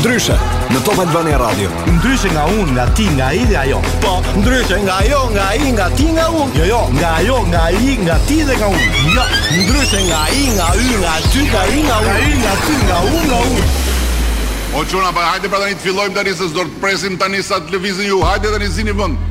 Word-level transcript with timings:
Ndryshe 0.02 0.34
në 0.74 0.80
Top 0.82 0.98
Albania 0.98 1.36
Radio. 1.38 1.68
Ndryshe 1.86 2.32
nga 2.32 2.42
unë, 2.50 2.72
nga 2.74 2.86
ti, 2.98 3.04
nga 3.14 3.28
ai 3.30 3.44
dhe 3.46 3.54
ajo. 3.60 3.76
Po, 4.02 4.16
ndryshe 4.34 4.80
nga 4.82 4.96
ajo, 4.98 5.20
nga 5.30 5.44
ai, 5.52 5.68
nga 5.76 5.86
ti, 5.94 6.08
nga 6.16 6.24
unë. 6.40 6.50
Jo, 6.58 6.64
jo, 6.72 6.80
nga 6.98 7.12
ajo, 7.20 7.36
nga 7.52 7.60
ai, 7.68 7.92
nga 8.06 8.16
ti 8.26 8.40
dhe 8.48 8.56
nga 8.58 8.66
unë. 8.74 8.90
Jo, 9.14 9.28
ndryshe 9.62 10.00
nga 10.08 10.18
ai, 10.26 10.42
nga 10.58 10.66
hy, 10.74 10.88
nga 11.04 11.14
ty, 11.30 11.40
nga 11.52 11.62
ai, 11.68 11.80
nga 11.86 12.00
unë, 12.10 12.36
nga 12.42 12.54
ti, 12.66 12.74
nga 12.88 12.98
unë, 13.14 13.24
nga 13.30 13.38
unë. 13.48 13.64
O 14.80 14.84
çuna, 14.90 15.14
hajde 15.30 15.48
pra 15.52 15.62
tani 15.62 15.78
të 15.78 15.86
fillojmë 15.86 16.18
tani 16.18 16.34
se 16.34 16.50
do 16.50 16.66
të 16.66 16.80
presim 16.82 17.14
tani 17.22 17.42
sa 17.46 17.62
të 17.62 17.70
lëvizin 17.76 18.10
ju. 18.10 18.18
Hajde 18.26 18.50
tani 18.56 18.72
zini 18.74 18.92
vend. 19.04 19.30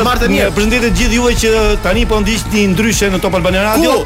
të 0.00 0.06
martë 0.08 0.28
mirë. 0.32 0.50
Përshëndetje 0.56 0.88
të 0.88 0.96
gjithë 0.96 1.14
juve 1.18 1.32
që 1.36 1.56
tani 1.84 2.06
po 2.08 2.20
ndiqni 2.24 2.62
ndryshe 2.72 3.10
në 3.12 3.18
Top 3.20 3.34
Albanian 3.38 3.66
Radio. 3.66 3.98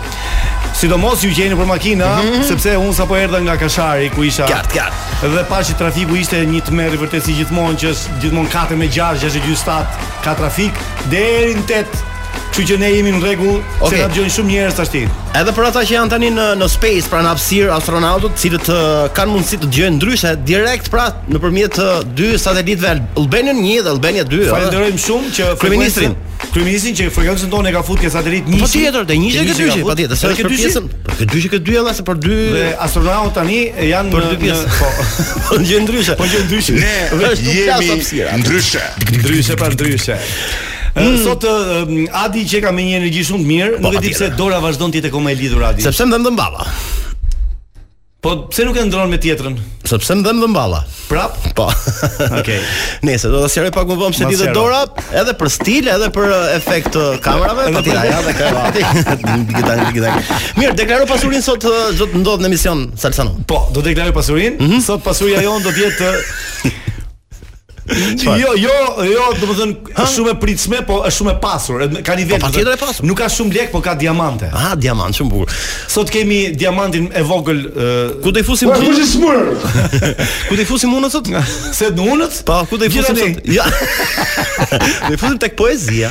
Sidomos 0.74 1.22
ju 1.22 1.28
jeni 1.36 1.54
për 1.56 1.68
makina 1.70 2.08
mm 2.16 2.30
-hmm. 2.32 2.48
sepse 2.48 2.76
un 2.76 2.94
sapo 2.94 3.16
erdha 3.16 3.38
nga 3.40 3.54
Kashari 3.56 4.08
ku 4.10 4.22
isha. 4.24 4.46
Gjart, 4.46 4.72
gjart. 4.72 4.96
Dhe 5.22 5.44
pashë 5.50 5.78
trafiku 5.78 6.14
ishte 6.16 6.40
një 6.46 6.60
tmerr 6.66 6.98
vërtet 7.02 7.22
si 7.24 7.32
gjithmonë 7.38 7.76
që 7.82 7.86
është 7.92 8.16
gjithmonë 8.22 8.50
4 8.54 8.76
me 8.76 8.86
6, 8.88 9.14
6 9.22 9.38
e 9.52 9.54
7, 9.54 9.78
ka 10.24 10.34
trafik 10.34 10.72
deri 11.14 11.54
në 11.54 11.64
8. 11.68 12.13
Kështu 12.54 12.68
që 12.70 12.76
ne 12.78 12.86
jemi 12.92 13.10
në 13.10 13.18
rregull, 13.18 13.56
okay. 13.82 13.88
se 13.90 14.02
na 14.04 14.14
dëgjojnë 14.14 14.30
shumë 14.30 14.46
njerëz 14.52 14.76
tashti. 14.78 15.00
Edhe 15.34 15.50
për 15.56 15.64
ata 15.72 15.80
që 15.90 15.94
janë 15.96 16.10
tani 16.12 16.26
në 16.30 16.42
në 16.60 16.66
space, 16.70 17.08
pra 17.10 17.18
në 17.26 17.30
hapësirë 17.32 17.70
astronautët, 17.74 18.36
cilët 18.38 18.68
kanë 19.16 19.32
mundësi 19.34 19.56
të 19.64 19.70
dëgjojnë 19.72 19.96
ndryshe 19.98 20.30
direkt 20.46 20.86
pra 20.94 21.08
nëpërmjet 21.34 21.80
dy 22.14 22.28
satelitëve 22.38 22.92
Albanian 23.18 23.58
1 23.58 23.82
dhe 23.82 23.90
Albania 23.96 24.22
2. 24.28 24.46
Falenderojmë 24.52 25.02
shumë 25.02 25.32
që 25.34 25.48
kryeministrin 25.64 26.14
Kryeministrin 26.44 26.96
që 27.00 27.08
frekuencën 27.16 27.50
tonë 27.50 27.72
e 27.72 27.72
ka 27.74 27.82
futur 27.88 28.04
ke 28.04 28.10
satelit 28.14 28.44
po 28.46 28.52
një. 28.52 28.60
Patjetër, 28.62 29.06
te 29.08 29.16
njëjë 29.24 29.46
këtu 29.48 29.66
që 29.72 29.82
patjetër, 29.88 30.14
po 30.14 30.36
se 30.44 30.44
këtu 30.44 30.70
që 30.76 30.82
për 31.08 31.18
këtu 31.22 31.42
që 31.46 31.50
këtu 31.56 31.74
janë 31.74 31.96
se 31.98 32.04
për 32.06 32.20
dy 32.22 32.36
dhe 32.52 32.64
astronaut 32.86 33.34
tani 33.38 33.62
janë 33.88 34.12
për 34.14 34.28
dy 34.28 34.38
pjesë. 34.44 34.70
Po. 34.78 34.92
Po 35.48 35.58
gjë 35.64 35.82
ndryshe. 35.88 36.16
Po 36.20 36.28
gjë 36.30 36.44
ndryshe. 36.44 36.78
Ne 36.78 37.32
jemi 37.40 38.38
ndryshe. 38.44 38.84
Ndryshe 39.16 39.56
pa 39.58 39.70
ndryshe. 39.74 40.20
Eh, 40.94 41.18
mm. 41.18 41.22
Sot 41.26 41.42
uh, 41.50 42.20
Adi 42.22 42.44
që 42.46 42.60
ka 42.62 42.70
me 42.74 42.84
një 42.86 43.00
energji 43.00 43.24
shumë 43.26 43.42
të 43.42 43.50
mirë, 43.50 43.80
nuk 43.82 43.96
e 43.98 44.02
di 44.04 44.12
pse 44.14 44.28
Dora 44.38 44.60
vazhdon 44.62 44.92
të 44.94 45.00
jetë 45.02 45.10
koma 45.14 45.32
e 45.34 45.38
lidhur 45.40 45.64
Adi. 45.72 45.82
Sepse 45.82 46.06
ndem 46.06 46.22
ndem 46.22 46.36
balla. 46.38 46.68
Po 48.24 48.30
pse 48.48 48.62
nuk 48.64 48.78
e 48.78 48.82
ndron 48.86 49.10
me 49.12 49.18
tjetrën? 49.20 49.58
Sepse 49.90 50.14
ndem 50.16 50.38
ndem 50.38 50.54
balla. 50.54 50.78
Prap? 51.10 51.34
Po. 51.58 51.66
Okej. 51.66 52.30
Okay. 52.38 52.60
Nëse 53.04 53.28
do 53.28 53.42
të 53.42 53.50
sjellë 53.52 53.72
pak 53.74 53.90
më 53.90 53.96
vonë 54.04 54.16
se 54.20 54.30
ditë 54.30 54.54
Dora, 54.56 54.84
edhe 55.18 55.34
për 55.42 55.50
stil, 55.56 55.90
edhe 55.96 56.08
për 56.14 56.30
eh, 56.30 56.54
efekt 56.60 56.96
kamerave, 57.26 57.66
po 57.74 57.82
ti 57.84 57.90
ja 57.90 58.06
edhe 58.14 58.36
kamera. 58.38 60.14
Mirë, 60.60 60.78
deklaro 60.78 61.10
pasurin 61.10 61.42
sot 61.44 61.66
do 61.98 62.08
të 62.14 62.22
ndodh 62.22 62.46
në 62.46 62.52
emision 62.52 62.86
Salsano. 62.96 63.34
Po, 63.50 63.64
do 63.74 63.82
të 63.84 63.90
deklaroj 63.90 64.14
pasurin. 64.22 64.56
Mm 64.62 64.70
-hmm. 64.70 64.86
Sot 64.88 65.02
pasuria 65.04 65.42
jon 65.42 65.58
do 65.62 65.74
të 65.74 65.84
jetë 65.88 66.14
Jo, 67.86 68.36
jo, 68.56 68.74
jo, 69.04 69.24
domethën 69.42 69.72
është 69.90 70.08
shumë 70.14 70.30
e 70.32 70.36
pritshme, 70.40 70.78
po 70.88 71.02
është 71.04 71.14
shumë 71.18 71.32
e 71.34 71.36
pasur. 71.42 71.82
Ka 72.06 72.14
një 72.16 72.24
vetë. 72.30 72.38
Po, 72.40 72.46
Patjetër 72.46 72.72
e 72.72 72.78
pasur. 72.80 73.04
Nuk 73.10 73.18
ka 73.20 73.26
shumë 73.32 73.56
lek, 73.58 73.70
po 73.74 73.82
ka 73.84 73.92
diamante. 74.00 74.48
Ah, 74.56 74.72
diamant, 74.78 75.12
shumë 75.16 75.28
bukur. 75.32 75.52
Sot 75.92 76.08
kemi 76.12 76.40
diamantin 76.56 77.10
e 77.12 77.20
vogël. 77.26 77.60
Ku 78.24 78.32
do 78.32 78.40
i 78.40 78.46
fusim? 78.46 78.72
Ku 78.72 78.80
do 78.84 78.92
i 78.92 79.04
fusim? 79.04 79.26
Ku 80.48 80.56
do 80.56 80.64
i 80.64 80.68
fusim 80.68 80.94
unë 80.96 81.10
sot? 81.12 81.28
Se 81.76 81.90
në 81.92 82.08
unë? 82.16 82.30
Po, 82.48 82.62
ku 82.72 82.80
do 82.80 82.88
i 82.88 82.92
fusim 82.92 83.20
sot? 83.20 83.42
Ja. 83.52 83.68
Do 85.04 85.14
i 85.14 85.18
fusim 85.20 85.36
tek 85.42 85.54
poezia. 85.58 86.08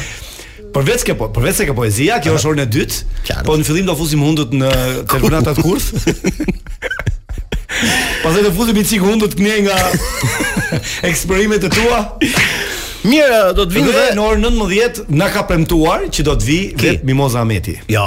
Përveç 0.73 1.03
kjo, 1.07 1.15
po, 1.19 1.27
përveç 1.33 1.59
se 1.61 1.65
ka 1.69 1.73
poezia, 1.77 2.17
kjo 2.21 2.35
është 2.37 2.49
orën 2.49 2.63
e 2.63 2.65
dytë. 2.75 3.43
Po 3.47 3.55
në 3.59 3.67
fillim 3.67 3.85
do 3.89 3.93
fusim 3.97 4.23
hundët 4.25 4.53
në 4.57 4.71
telefonatat 5.09 5.61
kurth. 5.61 5.93
Pas 8.23 8.35
e 8.37 8.43
të 8.45 8.51
fuzi 8.55 8.73
bitë 8.77 8.99
unë 9.03 9.21
do 9.23 9.29
të 9.31 9.39
kënje 9.39 9.63
nga 9.67 9.79
eksperimet 11.09 11.65
të 11.65 11.71
tua 11.75 12.01
Mirë, 13.03 13.39
do 13.57 13.65
të 13.67 13.75
vinë 13.79 13.93
dhe 13.95 14.05
Në 14.17 14.23
orë 14.27 14.41
nëndë 14.45 14.59
më 14.61 14.67
djetë 14.71 15.05
në 15.19 15.31
ka 15.33 15.43
premtuar 15.49 16.05
që 16.13 16.25
do 16.29 16.37
të 16.39 16.47
vi 16.47 16.59
Ki. 16.71 16.87
vetë 16.87 17.09
Mimoza 17.09 17.41
Ameti 17.43 17.77
Jo 17.91 18.05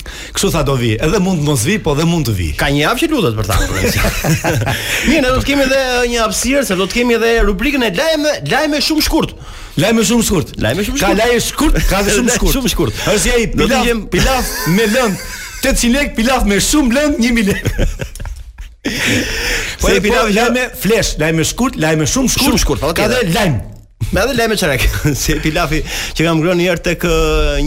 Kështu 0.00 0.48
tha 0.54 0.62
do 0.64 0.72
vi, 0.80 0.94
edhe 1.02 1.18
mund 1.20 1.42
të 1.42 1.44
mos 1.44 1.62
vi, 1.68 1.74
po 1.84 1.92
dhe 1.98 2.06
mund 2.08 2.24
të 2.30 2.34
vi 2.38 2.46
Ka 2.58 2.70
një 2.72 2.86
apë 2.88 3.02
që 3.02 3.08
lutët 3.12 3.34
për 3.36 3.48
ta 3.50 3.56
po 3.60 3.74
Mirë, 5.10 5.20
në 5.20 5.26
do 5.28 5.42
të 5.42 5.48
kemi 5.50 5.66
edhe 5.66 5.80
një 6.08 6.20
hapësirë, 6.24 6.62
Se 6.70 6.78
do 6.78 6.86
të 6.88 7.00
kemi 7.00 7.18
edhe 7.18 7.32
rubrikën 7.48 7.84
e 7.84 7.90
lajme 7.98 8.32
Lajme 8.48 8.80
shumë 8.86 9.04
shkurt 9.06 9.34
Lajme 9.82 10.06
shumë 10.08 10.26
shkurt 10.30 10.54
Lajme 10.64 10.86
shumë 10.88 11.02
shkurt 11.02 11.20
Ka 11.20 11.20
lajme 11.20 11.42
shkurt 11.46 11.78
Ka 11.90 12.00
dhe 12.06 12.14
shumë 12.16 12.32
shkurt 12.38 12.56
Shumë 12.56 12.72
shkurt 12.72 13.04
Hërës 13.06 13.28
jaj 13.28 13.42
pilaf, 13.58 14.06
pilaf 14.14 14.54
me 14.76 14.88
lënd 14.96 15.28
800 15.60 15.92
lek, 15.92 16.14
pilaf 16.16 16.48
me 16.48 16.56
shumë 16.64 16.96
lënd 16.96 17.20
1000 17.20 17.52
lek 17.52 18.19
po 18.82 19.88
e 19.92 19.98
pilaf 20.00 20.24
po, 20.26 20.32
lajme 20.32 20.62
flesh, 20.82 21.16
lajme 21.20 21.44
shkurt, 21.44 21.76
lajme 21.76 22.06
shumë 22.08 22.32
shkurt. 22.32 22.46
Shumë 22.48 22.62
shkurt, 22.62 22.84
ka 22.96 23.08
dhe 23.12 23.18
lajm. 23.34 23.58
Me 24.14 24.22
edhe 24.24 24.36
lajme 24.38 24.56
çrek. 24.56 24.86
se 25.22 25.36
pilafi 25.44 25.82
që 26.16 26.24
kam 26.24 26.40
ngrënë 26.40 26.62
një 26.62 26.70
herë 26.70 26.84
tek 26.88 27.04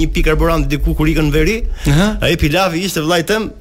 një 0.01 0.09
pikë 0.15 0.31
karburant 0.31 0.65
diku 0.73 0.95
kur 0.97 1.09
ikën 1.13 1.29
veri, 1.35 1.59
ai 2.25 2.33
pilafi 2.41 2.81
ishte 2.87 3.05
vllajtem 3.05 3.51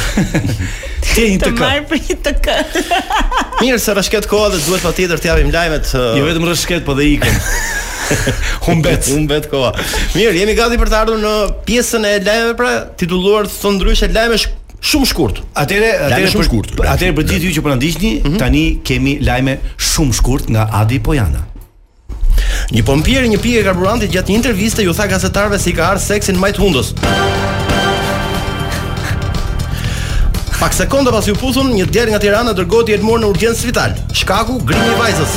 Të 1.12 1.26
një 1.34 1.40
të 1.44 1.50
kë 1.58 1.60
marë 1.60 1.84
për 1.92 2.02
një 2.02 2.18
të 2.26 3.60
Mirë 3.60 3.78
se 3.84 3.94
rëshket 3.98 4.26
koha 4.30 4.48
dhe 4.54 4.60
duhet 4.66 4.82
pa 4.84 4.90
tjetër 4.96 5.22
të 5.22 5.30
japim 5.30 5.52
lajmet 5.54 5.92
Një 5.94 6.16
jo, 6.18 6.24
uh, 6.24 6.26
vetëm 6.32 6.48
rëshket 6.48 6.86
po 6.88 6.96
dhe 6.98 7.04
ikën. 7.12 7.36
Unë 7.36 8.32
Humbet 8.66 9.10
Unë 9.14 9.40
Mirë, 10.16 10.32
jemi 10.40 10.56
gati 10.58 10.80
për 10.80 10.90
të 10.90 10.98
ardhur 11.04 11.20
në 11.22 11.34
pjesën 11.68 12.08
e 12.10 12.16
lajmeve 12.26 12.56
pra 12.58 12.72
Titulluar 12.98 13.46
të 13.46 13.60
thëndrysh 13.62 14.02
e 14.06 14.10
lajmet 14.16 14.48
Shumë 14.80 15.06
shkurt. 15.10 15.42
Atëre, 15.60 15.90
atëre 16.06 16.30
shumë 16.32 16.46
shkurt. 16.46 16.70
Atëre 16.88 17.12
për 17.18 17.26
ditë 17.28 17.50
ju 17.50 17.50
që 17.58 17.64
po 17.66 17.68
na 17.68 17.76
dishni, 17.76 18.14
mhm. 18.24 18.38
tani 18.40 18.62
kemi 18.88 19.18
lajme 19.20 19.58
shumë 19.76 20.16
shkurt 20.16 20.48
nga 20.54 20.70
Adi 20.80 20.96
Pojana. 21.04 21.44
Një 22.74 22.82
pompier 22.86 23.24
një 23.30 23.40
pikë 23.42 23.62
karburanti 23.66 24.08
gjatë 24.12 24.30
një 24.32 24.38
interviste 24.40 24.84
ju 24.84 24.92
tha 24.94 25.06
gazetarëve 25.10 25.58
se 25.58 25.64
si 25.68 25.72
i 25.72 25.76
ka 25.76 25.88
ardhur 25.94 26.04
seksin 26.04 26.38
të 26.40 26.60
hundës. 26.60 26.92
Pak 30.60 30.74
sekonda 30.76 31.10
pas 31.14 31.24
ju 31.24 31.32
puthun, 31.40 31.70
një 31.72 31.86
djerë 31.88 32.12
nga 32.12 32.18
Tirana 32.20 32.52
dërgohet 32.52 32.90
i 32.92 32.96
edmur 32.98 33.22
në 33.22 33.30
urgjencë 33.32 33.62
spital. 33.62 33.94
Shkaku, 34.12 34.58
grimi 34.68 34.90
i 34.92 34.98
vajzës. 34.98 35.36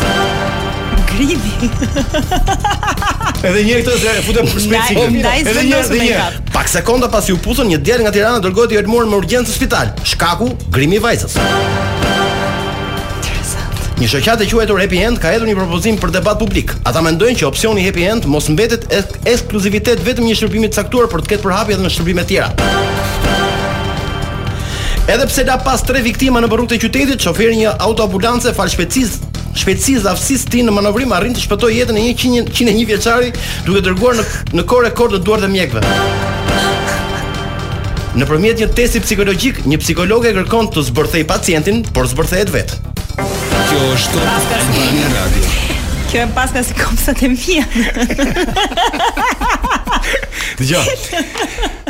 Grimi? 1.14 1.54
edhe 3.44 3.62
një 3.68 3.78
këtë 3.80 3.96
dhe 4.04 4.18
fute 4.28 4.44
për 4.44 4.62
shpeci. 4.66 4.98
Edhe 5.00 5.64
një, 5.64 5.80
edhe 5.80 6.04
një. 6.04 6.28
Pak 6.54 6.68
sekonda 6.76 7.08
pas 7.08 7.30
ju 7.32 7.38
puthun, 7.46 7.72
një 7.72 7.80
djerë 7.88 8.10
nga 8.10 8.16
Tirana 8.18 8.44
dërgohet 8.44 8.76
i 8.76 8.82
edmur 8.84 9.08
në 9.08 9.24
urgjens 9.24 9.56
spital. 9.58 9.96
Shkaku, 10.04 10.52
grimi 10.66 10.72
Grimi 10.76 10.96
i 11.00 11.06
vajzës. 11.08 11.42
Një 14.04 14.10
shoqatë 14.12 14.44
e 14.44 14.46
quajtur 14.52 14.80
Happy 14.84 14.98
End 15.00 15.16
ka 15.24 15.30
hedhur 15.32 15.48
një 15.48 15.54
propozim 15.56 15.96
për 15.96 16.12
debat 16.12 16.36
publik. 16.36 16.74
Ata 16.90 17.00
mendojnë 17.06 17.38
që 17.40 17.46
opsioni 17.48 17.86
Happy 17.86 18.04
End 18.04 18.26
mos 18.28 18.50
mbetet 18.52 18.84
ekskluzivitet 18.92 20.02
vetëm 20.04 20.26
një 20.28 20.36
shërbimi 20.42 20.68
të 20.68 20.76
caktuar, 20.82 21.06
për 21.14 21.24
të 21.24 21.32
ketë 21.32 21.44
përhapje 21.46 21.78
edhe 21.78 21.86
në 21.86 21.92
shërbime 21.96 22.26
të 22.26 22.34
tjera. 22.34 23.38
Edhe 25.16 25.30
pse 25.32 25.46
la 25.48 25.56
pas 25.64 25.86
tre 25.88 26.04
viktima 26.04 26.44
në 26.44 26.52
rrugët 26.52 26.76
e 26.76 26.82
qytetit, 26.84 27.24
shoferi 27.24 27.56
një 27.62 27.78
autoambulance 27.88 28.52
fal 28.60 28.68
shpejtësis 28.68 29.22
Shpejtësia 29.64 30.04
e 30.04 30.12
avsisë 30.12 30.52
tinë 30.52 30.68
në 30.68 30.76
manovrim 30.82 31.16
arrin 31.16 31.38
të 31.38 31.46
shpëtojë 31.48 31.84
jetën 31.86 31.96
e 31.96 32.08
një 32.10 32.14
101 32.44 32.86
vjeçari 32.92 33.32
duke 33.64 33.86
dërguar 33.88 34.20
në 34.20 34.28
në 34.58 34.66
kohë 34.68 34.88
rekord 34.90 35.16
të 35.16 35.24
duart 35.30 35.46
të 35.48 35.54
mjekëve. 35.54 35.90
Nëpërmjet 38.20 38.66
një 38.66 38.72
testi 38.78 39.00
psikologjik, 39.06 39.64
një 39.70 39.80
psikolog 39.80 40.26
e 40.28 40.34
kërkon 40.42 40.74
të 40.76 40.84
zbërthejë 40.90 41.30
pacientin, 41.32 41.86
por 41.96 42.10
zbërthehet 42.12 42.52
vetë. 42.54 42.90
Kjo 43.74 43.86
është 43.92 44.20
Paska 44.24 44.58
si 44.62 44.82
Albania 44.86 45.08
Radio. 45.10 45.52
Kjo 46.10 46.26
është 46.28 46.36
Paska 46.36 46.62
si 46.68 46.76
kompsat 46.78 47.22
e 47.26 47.30
mia. 47.32 47.64
Dgjoj. 50.60 50.94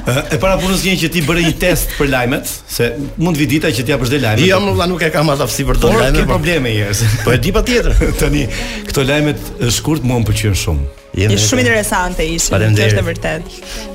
Ë 0.08 0.16
e 0.32 0.40
para 0.40 0.54
punës 0.62 0.86
një 0.88 0.94
që 1.04 1.10
ti 1.18 1.24
bëre 1.28 1.44
një 1.50 1.54
test 1.60 1.98
për 1.98 2.08
lajmet, 2.14 2.48
se 2.72 2.88
mund 3.20 3.36
vi 3.36 3.50
dita 3.56 3.68
që 3.76 3.84
ti 3.90 3.96
apo 3.98 4.08
dhe 4.08 4.22
lajmet. 4.24 4.48
Jo, 4.48 4.62
më 4.64 4.88
nuk 4.94 5.04
e 5.04 5.12
kam 5.12 5.34
asaj 5.36 5.68
për 5.74 5.84
të 5.84 5.92
lajmet. 5.92 6.08
Por 6.08 6.16
ke 6.16 6.24
po 6.30 6.32
probleme 6.38 6.74
je. 6.78 6.88
Po 7.28 7.36
e 7.36 7.40
di 7.44 7.52
patjetër. 7.52 8.00
Tani 8.22 8.46
këto 8.88 9.04
lajmet 9.10 9.50
e 9.68 9.74
shkurt 9.76 10.08
mua 10.08 10.24
më 10.24 10.32
përqyën 10.32 10.56
shumë. 10.64 10.92
Jemi 11.20 11.36
shumë 11.50 11.66
interesante 11.68 12.24
ishin. 12.32 12.56
Faleminderit. 12.56 13.44
Është 13.44 13.92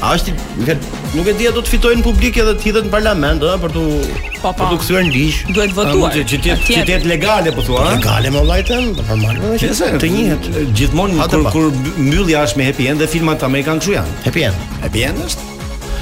A 0.00 0.14
është 0.16 0.32
nuk 0.58 0.68
e 0.72 0.74
nuk 1.14 1.26
e 1.28 1.32
di 1.36 1.48
do 1.52 1.60
të 1.60 1.72
fitojnë 1.74 2.04
publik 2.04 2.38
edhe 2.40 2.54
të 2.56 2.66
hidhen 2.70 2.86
në 2.88 2.92
parlament, 2.94 3.42
ëh, 3.44 3.56
për 3.60 3.72
po, 3.74 3.80
po. 3.80 3.98
të 3.98 4.38
pa, 4.38 4.38
pa. 4.42 4.52
për 4.60 4.72
të 4.72 4.78
kthyer 4.84 5.04
ndish. 5.10 5.40
Duhet 5.56 5.74
votuar. 5.76 6.14
Që 6.16 6.38
ti 6.46 6.54
që 6.70 6.84
ti 6.88 7.10
legale 7.10 7.52
po 7.52 7.64
thua, 7.66 7.82
ëh. 7.84 7.98
Legale 7.98 8.30
me 8.36 8.44
vllajtë, 8.46 8.78
po 8.96 9.04
normalisht. 9.10 9.60
Qëse 9.60 9.90
të 10.00 10.10
njihet 10.14 10.50
gjithmonë 10.78 11.28
kur 11.34 11.44
kur 11.52 11.68
mbyllja 11.98 12.46
është 12.48 12.62
me 12.62 12.68
happy 12.70 12.88
end 12.92 13.04
dhe 13.04 13.10
filmat 13.12 13.44
amerikan 13.50 13.82
kështu 13.82 13.98
janë. 13.98 14.16
Happy 14.24 14.46
end. 14.48 14.66
Happy 14.86 15.04
end 15.10 15.24
është. 15.26 15.48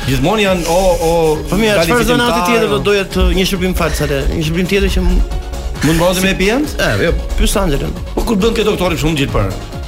Gjithmonë 0.09 0.45
janë 0.47 0.67
o 0.73 0.79
o 0.95 1.13
fëmia 1.51 1.81
çfarë 1.83 2.07
zonati 2.13 2.47
tjetër 2.53 2.75
do 2.77 2.81
doja 2.93 3.09
të 3.17 3.27
një 3.35 3.49
shërbim 3.51 3.75
falsare, 3.81 4.23
një 4.31 4.45
shërbim 4.47 4.71
tjetër 4.75 4.95
që 4.95 5.07
mund 5.09 5.39
të 5.79 5.95
bëhet 5.99 6.23
me 6.23 6.31
happy 6.33 6.49
end? 6.55 6.73
Ëh, 6.79 7.03
jo, 7.09 7.11
pyet 7.39 7.51
Sandrën. 7.53 7.93
Po 8.15 8.23
kur 8.27 8.39
bën 8.41 8.55
këto 8.57 8.73
doktorë 8.73 8.99
shumë 8.99 9.21
gjithpara. 9.25 9.83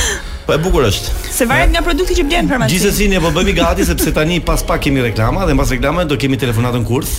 Po 0.46 0.54
e 0.54 0.56
bukur 0.64 0.86
është. 0.88 1.12
Se 1.36 1.44
varet 1.46 1.68
nga 1.74 1.82
produkti 1.84 2.16
që 2.16 2.24
bën 2.30 2.48
farmacia. 2.48 2.72
Gjithsesi 2.72 3.08
ne 3.12 3.20
po 3.20 3.28
bëmi 3.34 3.52
gati 3.56 3.84
sepse 3.84 4.12
tani 4.16 4.38
pas 4.44 4.62
pak 4.70 4.80
kemi 4.86 5.02
reklama 5.04 5.44
dhe 5.48 5.52
pas 5.58 5.68
reklamës 5.76 6.08
do 6.08 6.16
kemi 6.16 6.40
telefonatën 6.40 6.86
kurth. 6.88 7.18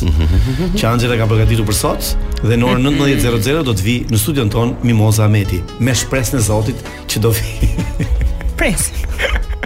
Që 0.73 0.89
Anxela 0.93 1.19
ka 1.21 1.29
përgatitur 1.29 1.67
për 1.69 1.77
sot 1.83 2.11
dhe 2.41 2.57
në 2.57 2.65
orën 2.71 2.89
19:00 2.89 3.63
do 3.69 3.77
të 3.77 3.85
vi 3.89 3.97
në 4.09 4.17
studion 4.23 4.49
ton 4.49 4.73
Mimoza 4.83 5.29
Ahmeti 5.29 5.61
me 5.79 5.93
shpresën 5.93 6.41
e 6.41 6.47
Zotit 6.49 6.81
që 7.09 7.21
do 7.27 7.35
vi. 7.37 8.07
Pres. 8.57 8.89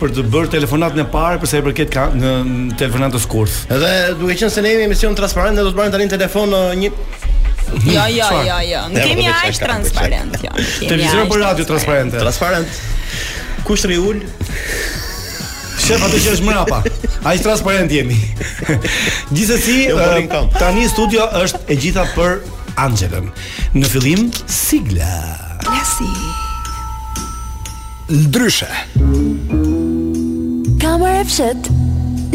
për 0.02 0.14
të 0.18 0.26
bërë 0.37 0.52
telefonatën 0.58 1.04
e 1.04 1.08
parë 1.16 1.40
për 1.44 1.52
sa 1.54 1.62
i 1.62 1.66
përket 1.70 1.92
ka 1.96 2.06
në 2.16 2.34
telefonat 2.82 3.16
të 3.16 3.22
shkurt. 3.25 3.58
Edhe 3.72 3.94
duke 4.20 4.37
qenë 4.42 4.52
se 4.58 4.64
ne 4.68 4.75
jemi 4.76 4.88
emision 4.90 5.16
transparent, 5.22 5.56
ne 5.58 5.64
do 5.64 5.72
të 5.72 5.80
marrim 5.82 5.96
tani 5.98 6.12
telefon 6.18 6.52
një 6.82 6.92
Ja 7.84 8.06
ja 8.12 8.28
ja 8.46 8.54
ja. 8.64 8.84
Ne 8.92 9.02
kemi 9.08 9.26
ai 9.32 9.50
transparent. 9.56 10.38
Televizor 10.84 11.28
për 11.32 11.42
radio 11.48 11.66
transparent? 11.75 12.14
Transparent. 12.20 12.87
Kush 13.66 13.84
rri 13.84 13.96
shef 15.88 16.02
atë 16.04 16.18
që 16.21 16.33
është 16.37 16.45
më 16.47 16.54
rapa. 16.54 16.78
Ai 17.25 17.38
transparent 17.40 17.88
jemi. 17.92 18.16
Gjithsesi, 19.33 19.76
jo, 19.88 19.97
eh, 19.97 20.35
tani 20.59 20.83
studio 20.90 21.25
është 21.40 21.62
e 21.73 21.76
gjitha 21.80 22.02
për 22.12 22.35
Angelën. 22.85 23.30
Në 23.73 23.88
fillim 23.88 24.26
sigla. 24.52 25.09
Klasi. 25.64 26.11
Ndryshe. 28.12 28.68
Kamer 30.85 31.23
e 31.23 31.26
fshet 31.30 31.71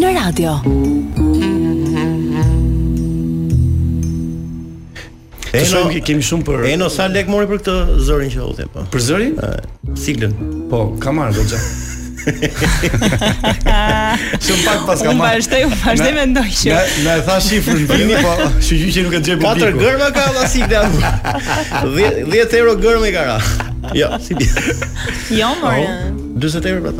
në 0.01 0.11
radio. 0.17 0.57
E 5.53 5.61
shumë 5.69 6.01
kemi 6.01 6.25
shumë 6.25 6.47
për 6.49 6.65
Eno 6.73 6.89
sa 6.89 7.05
lek 7.13 7.29
mori 7.29 7.45
për 7.51 7.61
këtë 7.61 7.77
zërin 8.09 8.33
që 8.33 8.47
u 8.47 8.51
the 8.57 8.65
po. 8.73 8.87
Për 8.97 9.07
zërin? 9.13 9.37
Eh, 9.37 9.73
siglën. 9.93 10.33
Po, 10.73 10.87
kamar 11.05 11.37
goxha. 11.37 11.61
Shum 14.43 14.55
pak 14.63 14.77
pas 14.87 14.95
ka 14.95 15.11
Unë 15.11 15.19
vazhdoj, 15.19 15.59
unë 15.67 15.75
vazhdoj 15.81 16.13
mendoj 16.17 16.45
që. 16.61 16.69
Na 17.03 17.11
e 17.19 17.21
tha 17.27 17.35
shifrën 17.43 17.83
Vini, 17.89 18.15
po 18.23 18.31
shqiu 18.67 18.89
që 18.95 18.99
nuk 19.07 19.15
e 19.17 19.19
xhepi 19.27 19.39
biku. 19.43 19.55
4 19.63 19.83
gërme 19.83 20.07
ka 20.15 20.21
valla 20.29 20.43
sikte 20.53 20.75
apo. 20.81 20.97
10 21.97 22.15
10 22.31 22.59
euro 22.61 22.71
gërmë 22.85 23.09
ka 23.17 23.21
ra. 23.31 23.37
Jo, 23.99 24.07
si 24.23 24.31
ti. 24.39 24.45
Jo, 25.39 25.49
Maria. 25.63 25.91
40 26.39 26.71
euro 26.71 26.81
pra. 26.87 26.95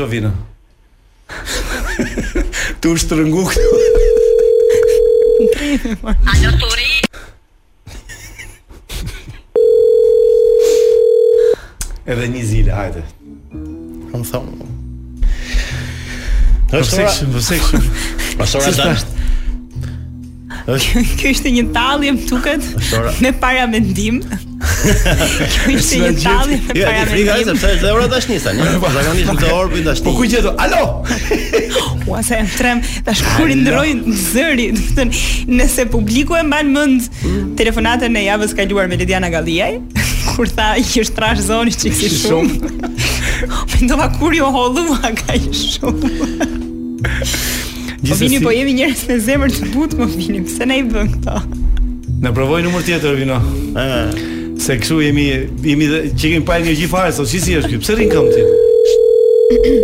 jo 0.00 0.06
vina 0.06 0.34
Tu 2.80 2.90
u 2.92 2.96
shtrangu 2.96 3.42
këtu 3.44 3.68
A 6.08 6.32
notori 6.42 6.88
Edhe 12.08 12.24
një 12.32 12.42
zile, 12.48 12.70
hajde. 12.72 13.02
Po 14.08 14.18
thonë. 14.24 14.68
66 16.72 18.38
Pas 18.40 18.54
ora 18.56 18.72
dash. 18.78 19.02
Është 20.72 21.02
ke 21.20 21.34
ishte 21.34 21.52
një 21.52 21.66
tallje 21.76 22.14
duke 22.24 22.54
të 22.62 23.12
me 23.20 23.34
para 23.44 23.68
mendim. 23.68 24.22
Kjo 24.78 25.72
ishte 25.74 25.98
një 26.02 26.10
tallje 26.22 26.58
para 26.68 26.74
me. 26.74 26.82
Ja, 26.82 27.04
frika 27.10 27.36
ishte 27.42 27.54
pse 27.58 27.70
është 27.78 27.92
ora 27.92 28.08
dashnisa, 28.12 28.52
ne. 28.56 28.66
Zakonisht 28.96 29.30
në 29.30 29.36
të 29.42 29.52
orbin 29.54 29.86
dashnisa. 29.86 30.08
Po 30.08 30.14
ku 30.18 30.26
gjetu? 30.28 30.52
Alo. 30.60 30.82
Ua 32.08 32.22
se 32.24 32.38
jam 32.40 32.50
trem, 32.56 32.82
tash 33.06 33.24
kur 33.34 33.50
i 33.52 33.56
ndrojnë 33.62 34.14
zëri, 34.28 34.68
do 34.76 34.82
të 34.82 34.98
thënë, 34.98 35.22
nëse 35.58 35.88
publiku 35.92 36.36
e 36.38 36.44
mban 36.46 36.70
mend 36.72 37.08
hmm? 37.22 37.54
telefonatën 37.58 38.20
e 38.20 38.24
javës 38.28 38.54
kaluar 38.60 38.88
me 38.90 38.98
Lidiana 39.00 39.30
Galiaj 39.32 39.80
kur 40.36 40.48
tha 40.52 40.72
që 40.78 41.04
është 41.06 41.16
trash 41.18 41.42
zoni 41.48 41.74
që 41.74 41.92
ishi 41.92 42.10
shumë. 42.16 42.72
Mendova 43.74 44.10
kur 44.18 44.34
ju 44.34 44.48
holluva 44.54 45.12
ka 45.22 45.36
i 45.38 45.54
shumë. 45.64 46.12
Po 47.02 47.30
Gjithsesi, 48.08 48.38
po 48.44 48.52
jemi 48.54 48.76
njerëz 48.78 49.00
me 49.08 49.16
zemër 49.26 49.52
të 49.56 49.70
butë, 49.74 49.98
më 49.98 50.06
po 50.06 50.20
vini, 50.22 50.42
pse 50.46 50.66
na 50.70 50.76
i 50.78 50.84
bën 50.86 51.08
këto? 51.16 51.40
Na 52.22 52.30
provoj 52.34 52.62
numër 52.64 52.86
tjetër, 52.86 53.16
vino. 53.18 53.38
Eh 53.74 54.26
se 54.68 54.74
kështu 54.82 54.98
jemi 55.00 55.22
jemi 55.64 55.86
që 56.12 56.32
kemi 56.32 56.44
pa 56.48 56.58
energji 56.60 56.88
fare 56.92 57.12
sot. 57.16 57.28
Si 57.30 57.40
si 57.40 57.56
është 57.56 57.72
ky? 57.72 57.80
Pse 57.84 57.94
rrin 57.96 58.10
këmbë 58.12 58.32
ti? 58.34 59.76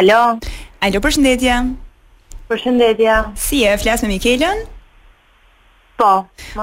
Alo. 0.00 0.20
Alo, 0.86 1.02
përshëndetje. 1.04 1.58
Përshëndetje. 2.50 3.18
Si 3.46 3.60
je? 3.64 3.74
Flas 3.82 4.04
me 4.06 4.10
Mikelën? 4.14 4.64
Po. 6.00 6.10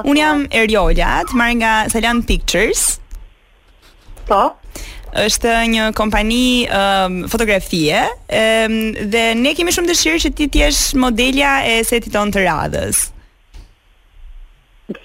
Un 0.01 0.17
jam 0.19 0.43
Eriola, 0.51 1.19
të 1.29 1.37
marr 1.39 1.53
nga 1.61 1.75
Salon 1.93 2.23
Pictures. 2.27 2.97
Po 4.27 4.41
është 5.11 5.51
një 5.67 5.85
kompani 5.91 6.67
um, 6.71 7.15
fotografie 7.27 7.97
um, 8.31 8.75
dhe 9.11 9.23
ne 9.35 9.51
kemi 9.57 9.73
shumë 9.75 9.89
dëshirë 9.91 10.21
që 10.23 10.29
ti 10.39 10.45
tjesh 10.53 10.79
modelja 11.03 11.49
e 11.67 11.73
setiton 11.83 12.31
të 12.31 12.45
radhës 12.45 13.09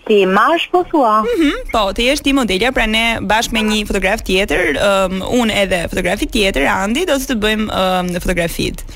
Ti 0.05 0.27
mash 0.27 0.67
po 0.71 0.83
thua. 0.89 1.21
Mm 1.23 1.65
po, 1.71 1.93
ti 1.93 2.03
je 2.09 2.17
ti 2.21 2.33
modela, 2.37 2.71
pra 2.75 2.87
ne 2.91 3.05
bashkë 3.23 3.55
me 3.57 3.63
një 3.67 3.81
fotograf 3.89 4.23
tjetër, 4.27 4.73
um, 4.81 5.23
unë 5.43 5.57
edhe 5.63 5.83
fotografi 5.91 6.29
tjetër 6.31 6.69
Andi 6.73 7.07
do 7.09 7.17
të 7.21 7.27
të 7.31 7.37
bëjmë 7.45 7.67
um, 7.81 8.11
fotografitë. 8.23 8.87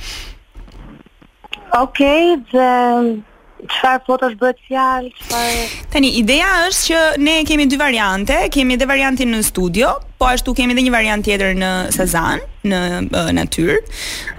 Okej, 1.79 1.81
okay, 1.81 2.33
dhe 2.53 3.27
Çfarë 3.61 4.01
fotosh 4.07 4.35
bëhet 4.41 4.57
fjalë? 4.65 5.11
Çfarë? 5.21 5.59
Tani 5.93 6.09
ideja 6.17 6.49
është 6.71 6.85
që 6.89 7.01
ne 7.21 7.35
kemi 7.45 7.67
dy 7.69 7.77
variante, 7.77 8.39
kemi 8.55 8.79
edhe 8.79 8.89
variantin 8.89 9.29
në 9.35 9.43
studio, 9.51 9.91
po 10.17 10.31
ashtu 10.31 10.55
kemi 10.57 10.73
edhe 10.73 10.87
një 10.87 10.95
variant 10.95 11.27
tjetër 11.27 11.53
në 11.61 11.71
Sazan, 11.93 12.41
në 12.65 12.81
uh, 13.11 13.29
natyrë. 13.37 13.77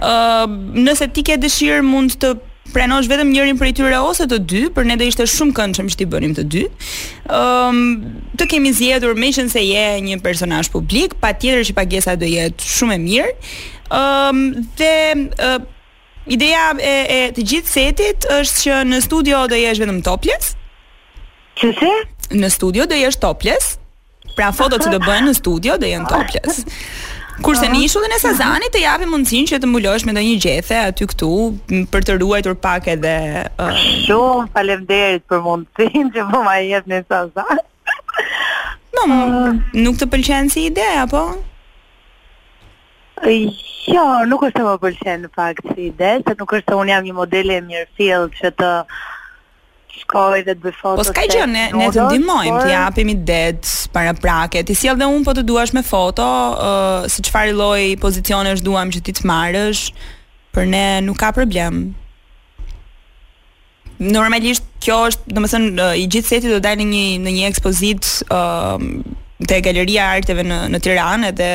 Ë, 0.02 0.16
uh, 0.16 0.74
nëse 0.88 1.12
ti 1.14 1.24
ke 1.30 1.38
dëshirë 1.44 1.86
mund 1.86 2.18
të 2.24 2.34
pranosh 2.74 3.08
vetëm 3.12 3.30
njërin 3.34 3.58
prej 3.60 3.74
tyre 3.78 3.98
ose 4.02 4.26
të 4.32 4.38
dy, 4.48 4.62
për 4.74 4.88
ne 4.88 4.96
do 5.00 5.08
ishte 5.08 5.26
shumë 5.30 5.56
këndshëm 5.58 5.90
që 5.92 6.00
ti 6.02 6.08
bënim 6.14 6.34
të 6.38 6.46
dy. 6.54 6.64
Ëm 7.28 7.82
um, 7.82 8.08
të 8.40 8.48
kemi 8.54 8.72
zgjedhur 8.76 9.16
me 9.20 9.30
se 9.36 9.64
je 9.64 9.86
një 10.08 10.20
personazh 10.24 10.72
publik, 10.74 11.16
patjetër 11.24 11.66
që 11.70 11.76
pagesa 11.78 12.16
do 12.16 12.30
jetë 12.30 12.72
shumë 12.78 12.96
e 12.96 13.02
mirë. 13.06 13.54
Ëm 14.00 14.42
um, 14.42 14.66
dhe 14.80 14.94
uh, 15.38 15.60
ideja 16.38 16.70
e, 16.80 16.96
e 17.18 17.22
të 17.36 17.46
gjithë 17.52 17.74
setit 17.76 18.30
është 18.40 18.62
që 18.64 18.82
në 18.92 19.02
studio 19.08 19.46
do 19.52 19.60
jesh 19.60 19.84
vetëm 19.84 20.02
topless. 20.06 20.56
Çse? 21.60 21.92
Në 22.40 22.52
studio 22.56 22.88
do 22.88 22.98
jesh 22.98 23.20
topless. 23.22 23.76
Pra 24.32 24.54
fotot 24.56 24.80
që 24.86 24.94
do 24.96 25.00
bëhen 25.04 25.26
në 25.28 25.34
studio 25.36 25.76
do 25.82 25.90
jenë 25.92 26.08
topless. 26.08 26.62
Kurse 27.42 27.66
në 27.74 27.80
ishullin 27.88 28.12
e 28.14 28.20
Sazanit 28.22 28.70
të 28.76 28.84
japi 28.84 29.08
mundësinë 29.10 29.50
që 29.50 29.58
të 29.64 29.70
mbulosh 29.72 30.04
me 30.06 30.14
ndonjë 30.14 30.34
gjethe 30.44 30.76
aty 30.80 31.08
këtu 31.10 31.30
për 31.94 32.04
të 32.08 32.16
ruajtur 32.22 32.58
pak 32.66 32.86
edhe 32.94 33.14
uh... 33.56 33.80
shumë 34.06 34.46
faleminderit 34.54 35.24
për 35.32 35.42
mundësinë 35.48 36.12
që 36.18 36.26
po 36.30 36.42
ma 36.46 36.54
jetë 36.62 36.92
në 36.94 37.00
Sazan. 37.08 37.62
Nuk, 38.94 39.08
uh, 39.08 39.54
nuk 39.88 39.98
të 39.98 40.10
pëlqen 40.14 40.52
si 40.54 40.68
ide 40.70 40.86
apo? 41.02 41.24
Jo, 43.26 44.06
nuk 44.30 44.46
është 44.50 44.60
të 44.62 44.68
më 44.68 44.76
pëlqen 44.86 45.26
në 45.26 45.34
fakt 45.40 45.72
si 45.74 45.90
ide, 45.90 46.14
se 46.28 46.38
nuk 46.38 46.56
është 46.60 46.70
të 46.70 46.80
unë 46.84 46.94
jam 46.96 47.10
një 47.10 47.18
modele 47.24 47.58
mirë 47.72 47.90
fill 47.98 48.30
që 48.38 48.54
të 48.60 48.70
shkoj 50.12 50.42
dhe 50.46 50.56
të 50.60 50.72
Po 51.00 51.06
s'ka 51.08 51.24
gjë, 51.30 51.46
ne 51.50 51.66
ne 51.80 51.88
të 51.94 52.06
ndihmojmë, 52.10 52.60
të 52.66 52.72
japim 52.74 53.12
i 53.14 53.16
det 53.28 53.72
para 53.96 54.14
prake. 54.18 54.64
Ti 54.68 54.76
sjell 54.76 55.00
dhe 55.00 55.08
un 55.08 55.24
po 55.26 55.34
të 55.36 55.46
duash 55.48 55.74
me 55.76 55.84
foto, 55.88 56.24
uh, 56.24 57.08
se 57.12 57.24
çfarë 57.28 57.56
loj 57.56 57.84
pozicioni 58.02 58.54
është 58.56 58.68
duam 58.68 58.92
që 58.94 59.02
ti 59.08 59.16
të 59.20 59.26
marrësh. 59.32 59.86
Për 60.54 60.68
ne 60.74 60.86
nuk 61.06 61.16
ka 61.22 61.32
problem. 61.32 61.94
Normalisht 64.02 64.66
kjo 64.84 65.04
është, 65.12 65.36
domethënë 65.38 65.90
i 66.02 66.08
gjithë 66.12 66.28
seti 66.34 66.52
do 66.52 66.60
dalë 66.66 66.82
në 66.82 66.88
një 66.90 67.04
në 67.28 67.36
një 67.38 67.50
ekspozitë 67.52 68.16
uh, 68.34 69.21
te 69.48 69.60
galeria 69.66 70.10
arteve 70.18 70.44
në 70.46 70.58
në 70.74 70.80
Tiranë 70.84 71.30
dhe 71.38 71.50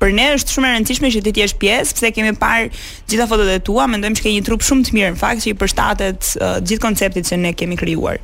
për 0.00 0.12
ne 0.16 0.28
është 0.36 0.54
shumë 0.54 0.68
e 0.70 0.74
rëndësishme 0.76 1.10
që 1.14 1.22
ti 1.26 1.32
të 1.36 1.42
jesh 1.44 1.56
pjesë 1.60 1.96
pse 1.98 2.10
kemi 2.16 2.32
parë 2.38 2.68
gjitha 3.10 3.26
fotot 3.30 3.50
e 3.54 3.58
tua, 3.66 3.86
mendojmë 3.90 4.18
se 4.18 4.24
ke 4.24 4.32
një 4.36 4.44
trup 4.46 4.64
shumë 4.64 4.86
të 4.88 4.96
mirë 4.96 5.10
në 5.16 5.20
fakt 5.20 5.44
që 5.44 5.52
i 5.52 5.56
përshtatet 5.60 6.30
uh, 6.38 6.56
gjithë 6.64 6.84
konceptit 6.84 7.28
që 7.28 7.40
ne 7.44 7.52
kemi 7.56 7.78
krijuar. 7.80 8.20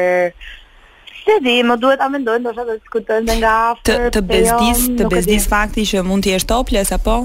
Se 1.22 1.36
di, 1.46 1.60
më 1.62 1.76
duhet 1.78 2.02
a 2.02 2.08
mendojnë, 2.10 2.42
ndoshta 2.42 2.64
shatë 2.66 2.72
të 2.74 2.78
diskutojmë 2.80 3.34
nga 3.44 3.50
aftër. 3.76 4.08
Të, 4.08 4.08
të 4.16 4.22
bezdis, 4.32 4.80
të 4.98 5.10
bezdis 5.12 5.44
fakti 5.52 5.84
që 5.86 6.02
mund 6.08 6.26
të 6.26 6.32
jesh 6.34 6.48
topless 6.50 6.90
apo? 6.98 7.20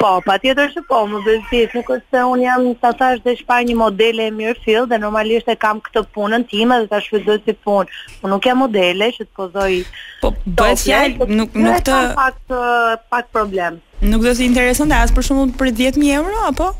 po, 0.00 0.08
pa 0.26 0.36
tjetër 0.42 0.72
që 0.74 0.82
po, 0.88 1.02
më 1.10 1.20
bëzit, 1.26 1.74
nuk 1.76 1.90
është 1.94 2.16
se 2.16 2.22
unë 2.30 2.42
jam 2.46 2.64
të 2.80 2.90
thash 2.98 3.20
dhe 3.24 3.34
shpar 3.38 3.62
një 3.68 3.76
modele 3.78 4.26
e 4.26 4.30
mirë 4.34 4.58
fill, 4.64 4.86
dhe 4.90 4.98
normalisht 4.98 5.48
e 5.52 5.56
kam 5.56 5.80
këtë 5.86 6.02
punën 6.14 6.44
time 6.50 6.74
dhe 6.82 6.88
të 6.90 7.00
shfizdoj 7.04 7.38
si 7.44 7.52
punë. 7.62 7.88
Unë 8.22 8.32
nuk 8.32 8.46
jam 8.48 8.58
modele 8.64 9.10
që 9.16 9.24
të 9.28 9.32
pozoj... 9.36 9.74
Po, 10.22 10.32
bëhet 10.46 10.82
fjallë, 10.82 11.18
po 11.20 11.28
nuk, 11.30 11.54
nuk 11.54 11.84
të... 11.86 11.94
Nuk 11.94 12.16
pak, 12.18 12.40
të, 12.48 12.72
pak 13.12 13.30
problem. 13.32 13.78
Nuk 14.10 14.24
dhe 14.26 14.34
si 14.38 14.48
interesën 14.50 14.90
dhe 14.90 15.02
asë 15.04 15.16
për 15.16 15.28
shumë 15.30 15.46
për 15.60 15.72
10.000 15.94 16.18
euro, 16.18 16.32
apo? 16.50 16.70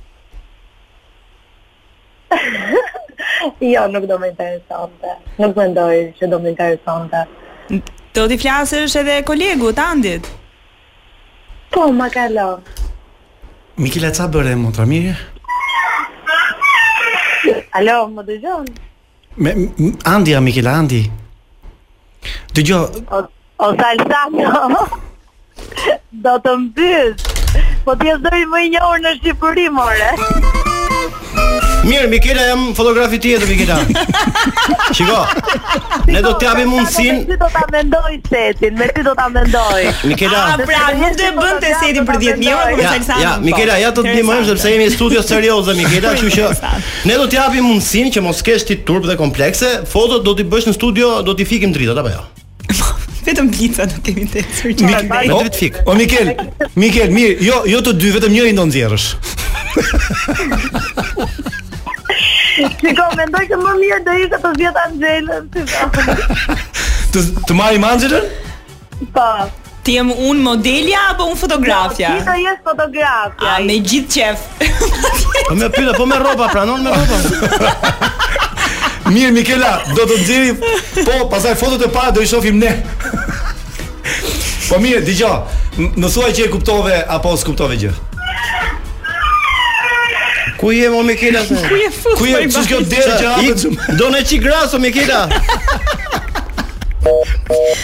jo, 3.75 3.85
nuk 3.95 4.09
do 4.11 4.17
më 4.19 4.33
interesën 4.33 5.15
Nuk 5.39 5.55
më 5.61 5.69
ndojë 5.75 6.03
që 6.19 6.29
do 6.33 6.41
më 6.43 6.53
interesën 6.53 7.79
Do 8.17 8.25
t'i 8.33 8.41
flasësh 8.43 8.97
edhe 8.99 9.21
kolegu, 9.29 9.71
t'andit. 9.77 10.27
Po, 11.71 11.91
ma 11.93 12.07
kalo 12.11 12.61
Mikila, 13.79 14.11
ca 14.15 14.25
bërë 14.33 14.55
e 14.55 14.59
më 14.61 14.71
të 14.77 14.85
mirë? 14.91 15.15
Alo, 17.81 17.97
më 18.15 18.23
dë 18.29 18.37
gjonë? 18.45 18.77
Me, 19.45 19.53
andi, 20.15 20.35
a 20.35 20.41
Mikila, 20.41 20.77
andi 20.83 21.03
Dë 22.57 22.63
O, 22.75 23.25
o 23.67 23.71
sa 23.81 23.95
Do 26.27 26.37
të 26.45 26.57
më 26.65 26.91
Po 27.87 27.95
t'jes 28.01 28.23
zëri 28.25 28.47
më 28.51 28.65
i 28.67 28.73
njohër 28.77 29.03
në 29.05 29.15
Shqipëri, 29.19 29.67
more 29.75 30.56
Mirë, 31.87 32.09
Mikela 32.11 32.43
jam 32.49 32.63
fotografi 32.75 33.19
ti 33.23 33.31
edhe 33.37 33.47
Mikela. 33.47 33.77
Shiko. 34.97 35.21
Ne 36.11 36.23
do 36.25 36.33
të 36.41 36.49
japim 36.49 36.73
mundsinë. 36.73 37.21
Ti 37.29 37.37
do 37.39 37.47
ta 37.55 37.63
mendoj 37.71 38.17
setin, 38.27 38.75
me 38.81 38.89
ti 38.97 39.05
do 39.07 39.13
ta 39.15 39.27
mendoj. 39.31 39.85
Mikela, 40.11 40.41
ah, 40.55 40.65
pra 40.67 40.89
nuk 40.99 41.15
do 41.15 41.21
të 41.23 41.37
bënte 41.39 41.71
setin 41.85 42.09
për 42.09 42.19
10000 42.25 42.51
euro, 42.51 42.77
për 42.81 43.23
Ja, 43.23 43.37
Mikela, 43.45 43.79
ja 43.79 43.93
të 43.95 44.05
ndihmoj 44.09 44.41
sepse 44.51 44.73
jemi 44.75 44.89
studio 44.97 45.23
serioze 45.23 45.77
Mikela, 45.79 46.17
kështu 46.17 46.33
që 46.35 46.73
ne 47.07 47.21
do 47.23 47.29
të 47.31 47.39
japim 47.39 47.69
mundsinë 47.71 48.13
që 48.17 48.25
mos 48.27 48.43
kesh 48.49 48.67
ti 48.73 48.81
turp 48.89 49.07
dhe 49.07 49.15
komplekse, 49.21 49.71
fotot 49.93 50.27
do 50.27 50.35
ti 50.41 50.47
bësh 50.57 50.67
në 50.73 50.75
studio, 50.81 51.13
do 51.23 51.37
ti 51.39 51.47
fikim 51.47 51.75
dritat 51.75 52.03
apo 52.03 52.11
jo. 52.17 52.25
Vetëm 53.27 53.47
pica 53.55 53.87
do 53.91 54.03
kemi 54.07 54.27
të 54.31 54.43
çojë. 54.59 55.05
Do 55.31 55.39
të 55.39 55.55
fik. 55.55 55.81
O 55.87 55.95
Mikel, 55.99 56.35
Mikel, 56.79 57.15
mirë, 57.15 57.39
jo, 57.47 57.63
jo 57.71 57.81
të 57.87 57.95
dy, 57.99 58.11
vetëm 58.19 58.35
njëri 58.35 58.55
nxjerrësh. 58.59 59.11
Si 62.57 62.95
ka 62.97 63.07
mendoj 63.17 63.43
që 63.51 63.57
më 63.61 63.73
mirë 63.83 64.01
do 64.07 64.13
ishte 64.25 64.39
të 64.41 64.51
vjet 64.57 64.77
Angelën, 64.87 65.47
si 65.53 65.63
Të 67.13 67.23
të 67.49 67.57
marrim 67.59 67.85
Angelën? 67.85 68.29
Po. 69.13 69.27
Ti 69.85 69.95
jam 69.99 70.09
un 70.11 70.41
modelja 70.43 71.03
apo 71.13 71.29
un 71.31 71.37
fotografja? 71.39 72.15
Po, 72.15 72.25
ti 72.25 72.31
do 72.31 72.39
je 72.49 72.55
fotografja. 72.65 73.53
Me 73.69 73.77
gjithë 73.91 74.09
qef. 74.15 75.37
Po 75.37 75.59
më 75.61 75.69
pyet 75.77 75.93
apo 75.93 76.09
me 76.11 76.19
rroba 76.23 76.49
pranon 76.55 76.81
me 76.87 76.97
rroba? 76.97 77.93
Mirë 79.15 79.31
Mikela, 79.37 79.71
do 79.95 80.09
të 80.11 80.17
nxjerrim. 80.19 80.57
Po, 81.07 81.21
pastaj 81.31 81.55
fotot 81.61 81.85
e 81.87 81.93
para 81.95 82.11
do 82.17 82.25
i 82.25 82.31
shohim 82.31 82.59
ne. 82.63 82.73
Po 84.71 84.81
mirë, 84.83 85.05
dëgjoj. 85.07 85.95
Në 86.01 86.11
thuaj 86.15 86.33
që 86.41 86.49
e 86.49 86.53
kuptove 86.57 86.99
apo 87.21 87.37
s'kuptove 87.39 87.79
gjë. 87.85 87.95
Ku 90.57 90.71
je 90.73 90.89
mo 90.91 91.03
Mikela? 91.05 91.45
Ku 91.45 91.77
je 91.77 91.89
fuk? 91.93 92.17
Ku 92.17 92.25
je 92.27 92.37
po 92.49 92.61
çish 92.61 92.69
kjo 92.71 92.81
derë 92.89 93.15
që 93.21 93.27
hapet? 93.33 93.91
Do 94.01 94.09
në 94.13 94.21
çik 94.29 94.47
raso 94.49 94.79
Mikela. 94.81 95.29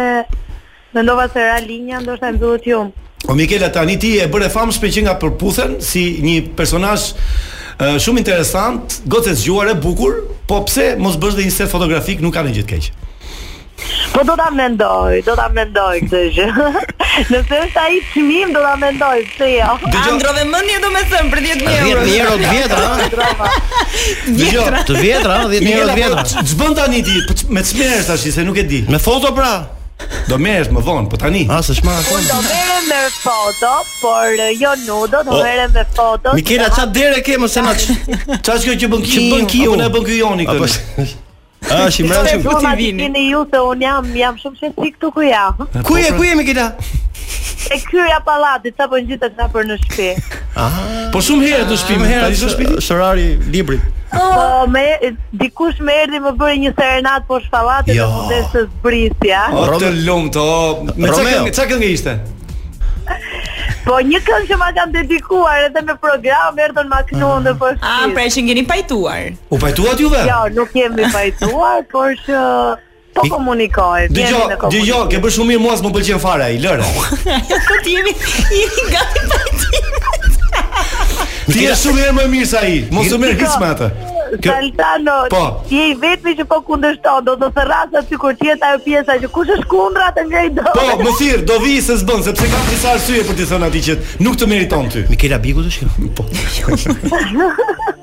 mendova 0.97 1.29
se 1.31 1.45
ra 1.47 1.55
linja 1.63 2.01
ndoshta 2.03 2.33
e 2.33 2.35
mbyllët 2.35 2.67
ju. 2.67 2.81
O 3.31 3.37
Mikela 3.39 3.69
tani 3.71 3.95
ti 4.03 4.11
e 4.19 4.27
bëre 4.27 4.51
famshme 4.51 4.91
që 4.91 5.05
nga 5.07 5.15
përputhen 5.23 5.77
si 5.79 6.03
një 6.25 6.35
personazh 6.59 7.07
shumë 8.03 8.19
interesant, 8.25 8.99
gocë 9.07 9.37
zgjuar 9.39 9.71
e 9.71 9.79
bukur, 9.83 10.19
po 10.51 10.59
pse 10.67 10.97
mos 10.99 11.15
bësh 11.21 11.39
dhe 11.39 11.47
një 11.47 11.55
set 11.61 11.71
fotografik, 11.71 12.19
nuk 12.19 12.35
ka 12.35 12.43
ndonjë 12.43 12.59
gjithë 12.59 12.67
të 12.67 12.81
keq. 12.81 13.07
Po 14.13 14.23
do 14.23 14.35
ta 14.37 14.49
mendoj, 14.51 15.21
do 15.25 15.33
ta 15.37 15.47
mendoj 15.55 16.01
këtë 16.05 16.19
gjë. 16.35 16.47
Nëse 17.31 17.57
është 17.65 17.81
ai 17.81 17.97
çmim, 18.11 18.51
do 18.55 18.61
ta 18.63 18.73
mendoj, 18.79 19.19
pse 19.33 19.47
jo. 19.55 19.69
Dëgjoj, 19.87 20.15
ndrove 20.19 20.43
mendje 20.51 20.77
do 20.83 20.91
më 20.93 21.01
thën 21.11 21.29
për 21.31 21.41
10 21.47 21.67
euro. 21.75 22.03
10 22.07 22.15
euro 22.21 22.39
të 22.39 22.55
vjetra, 22.55 23.27
ha. 23.41 23.51
Dëgjoj, 24.39 24.65
të 24.89 24.97
vjetra, 25.05 25.37
10 25.51 25.69
euro 25.77 25.91
të 25.91 25.93
po, 25.93 25.99
vjetra. 26.01 26.25
Ç'bën 26.49 26.81
tani 26.81 27.03
ti 27.07 27.17
po, 27.29 27.37
me 27.55 27.63
çmimin 27.71 28.05
tash, 28.09 28.27
se 28.35 28.47
nuk 28.47 28.59
e 28.63 28.67
di. 28.71 28.83
Me 28.91 29.01
foto 29.07 29.31
pra. 29.37 29.53
Do 30.27 30.37
merresh 30.41 30.71
më 30.73 30.81
vonë, 30.85 31.07
po 31.11 31.17
tani. 31.21 31.43
A 31.49 31.59
s'është 31.63 31.85
më 31.87 31.97
akoma. 32.03 32.21
Do 32.27 32.45
merrem 32.45 32.87
me 32.91 33.01
foto, 33.19 33.73
por 34.03 34.39
jo 34.59 34.77
nudo, 34.87 35.23
do 35.29 35.41
merrem 35.43 35.75
me 35.77 35.85
foto. 35.95 36.35
Mikela 36.37 36.71
ça 36.73 36.87
dere 36.93 37.21
ke 37.25 37.37
mos 37.41 37.57
e 37.61 37.65
na 37.67 37.75
ç'a 37.79 38.57
që 38.59 38.77
bën 38.77 39.11
ç'bën 39.15 39.51
kiu, 39.51 39.77
ne 39.79 39.89
bën 39.93 40.07
ky 40.09 40.17
joni 40.23 40.49
këtu. 40.49 41.21
A, 41.71 41.89
shi 41.93 42.03
mërë 42.07 42.31
shumë 42.35 42.45
Po 42.51 42.57
ti 42.61 42.71
vini 42.79 43.07
Po 43.07 43.13
ti 43.15 43.27
ju 43.31 43.43
se 43.51 43.61
unë 43.71 43.87
jam, 43.87 44.09
jam 44.21 44.39
shumë 44.41 44.59
shumë 44.59 44.75
shumë 44.79 45.13
ku 45.15 45.23
jam 45.27 45.55
po, 45.59 45.67
Ku 45.85 45.95
pra- 45.95 46.03
e, 46.03 46.11
ku 46.19 46.27
e 46.27 46.33
mi 46.39 46.43
kita? 46.47 46.65
E 47.71 47.77
kërja 47.87 48.17
palatit, 48.27 48.73
sa 48.75 48.87
përnë 48.91 49.05
po 49.05 49.11
gjithë 49.11 49.29
të 49.37 49.47
për 49.55 49.67
në 49.71 49.77
shpi 49.85 50.09
ah. 50.59 50.77
Po 51.13 51.21
shumë 51.25 51.47
herë 51.51 51.69
të 51.71 51.79
shpi, 51.83 51.97
më 52.01 52.11
herë 52.11 52.29
të 52.41 52.51
shpi 52.55 52.69
Shërari 52.87 53.29
libri 53.55 53.79
Po, 54.15 54.25
me, 54.71 54.83
dikush 55.39 55.79
me 55.87 55.95
erdi 56.03 56.19
më 56.23 56.33
bërë 56.41 56.59
një 56.65 56.73
serenat 56.79 57.27
po 57.29 57.39
shpalatit 57.45 57.95
Jo 57.99 58.09
Dhe 58.31 58.41
të 58.53 58.65
zbrisja 58.67 59.47
O, 59.55 59.65
të 59.81 59.93
lumë 60.03 60.35
të, 60.35 60.45
o 60.45 60.69
Me 60.95 61.55
ca 61.55 61.67
këtë 61.71 61.93
ishte? 61.93 62.17
Po 63.85 63.97
një 64.05 64.19
këngë 64.21 64.47
që 64.51 64.57
ma 64.61 64.67
kam 64.77 64.91
dedikuar 64.93 65.59
edhe 65.67 65.81
në 65.81 65.93
program 66.01 66.59
erdhën 66.65 66.87
ma 66.91 66.99
knuën 67.09 67.41
dhe 67.47 67.53
mm. 67.55 67.59
përshqit. 67.63 67.83
A, 67.83 67.83
pra 68.13 68.23
që 68.35 68.39
ngini 68.45 68.63
pajtuar. 68.69 69.23
U 69.49 69.55
pajtuat 69.63 69.97
juve? 70.03 70.21
Jo, 70.29 70.39
nuk 70.57 70.69
jemi 70.77 71.05
pajtuar, 71.13 71.77
por 71.93 72.09
që... 72.25 72.37
Po 73.11 73.25
komunikoj. 73.27 74.05
Dëgjo, 74.15 74.39
dëgjo, 74.71 74.99
ke 75.11 75.19
bërë 75.23 75.33
shumë 75.35 75.47
mirë 75.49 75.61
mua, 75.65 75.73
më 75.83 75.89
pëlqen 75.97 76.19
fare 76.23 76.43
ai, 76.45 76.55
lëre. 76.63 76.85
Po 77.67 77.75
ti 77.83 77.91
jemi 77.97 78.13
jemi 78.53 78.83
gati 78.91 79.19
pajtimet. 79.33 80.49
Ti 81.51 81.57
je 81.65 81.71
shumë 81.81 82.01
më 82.21 82.25
mirë 82.37 82.49
se 82.53 82.57
ai. 82.61 82.75
Mos 82.95 83.05
u 83.11 83.13
merr 83.19 83.35
hiç 83.41 83.53
me 83.59 83.67
Saltano, 84.39 85.25
po. 85.29 85.63
ti 85.69 85.75
je 85.75 85.95
vetmi 85.99 86.35
që 86.39 86.45
po 86.47 86.61
kundërshton, 86.63 87.25
do 87.27 87.33
të 87.41 87.49
thërrasa 87.57 88.01
ti 88.07 88.15
kur 88.21 88.35
ti 88.39 88.51
ajo 88.55 88.79
pjesa 88.85 89.17
që 89.19 89.27
kush 89.35 89.51
është 89.57 89.67
kundra 89.71 90.07
të 90.15 90.23
ngjej 90.29 90.49
dot. 90.59 90.71
Po, 90.77 90.87
më 91.03 91.15
thir, 91.19 91.43
do 91.47 91.57
vi 91.63 91.75
se 91.83 91.97
s'bën, 91.99 92.23
sepse 92.29 92.47
kam 92.53 92.67
disa 92.69 92.93
arsye 92.95 93.25
për 93.27 93.41
të 93.41 93.49
thënë 93.51 93.67
atij 93.69 93.83
që 93.89 93.97
nuk 94.23 94.39
të 94.39 94.47
meriton 94.53 94.87
ty. 94.93 95.03
Mikela 95.11 95.41
Biku 95.43 95.65
të 95.65 95.75
shkon. 95.77 96.13
Po. 96.15 96.29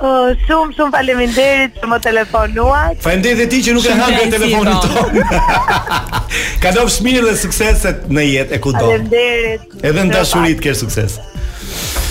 Oh, 0.00 0.30
shumë, 0.48 0.70
shumë 0.78 0.92
faleminderit 0.94 1.74
që 1.82 1.88
më 1.90 1.96
telefonuat. 2.06 2.94
Faleminderit 3.04 3.50
ti 3.52 3.58
që 3.66 3.74
nuk 3.76 3.84
e 3.84 3.96
hangër 3.98 4.30
telefonin 4.32 4.78
tonë. 4.86 5.24
Ka 6.64 6.72
dofë 6.72 6.94
shmirë 6.94 7.26
dhe 7.26 7.34
sukseset 7.42 8.06
në 8.08 8.24
jetë 8.30 8.56
e 8.56 8.62
kudo. 8.64 8.80
Faleminderit. 8.94 9.76
Edhe 9.84 10.06
në 10.08 10.14
dashurit 10.16 10.64
kërë 10.64 10.80
sukseset. 10.80 11.29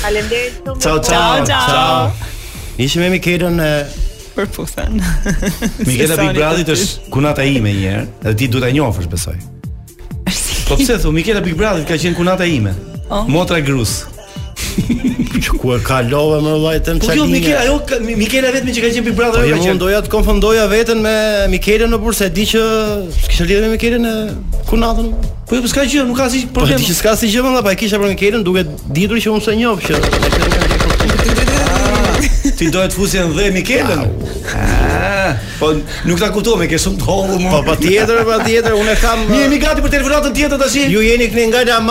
Faleminderit 0.01 0.53
shumë. 0.65 0.79
Ciao, 0.81 0.99
ciao, 0.99 1.45
ciao. 1.45 2.11
Ishim 2.77 3.01
me 3.03 3.09
Mikelën 3.17 3.59
e 3.59 3.71
për 4.35 4.49
pusën. 4.55 4.99
Mikela 5.89 6.15
Big 6.21 6.33
Brother 6.37 6.75
është 6.75 7.09
kunata 7.11 7.43
ime 7.43 7.73
një 7.75 7.87
herë, 7.87 8.05
edhe 8.23 8.35
ti 8.39 8.47
duhet 8.51 8.69
ta 8.69 8.75
njohësh 8.75 9.09
besoj. 9.11 9.35
Po 10.69 10.77
pse 10.79 10.99
thu 11.03 11.11
Mikela 11.15 11.41
Big 11.45 11.57
Brother 11.59 11.83
ka 11.89 11.97
qenë 11.99 12.15
kunata 12.17 12.47
ime? 12.47 12.75
Oh. 13.09 13.25
Motra 13.27 13.57
e 13.59 13.65
grus 13.67 13.99
që 14.81 15.55
ku 15.59 15.71
e 15.75 15.79
ka 15.83 15.99
lova 16.07 16.39
më 16.43 16.53
vllajtem 16.59 16.99
çaj. 17.03 17.09
Po 17.09 17.15
jo 17.21 17.25
Mikela, 17.29 17.61
jo, 17.67 17.75
Mikela 18.17 18.51
vetëm 18.53 18.71
që 18.75 18.83
ka 18.83 18.91
qenë 18.95 19.05
Big 19.07 19.17
Brother. 19.17 19.41
Po 19.43 19.47
jo, 19.49 19.55
jo 19.55 19.71
unë 19.73 19.77
ndoja 19.79 20.01
të 20.05 20.11
konfundoja 20.13 20.65
veten 20.71 21.01
me 21.03 21.15
Mikelen, 21.53 21.95
por 22.03 22.15
se 22.17 22.29
di 22.33 22.45
që 22.53 22.63
kishte 23.27 23.47
lidhje 23.49 23.65
me 23.65 23.71
Mikelen 23.75 24.07
e 24.09 24.15
kunatën. 24.69 25.11
Po 25.49 25.57
jo, 25.57 25.63
po 25.65 25.71
s'ka 25.71 25.85
gjë, 25.89 26.05
nuk 26.09 26.19
ka 26.21 26.27
asnjë 26.29 26.49
po 26.49 26.61
problem. 26.61 26.79
Po 26.79 26.85
di 26.85 26.91
që 26.91 26.99
s'ka 26.99 27.15
asnjë 27.15 27.31
gjë, 27.35 27.45
valla, 27.47 27.63
pa 27.65 27.75
e 27.75 27.79
kisha 27.81 27.99
për 28.01 28.13
Mikelen, 28.15 28.45
duke 28.47 28.65
ditur 28.97 29.19
që 29.23 29.35
unë 29.37 29.45
se 29.47 29.57
njoh 29.59 29.81
që 29.87 30.03
ah. 31.55 32.05
Ti 32.59 32.67
doja 32.73 32.89
të 32.91 32.95
fusi 32.97 33.19
në 33.23 33.33
dhe 33.37 33.49
Mikelen? 33.55 34.05
Ah. 34.59 35.33
Po 35.59 35.73
nuk 36.07 36.19
ta 36.21 36.31
kuptova, 36.33 36.65
ke 36.69 36.79
shumë 36.81 37.03
tollë. 37.03 37.41
Po 37.51 37.59
patjetër, 37.67 38.23
patjetër, 38.29 38.77
unë 38.79 38.95
kam 39.03 39.25
Mi 39.29 39.43
jemi 39.43 39.59
gati 39.61 39.83
për 39.85 39.95
telefonatën 39.99 40.33
tjetër 40.37 40.61
tash. 40.63 40.79
Ju 40.91 41.03
jeni 41.05 41.29
këni 41.31 41.49
nga 41.51 41.81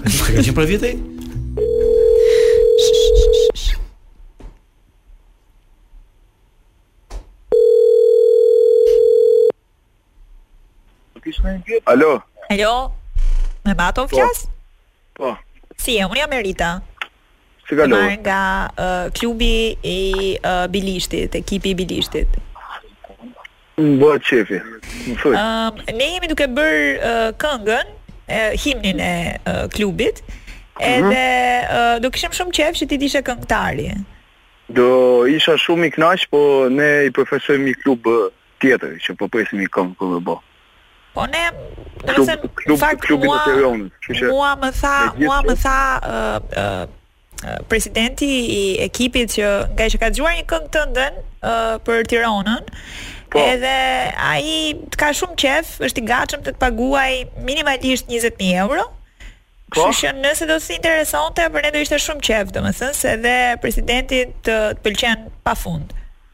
A 0.00 0.08
ti 0.08 0.16
ka 0.22 0.32
qenë 0.32 0.52
për 0.56 0.66
vjetë 0.68 0.88
e? 0.88 0.98
Alo? 11.92 12.16
Alo? 12.48 12.76
Me 13.66 13.74
bato 13.76 14.06
ato 14.06 14.06
po. 14.06 14.16
fjasë? 14.16 14.50
Po. 15.20 15.34
Si 15.76 15.98
e, 16.00 16.08
unë 16.08 16.16
jam 16.22 16.32
e 16.36 16.40
rita. 16.48 16.70
Si 17.68 17.76
ka 17.76 17.84
lojë? 17.84 17.88
Në 17.90 17.94
marë 17.94 18.20
nga 18.24 18.42
klubi 19.20 19.52
i 19.84 19.98
bilishtit, 20.72 21.36
ekipi 21.36 21.74
i 21.74 21.76
bilishtit. 21.78 22.40
Bo, 24.00 24.12
qefi, 24.24 24.58
më 25.08 25.14
fëjtë. 25.16 25.94
Ne 25.96 26.08
jemi 26.16 26.28
duke 26.28 26.48
bërë 26.56 27.16
këngën, 27.40 27.96
e, 28.30 28.56
himnin 28.56 28.98
e, 29.00 29.38
klubit. 29.70 30.22
Mhm. 30.80 30.86
Edhe 30.92 31.22
do 32.02 32.10
kishim 32.14 32.32
shumë 32.36 32.54
qejf 32.56 32.76
që 32.80 32.86
ti 32.92 32.98
ishe 33.08 33.20
këngëtari. 33.26 33.88
Do 34.78 34.86
isha 35.28 35.56
shumë 35.60 35.90
i 35.90 35.90
kënaq, 35.96 36.28
po 36.32 36.42
ne 36.72 36.88
i 37.04 37.10
profesojmë 37.16 37.72
i 37.74 37.74
klub 37.82 38.06
tjetër 38.62 38.94
që 39.06 39.16
po 39.20 39.26
presim 39.32 39.60
i 39.64 39.68
këngë 39.74 39.96
këtu 40.00 40.20
bo. 40.28 40.38
Po 41.16 41.24
ne, 41.28 41.42
do 42.06 42.14
të 42.22 42.26
them, 42.30 42.44
klub, 42.62 42.78
fakt 42.80 43.02
klubi 43.08 43.28
i 43.28 43.36
që 44.14 44.30
mua 44.32 44.52
më 44.62 44.70
tha, 44.78 44.94
mua 45.24 45.40
më 45.48 45.56
tha 45.64 45.78
uh, 45.98 46.38
uh, 46.62 47.54
presidenti 47.68 48.28
i 48.40 48.62
ekipit 48.86 49.34
që 49.34 49.48
nga 49.74 49.88
që 49.90 50.00
ka 50.02 50.12
dëgjuar 50.14 50.38
një 50.38 50.46
këngë 50.54 50.70
të 50.76 50.84
ndën 50.92 51.18
uh, 51.20 51.72
për 51.86 52.06
Tiranën 52.14 52.70
Po. 53.30 53.38
Edhe 53.38 54.10
ai 54.18 54.76
të 54.90 54.98
ka 54.98 55.12
shumë 55.14 55.36
qef, 55.38 55.68
është 55.86 56.02
i 56.02 56.06
gatshëm 56.08 56.40
të 56.46 56.54
të 56.56 56.60
paguaj 56.62 57.10
minimalisht 57.46 58.08
20000 58.10 58.48
euro. 58.64 58.88
Po. 59.70 59.70
Kështu 59.86 59.92
që 60.00 60.12
nëse 60.18 60.48
do 60.50 60.56
të 60.58 60.64
si 60.64 60.74
interesonte, 60.80 61.44
për 61.54 61.68
ne 61.68 61.70
do 61.76 61.82
ishte 61.84 61.98
shumë 62.02 62.24
qef, 62.26 62.50
domethënë 62.56 62.96
se 62.98 63.12
edhe 63.14 63.34
presidenti 63.62 64.24
të 64.32 64.56
të 64.56 64.80
pëlqen 64.86 65.28
pafund. 65.46 65.92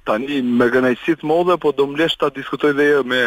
Tani 0.09 0.39
me 0.47 0.71
gënaqësi 0.73 1.19
të 1.21 1.29
madhe, 1.29 1.59
po 1.61 1.75
do 1.77 1.85
mlesh 1.93 2.17
ta 2.21 2.31
diskutoj 2.33 2.73
dhe 2.79 2.89
jo 2.95 3.03
me 3.13 3.21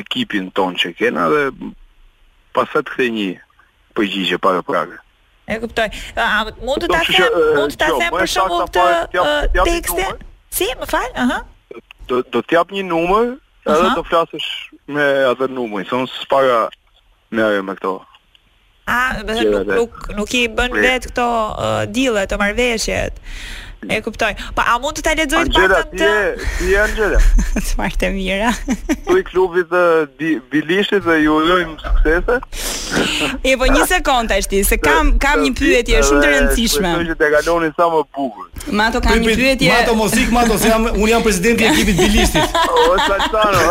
ekipin 0.00 0.50
ton 0.58 0.76
që 0.76 0.92
kena 1.00 1.30
dhe 1.32 1.42
pasa 2.54 2.82
të 2.84 2.92
kthej 2.96 3.08
një 3.16 3.30
përgjigje 3.96 4.38
para 4.44 4.60
prake. 4.66 5.00
E 5.48 5.56
kuptoj. 5.62 5.88
A 6.20 6.42
mund 6.68 6.84
të 6.84 6.92
ta 6.92 7.00
jo, 7.08 7.24
them, 7.24 7.58
mund 7.62 7.72
të 7.72 7.80
ta 7.84 7.88
them 8.02 8.14
për 8.18 8.30
shkak 8.34 8.70
të 8.74 9.66
tekstit? 9.72 10.30
Si, 10.54 10.68
më 10.78 10.86
fal, 10.90 11.08
aha. 11.14 11.24
Uh 11.24 11.32
-huh 11.32 11.42
do 12.08 12.22
do 12.32 12.40
të 12.42 12.58
jap 12.58 12.72
një 12.74 12.84
numër, 12.88 13.34
edhe 13.64 13.90
do 13.96 14.04
flasësh 14.08 14.48
me 14.92 15.06
atë 15.30 15.48
numër, 15.54 15.86
thonë 15.90 16.10
s'para 16.18 16.60
me 17.34 17.44
ajo 17.46 17.62
me 17.66 17.76
këto. 17.78 17.94
A, 18.84 18.96
bëhet 19.24 19.46
nuk, 19.48 19.70
nuk 19.72 20.08
nuk 20.18 20.34
i 20.36 20.42
bën 20.58 20.74
vetë 20.76 21.12
këto 21.12 21.28
uh, 21.28 21.84
dillet, 21.88 22.28
të 22.28 22.38
marveshjet 22.42 23.20
E 23.88 24.00
kuptoj. 24.02 24.34
Pa 24.56 24.62
a 24.72 24.78
mund 24.82 24.98
të 24.98 25.04
ta 25.06 25.12
lexoj 25.18 25.44
të 25.48 25.58
bëj 25.58 25.74
atë? 25.78 25.98
Ti, 26.00 26.46
ti 26.60 26.76
Angela. 26.80 27.20
Smart 27.64 28.02
e 28.06 28.10
mira. 28.14 28.52
Ku 29.06 29.18
i 29.20 29.24
klubi 29.26 29.64
të 29.68 29.82
Bilishit 30.50 31.04
dhe 31.04 31.18
ju 31.24 31.40
suksese. 31.82 32.40
E 33.44 33.54
po 33.58 33.66
një 33.66 33.84
sekondë 33.88 34.28
tash 34.30 34.48
ti, 34.50 34.60
se 34.64 34.76
kam 34.78 35.14
kam 35.20 35.40
një 35.42 35.50
pyetje 35.58 36.00
shumë 36.04 36.22
të 36.22 36.28
rëndësishme. 36.30 36.90
Do 37.00 37.06
të 37.10 37.16
të 37.18 37.30
kaloni 37.32 37.70
sa 37.74 37.88
më 37.90 38.02
bukur. 38.14 38.44
Ma 38.76 38.86
ato 38.90 39.00
kam 39.02 39.18
një 39.22 39.34
pyetje. 39.34 39.70
Ma 39.72 39.80
ato 39.82 39.94
muzik, 39.98 40.30
ma 40.32 40.44
ato 40.44 40.58
se 40.60 40.68
jam 40.70 40.84
un 40.86 41.08
jam 41.10 41.22
presidenti 41.24 41.64
i 41.64 41.68
ekipit 41.72 41.98
Bilishit. 42.00 42.44
O 42.84 42.96
Saltano. 43.06 43.62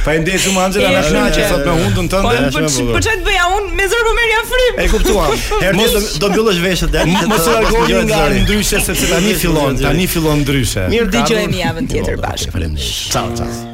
Pa 0.06 0.10
e 0.16 0.18
ndesu 0.24 0.50
më 0.56 0.62
angjela 0.68 0.90
në 0.94 1.02
shumë 1.10 1.30
sot 1.50 1.64
me 1.68 1.72
hundën 1.82 2.08
tënde 2.14 2.26
Po 2.26 2.26
që 2.38 2.42
po, 2.46 2.50
po, 2.94 3.00
të 3.02 3.14
bëja 3.28 3.46
unë, 3.50 3.56
me, 3.58 3.58
un, 3.58 3.64
me 3.82 3.86
zërë 3.92 4.06
po 4.08 4.12
merë 4.22 4.32
janë 4.36 4.50
frim 4.54 4.74
E 4.78 4.80
kuptuam, 4.94 5.28
herë 5.66 5.78
të 6.16 6.18
do 6.24 6.28
bjullë 6.38 6.62
veshët 6.70 6.92
dhe 6.96 7.02
Më 7.14 7.36
së 7.36 7.50
argoni 7.60 7.94
nga 8.10 8.22
në 8.32 8.38
ndryshe, 8.46 8.78
sepse 8.90 9.06
ta 9.12 9.18
një 9.28 9.36
fillon, 9.46 9.74
ta 9.84 9.90
një 10.02 10.08
fillon 10.16 10.38
ndryshe 10.46 10.84
Mirë 10.96 11.10
di 11.18 11.22
që 11.32 11.36
e 11.44 11.46
mi 11.56 11.62
avën 11.72 11.86
tjetër 11.96 12.18
bashkë 12.24 12.52
Falem 12.56 12.72
në 12.78 12.82
shumë 12.92 13.74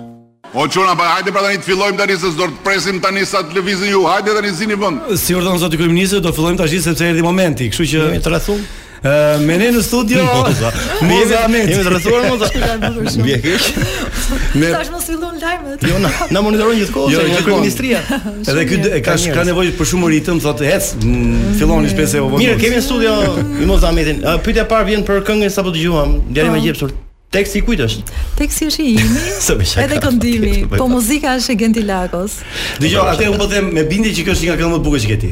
O 0.55 0.67
çuna, 0.69 0.95
pa 0.95 1.03
hajde 1.09 1.31
pra 1.31 1.41
tani 1.45 1.61
të 1.61 1.63
fillojmë 1.69 1.97
tani 2.01 2.17
se 2.19 2.27
do 2.35 2.43
të 2.49 2.57
presim 2.65 2.97
tani 2.99 3.21
sa 3.25 3.39
të 3.39 3.55
lëvizin 3.55 3.87
ju. 3.93 4.01
Hajde 4.03 4.33
tani 4.35 4.49
zini 4.51 4.75
vend. 4.79 5.13
Si 5.15 5.35
urdhon 5.37 5.57
zoti 5.63 5.77
kryeminist, 5.79 6.17
do 6.19 6.33
fillojmë 6.35 6.59
tash 6.59 6.73
sepse 6.83 7.05
erdhi 7.07 7.23
momenti, 7.23 7.69
kështu 7.71 7.85
që 7.91 8.01
Jemi 8.07 8.19
të 8.25 8.31
rrethum. 8.35 8.63
Uh, 9.01 9.39
me 9.47 9.55
ne 9.57 9.71
në 9.73 9.79
studio 9.81 10.21
Moza 10.31 10.69
Moza 11.09 11.37
Ahmet 11.47 11.71
Jemi 11.71 11.83
të 11.87 11.93
rëthuar 11.95 12.27
Moza 12.27 12.49
Mbje 13.17 13.39
kish 13.41 13.71
Ne 14.61 14.69
Sa 14.75 14.83
shmo 14.85 14.99
si 15.01 15.15
lëmë 15.17 15.41
lajmet 15.41 15.87
Jo 15.89 15.97
na 16.05 16.11
Na 16.29 16.43
monitorojnë 16.45 16.83
gjithë 16.83 16.95
kohë 16.99 17.15
Jo 17.15 17.23
gjithë 17.31 17.41
kohë 17.47 17.59
Ministria 17.63 18.03
Edhe 18.53 18.69
kjo 18.69 18.79
ka, 19.07 19.17
ka 19.41 19.47
nevoj 19.49 19.71
për 19.81 19.89
shumë 19.95 20.11
rritëm 20.13 20.43
Thot 20.45 20.61
hec 20.69 20.93
Filoni 21.57 21.89
shpese 21.95 22.21
Mirë 22.37 22.59
kemi 22.61 22.77
në 22.77 22.85
studio 22.85 23.15
I 23.63 23.73
Moza 23.73 23.89
Ahmetin 23.89 24.21
Pyte 24.45 24.61
a 24.67 24.69
par 24.69 24.85
vjen 24.85 25.01
për 25.07 25.25
këngën 25.31 25.49
Sa 25.49 25.65
po 25.65 25.73
të 25.73 25.81
gjuham 25.87 26.19
Djarim 26.29 26.53
e 26.53 26.59
po. 26.61 26.67
gjepsur 26.69 26.93
Teksti 27.31 27.61
i 27.61 27.63
kujt 27.63 27.79
është? 27.85 28.01
Teksti 28.41 28.65
është 28.67 28.83
i 28.85 28.95
imi. 28.99 29.21
edhe 29.85 29.99
këndimi, 30.03 30.55
po 30.73 30.87
muzika 30.91 31.37
është 31.39 31.53
e 31.53 31.57
Genti 31.61 31.83
Lagos. 31.87 32.41
Dgjoj, 32.83 33.05
atë 33.13 33.29
un 33.31 33.39
po 33.39 33.45
them 33.51 33.69
me 33.71 33.85
bindje 33.87 34.11
që 34.17 34.25
kjo 34.27 34.33
është 34.35 34.47
një 34.47 34.49
nga 34.49 34.57
këngët 34.59 34.75
më 34.75 34.81
të 34.81 34.85
bukura 34.87 35.01
që 35.05 35.11
ke 35.13 35.17
ti. 35.21 35.29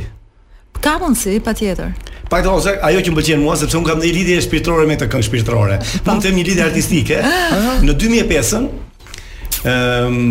Ka 0.79 0.93
mundsi, 1.01 1.35
patjetër. 1.43 1.89
Pak 2.31 2.47
ose, 2.47 2.77
ajo 2.87 3.01
që 3.03 3.11
më 3.11 3.19
bëgjen 3.19 3.41
mua, 3.43 3.57
sepse 3.59 3.75
un 3.75 3.83
kam 3.83 3.99
një 3.99 4.07
i 4.07 4.13
lidhje 4.15 4.37
shpirtrore 4.47 4.87
me 4.87 4.95
të 5.01 5.09
këngë 5.11 5.27
shpirtrore. 5.27 5.79
Po 6.07 6.15
them 6.23 6.39
një 6.39 6.45
lidhje 6.53 6.63
artistike. 6.69 7.17
Në 7.83 7.97
2005-ën, 7.99 8.69
um, 8.95 9.19
ehm, 9.73 10.25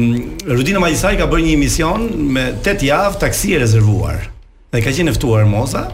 Rudina 0.49 0.81
Majisaj 0.81 1.19
ka 1.21 1.29
bërë 1.29 1.49
një 1.51 1.57
emision 1.61 2.09
me 2.33 2.47
8 2.65 2.87
javë 2.89 3.21
taksi 3.29 3.53
e 3.53 3.61
rezervuar. 3.67 4.23
Dhe 4.73 4.81
ka 4.87 4.95
qenë 4.97 5.17
ftuar 5.21 5.45
moza, 5.45 5.85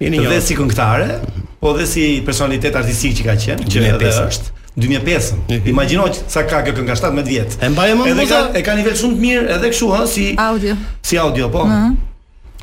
Jeni 0.00 0.20
dhe 0.20 0.38
si 0.44 0.52
këngëtare, 0.52 1.14
mhm. 1.20 1.44
po 1.60 1.70
dhe 1.76 1.84
si 1.88 2.08
personalitet 2.24 2.74
artistik 2.76 3.14
që 3.20 3.28
ka 3.28 3.36
qenë, 3.40 3.70
që 3.76 4.14
është. 4.28 4.55
2005. 4.76 5.22
Mhm. 5.50 5.68
Imagjinoj 5.72 6.10
sa 6.28 6.42
ka 6.44 6.60
kjo 6.64 6.72
kënga 6.76 6.94
17 6.96 7.24
vjet. 7.26 7.50
E 7.64 7.68
mbajmë 7.72 7.96
më 7.98 8.04
mëza. 8.04 8.22
Edhe 8.22 8.26
ka, 8.26 8.58
e 8.58 8.62
ka 8.62 8.74
nivel 8.76 8.92
shumë 8.96 9.16
të 9.16 9.20
mirë 9.24 9.50
edhe 9.56 9.70
kështu 9.72 9.92
ha 9.96 10.04
si 10.06 10.26
audio. 10.38 10.76
Si 11.02 11.18
audio, 11.18 11.48
po. 11.48 11.58
Uh 11.58 11.66
mhm. 11.66 11.74
-huh. 11.74 12.05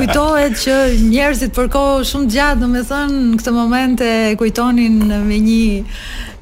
Kujtohet 0.00 0.58
që 0.66 0.76
njerëzit 1.14 1.54
për 1.60 1.70
shumë 2.10 2.28
gjatë, 2.34 2.60
domethënë, 2.66 3.22
këtë 3.38 3.56
moment 3.62 4.06
e 4.10 4.12
kujtonin 4.42 5.00
me 5.30 5.40
një 5.46 5.64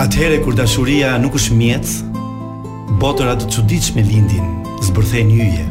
Atëherë 0.02 0.40
kur 0.42 0.54
dashuria 0.58 1.12
nuk 1.22 1.38
është 1.38 1.54
mjet, 1.60 1.86
botëra 2.98 3.36
të 3.38 3.50
çuditshme 3.54 4.02
lindin, 4.02 4.50
zbërthejnë 4.88 5.38
yje. 5.38 5.68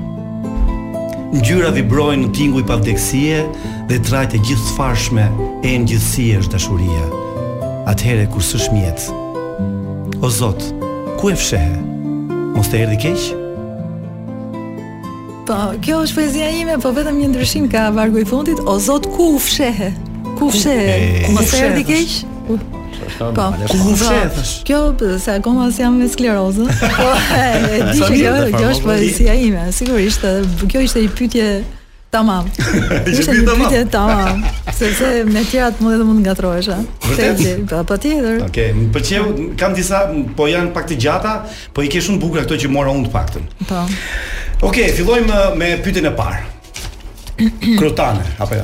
Ngjyra 1.35 1.73
vibrojnë 1.75 2.23
në 2.23 2.31
tingull 2.37 2.63
pavdekësie 2.67 3.43
dhe 3.91 3.99
trajtë 4.07 4.39
e 4.39 4.43
gjithë 4.47 4.69
sfarshme 4.71 5.27
e 5.67 5.75
në 5.75 5.85
gjithësi 5.91 6.29
është 6.39 6.55
dashuria. 6.55 7.03
Atëherë 7.91 8.31
kur 8.31 8.41
së 8.53 8.71
mjet. 8.71 9.09
O 10.23 10.31
Zot, 10.31 10.63
ku 11.19 11.29
e 11.29 11.35
fshehe? 11.35 11.96
Mos 12.57 12.71
të 12.73 12.77
erdi 12.87 12.95
keq? 13.03 13.25
Po, 15.45 15.57
kjo 15.85 15.99
është 16.07 16.15
poezia 16.17 16.47
ime, 16.57 16.77
po 16.81 16.89
vetëm 16.95 17.19
një 17.21 17.27
ndryshim 17.29 17.67
ka 17.69 17.83
vargu 17.93 18.23
i 18.23 18.25
fundit, 18.25 18.57
o 18.73 18.79
zot 18.81 19.05
ku 19.13 19.27
u 19.35 19.41
fshehe? 19.43 19.91
Ku 20.39 20.47
u 20.47 20.55
fshehe? 20.55 21.27
Mos 21.35 21.51
të 21.53 21.59
erdi 21.67 21.83
keq? 21.85 22.15
Po, 22.47 22.57
po, 23.37 23.45
kjo 24.65 24.81
se 25.21 25.35
akoma 25.37 25.67
as 25.69 25.77
jam 25.83 25.99
me 26.01 26.09
sklerozë. 26.09 26.65
Po, 26.81 27.09
e 27.37 27.47
di 27.91 28.01
që 28.01 28.09
kjo, 28.23 28.33
kjo 28.57 28.67
është 28.73 28.87
poezia 28.89 29.37
ime, 29.37 29.67
sigurisht, 29.77 30.25
kjo 30.65 30.81
ishte 30.87 31.05
një 31.05 31.13
pyetje 31.19 31.49
Tamam. 32.09 32.47
Ti 33.03 33.11
një 33.11 33.43
bitë 33.43 33.83
tamam. 33.91 33.91
Tamam. 33.91 34.41
Se 34.71 34.93
se 34.95 35.23
me 35.27 35.43
tjerat 35.43 35.79
mund 35.83 35.93
edhe 35.97 36.05
mund 36.07 36.23
ngatrohesh, 36.23 36.69
a? 36.71 36.77
Vërtet? 37.03 37.65
pa 37.69 37.83
patjetër. 37.83 38.39
Okej, 38.47 38.69
okay. 38.71 38.71
Po 38.71 38.87
më 38.87 38.89
pëlqeu, 38.95 39.47
kam 39.59 39.75
disa, 39.75 39.99
po 40.37 40.47
janë 40.47 40.71
pak 40.75 40.87
të 40.87 40.97
gjata, 41.03 41.33
po 41.73 41.83
i 41.83 41.91
ke 41.91 41.99
shumë 42.01 42.21
bukur 42.23 42.43
ato 42.45 42.55
që 42.55 42.71
mora 42.71 42.93
unë 42.95 43.09
të 43.09 43.15
paktën. 43.15 43.47
Po. 43.67 43.83
Okej, 44.63 44.67
okay, 44.71 44.95
fillojmë 44.95 45.41
me 45.59 45.69
pyetjen 45.83 46.07
e 46.11 46.17
parë. 46.21 46.43
Krotane 47.79 48.23
apo 48.41 48.55
jo? 48.57 48.63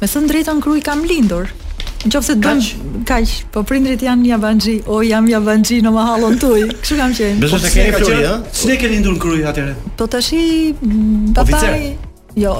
Me 0.00 0.08
së 0.08 0.24
drejtën 0.30 0.62
kruj 0.64 0.80
kam 0.86 1.04
lindur. 1.06 1.52
Në 2.00 2.14
qofë 2.14 2.30
se 2.30 2.34
të 2.40 2.46
dëmë, 2.46 3.04
kaq, 3.04 3.32
po 3.52 3.60
prindrit 3.68 4.00
janë 4.06 4.24
një 4.24 4.38
abanëgji, 4.38 4.78
o 4.88 5.02
jam 5.04 5.28
një 5.28 5.36
abanëgji 5.36 5.82
në 5.84 5.92
ma 5.92 6.06
halon 6.08 6.40
të 6.40 6.54
uj, 6.56 6.64
kështu 6.80 6.98
kam 7.02 7.12
qenë. 7.12 7.40
Besu 7.44 7.60
të 7.60 7.74
kërë 7.76 7.84
e 7.84 7.96
flori, 8.00 8.20
ha? 8.24 8.34
Qështu 8.48 8.72
e 8.72 8.78
kërë 8.80 8.94
lindur 8.96 9.18
në 9.18 9.22
kërë 9.26 9.36
po 9.36 9.36
i 9.44 9.48
atërë? 9.52 9.74
Po 10.00 10.08
të 10.14 10.22
shi, 10.24 10.40
papaj, 11.36 11.74
Jo, 12.38 12.54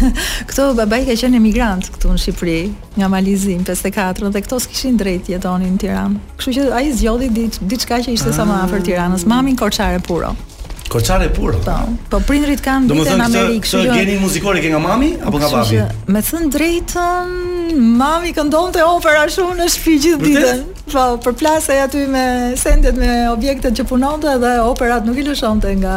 këto 0.48 0.72
babaj 0.76 1.04
ka 1.08 1.14
qenë 1.16 1.38
emigrant 1.40 1.86
këtu 1.96 2.10
në 2.12 2.20
Shqipëri, 2.24 2.56
nga 3.00 3.08
Malizin 3.08 3.62
54 3.64 4.32
dhe 4.34 4.42
këto 4.44 4.58
s'kishin 4.60 4.98
drejt 5.00 5.30
jetonin 5.32 5.72
në 5.74 5.80
Tiranë. 5.80 6.18
Kështu 6.40 6.54
që 6.58 6.66
ai 6.76 6.90
zgjodhi 6.92 7.30
diçka 7.70 8.02
që 8.04 8.12
ishte 8.18 8.34
sa 8.36 8.44
më 8.48 8.58
afër 8.66 8.82
Tiranës, 8.90 9.24
mm. 9.24 9.32
mamin 9.32 9.56
Korçare 9.56 10.02
Puro. 10.04 10.34
Korçare 10.92 11.30
Puro. 11.32 11.56
Po, 11.64 11.78
po 12.12 12.20
prindrit 12.28 12.60
kanë 12.64 12.90
ditë 12.92 13.00
në 13.00 13.28
Amerikë. 13.30 13.64
Do 13.64 13.64
të 13.64 13.70
thotë 13.70 13.88
që 13.88 13.96
gjeni 13.96 14.18
muzikore 14.20 14.60
ke 14.62 14.74
nga 14.74 14.82
mami 14.84 15.14
apo 15.24 15.40
nga 15.40 15.48
babi? 15.54 15.80
Me 16.12 16.20
të 16.20 16.30
thënë 16.34 16.52
drejtën, 16.58 17.32
mami 18.04 18.34
këndonte 18.36 18.84
opera 18.90 19.24
shumë 19.32 19.56
në 19.62 19.70
shtëpi 19.72 19.96
gjithë 20.04 20.28
ditën. 20.28 20.62
Po, 20.92 21.08
përplasej 21.24 21.80
aty 21.86 22.04
me 22.12 22.28
sendet 22.60 23.00
me 23.00 23.10
objektet 23.32 23.80
që 23.80 23.88
punonte 23.88 24.36
dhe 24.44 24.54
operat 24.68 25.08
nuk 25.08 25.16
i 25.16 25.24
lëshonte 25.30 25.72
nga 25.80 25.96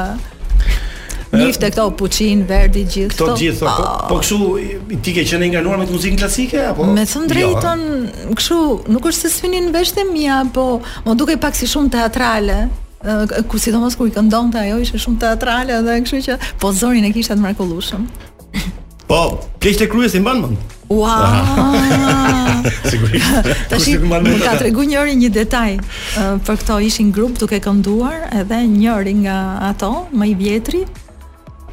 Nifte 1.36 1.68
këto 1.72 1.90
Puccini, 2.00 2.46
Verdi 2.48 2.84
gjithë 2.88 3.12
këto. 3.16 3.26
Këto 3.28 3.42
gjithë. 3.42 3.68
Po, 3.68 3.88
po 4.08 4.16
ah. 4.16 4.22
kështu 4.24 5.00
ti 5.04 5.14
ke 5.18 5.24
qenë 5.28 5.50
nganuar 5.52 5.82
me 5.82 5.88
të 5.90 5.96
muzikën 5.96 6.20
klasike 6.22 6.62
apo? 6.70 6.88
Me 6.88 7.04
të 7.04 7.20
jo, 7.22 7.26
drejtën, 7.34 7.84
kështu 8.38 8.60
nuk 8.96 9.10
është 9.12 9.28
se 9.28 9.34
synin 9.36 9.70
veshtë 9.76 10.06
mia, 10.12 10.40
po 10.56 10.68
më 11.06 11.18
dukej 11.20 11.40
pak 11.44 11.58
si 11.58 11.68
shumë 11.68 11.92
teatrale 11.98 12.60
ku 13.52 13.60
sidomos 13.62 13.94
ku 13.96 14.08
i 14.10 14.14
këndonte 14.14 14.60
ajo 14.64 14.80
ishte 14.84 15.00
shumë 15.04 15.20
teatrale 15.22 15.82
dhe 15.86 15.98
kështu 16.06 16.22
që 16.30 16.38
po 16.64 16.72
zorin 16.76 17.06
e 17.08 17.12
kishte 17.16 17.36
të 17.36 17.44
mrekullueshëm. 17.44 18.08
Po, 19.08 19.20
pleqtë 19.64 19.86
kryes 19.92 20.16
i 20.16 20.24
mban 20.24 20.42
mend. 20.44 20.74
Ua. 20.92 21.16
Tash 23.68 23.90
më 24.00 24.38
ka 24.40 24.56
tregu 24.62 24.86
njëri 24.88 25.16
një 25.20 25.30
detaj 25.36 25.74
për 26.48 26.62
këto 26.64 26.80
ishin 26.88 27.12
grup 27.16 27.36
duke 27.40 27.60
kënduar 27.64 28.30
edhe 28.42 28.62
njëri 28.78 29.14
nga 29.26 29.36
ato 29.74 29.92
më 30.16 30.28
i 30.34 30.38
vjetri 30.44 30.82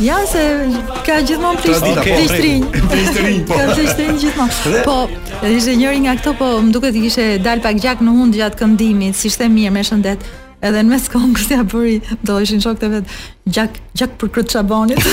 Ja 0.00 0.16
se 0.26 0.42
ka 1.06 1.18
gjithmonë 1.28 1.60
plistrin. 1.60 1.98
Okay, 2.00 2.60
plistrin. 2.88 3.44
po. 3.44 3.54
Ka 3.54 3.74
plistrin 3.76 4.16
gjithmonë. 4.16 4.80
Po, 4.86 4.94
ishte 5.44 5.74
njëri 5.76 5.98
nga 6.06 6.14
këto, 6.20 6.32
po 6.40 6.46
më 6.68 6.72
duket 6.72 6.96
i 6.96 7.02
kishte 7.04 7.26
dal 7.44 7.60
pak 7.64 7.76
gjak 7.82 8.00
në 8.04 8.14
hund 8.16 8.36
gjatë 8.38 8.56
këndimit, 8.62 9.18
si 9.20 9.28
ishte 9.28 9.50
mirë 9.52 9.74
me 9.76 9.82
shëndet. 9.84 10.24
Edhe 10.64 10.80
në 10.84 10.92
mes 10.94 11.04
kongës 11.12 11.46
ja 11.52 11.60
bëri, 11.68 11.98
do 12.24 12.38
ishin 12.44 12.60
shokët 12.64 12.82
e 12.82 12.90
vet, 12.94 13.12
gjak 13.56 13.76
gjak 14.00 14.16
për 14.20 14.32
kryt 14.38 14.48
çabonit. 14.54 15.04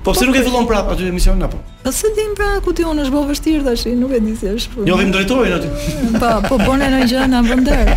Po 0.03 0.11
pse 0.13 0.25
nuk 0.25 0.35
e 0.35 0.41
po, 0.41 0.45
fillon 0.49 0.65
po. 0.65 0.69
prapë 0.73 0.91
aty 0.95 1.03
emisionin 1.13 1.45
apo? 1.45 1.57
Po 1.85 1.91
se 1.93 2.09
dim 2.17 2.31
pra 2.33 2.55
ku 2.65 2.73
ti 2.73 2.81
unë 2.81 3.03
është 3.05 3.13
bëu 3.13 3.25
vështirë 3.29 3.65
tash, 3.67 3.81
nuk 4.01 4.13
e 4.17 4.21
di 4.25 4.31
si 4.37 4.47
është. 4.49 4.85
Jo, 4.89 4.95
vim 4.97 5.11
drejtorin 5.13 5.53
aty. 5.53 5.69
Po, 6.21 6.29
po 6.49 6.57
bënë 6.57 6.87
në 6.93 7.01
gjë 7.09 7.25
na 7.29 7.41
në 7.45 7.57
dorë. 7.67 7.93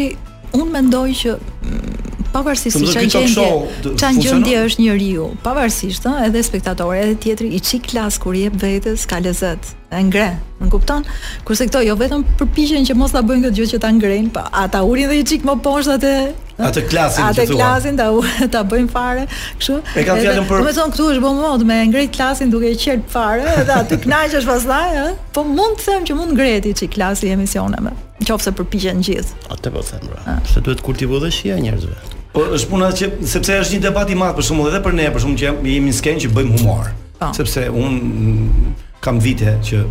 unë 0.58 0.72
mendoj 0.72 1.08
që 1.16 1.36
mm, 1.38 1.98
pavarësisht 2.34 2.80
si 2.80 2.90
çan 2.96 3.10
gjendje, 3.12 3.96
çan 4.00 4.20
gjendje 4.22 4.64
është 4.68 4.84
njeriu, 4.86 5.30
pavarësisht 5.46 6.08
ë, 6.08 6.14
edhe 6.28 6.42
spektatori, 6.44 7.02
edhe 7.06 7.18
tjetri 7.26 7.50
i 7.56 7.60
çik 7.64 7.90
klas 7.92 8.18
kur 8.24 8.36
jep 8.36 8.56
vetes 8.64 9.06
ka 9.08 9.20
lezet, 9.24 9.72
e 9.92 10.02
ngre, 10.08 10.30
më 10.62 10.72
kupton? 10.74 11.06
Kurse 11.48 11.68
këto 11.70 11.82
jo 11.88 11.96
vetëm 12.00 12.24
përpiqen 12.40 12.88
që 12.88 12.96
mos 13.00 13.12
ta 13.16 13.22
bëjnë 13.24 13.48
këtë 13.50 13.62
gjë 13.62 13.70
që 13.74 13.82
ta 13.84 13.92
ngrenë, 13.96 14.32
pa 14.36 14.48
ata 14.64 14.84
urin 14.88 15.12
dhe 15.12 15.22
i 15.24 15.28
çik 15.32 15.48
më 15.48 15.60
poshtë 15.66 15.98
atë 15.98 16.16
atë 16.62 16.84
klasin 16.92 17.26
atë 17.26 17.46
klasin 17.50 17.96
ta 17.98 18.10
ta 18.54 18.62
bëjnë 18.70 18.92
fare, 18.94 19.26
kështu. 19.62 19.80
E 19.98 20.04
kanë 20.08 20.26
fjalën 20.28 20.48
për 20.52 20.62
Domethën 20.68 20.92
këtu 20.94 21.08
është 21.16 21.24
bën 21.26 21.40
mod 21.42 21.64
me 21.68 21.80
ngrej 21.90 22.12
klasin 22.14 22.52
duke 22.54 22.70
i 22.70 22.78
qert 22.78 23.08
fare, 23.12 23.48
edhe 23.64 23.80
aty 23.82 23.98
kënaqesh 24.06 24.46
pastaj, 24.48 25.02
ë? 25.08 25.10
Po 25.34 25.44
mund 25.48 25.82
të 25.82 25.90
them 25.90 26.06
që 26.08 26.20
mund 26.22 26.36
ngrehet 26.38 26.70
çik 26.78 26.94
klasi 27.00 27.34
emisioneve 27.34 27.96
qofse 28.28 28.52
përpiqen 28.56 29.02
gjithë. 29.06 29.48
Atë 29.54 29.72
po 29.74 29.82
them 29.88 30.06
bra. 30.12 30.22
Ah. 30.28 30.40
Se 30.54 30.62
duhet 30.62 30.82
të 30.82 30.86
kultivojë 30.88 31.24
dashia 31.26 31.58
njerëzve. 31.62 31.98
Po 32.36 32.46
është 32.56 32.70
puna 32.72 32.90
që 32.96 33.10
sepse 33.28 33.58
është 33.66 33.78
një 33.80 33.86
debat 33.88 34.10
i 34.10 34.16
madh 34.18 34.36
për 34.38 34.48
shumë 34.50 34.68
edhe 34.72 34.82
për 34.86 34.96
ne, 35.00 35.10
për 35.14 35.26
shumë 35.26 35.40
që 35.42 35.48
jemi 35.50 35.78
në 35.90 35.96
skenë 35.98 36.24
që 36.26 36.32
bëjmë 36.38 36.60
humor. 36.62 36.92
Pa. 37.20 37.28
Po. 37.28 37.32
Sepse 37.42 37.68
un 37.74 37.98
mm, 38.30 38.72
kam 39.06 39.20
vite 39.22 39.58
që 39.68 39.84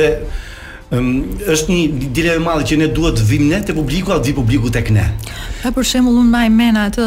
dhe 0.00 0.10
Um, 0.94 1.16
është 1.50 1.66
një 1.72 2.10
dilemë 2.14 2.38
e 2.38 2.42
madhe 2.44 2.62
që 2.70 2.76
ne 2.78 2.86
duhet 2.94 3.16
të 3.18 3.24
vimë 3.26 3.46
ne 3.50 3.58
te 3.66 3.74
publiku 3.74 4.12
apo 4.14 4.22
vi 4.22 4.32
publiku 4.36 4.68
tek 4.70 4.92
ne. 4.94 5.02
A 5.66 5.72
për 5.74 5.82
shembull 5.82 6.20
un 6.20 6.28
maj 6.30 6.46
mena 6.54 6.84
atë 6.86 7.06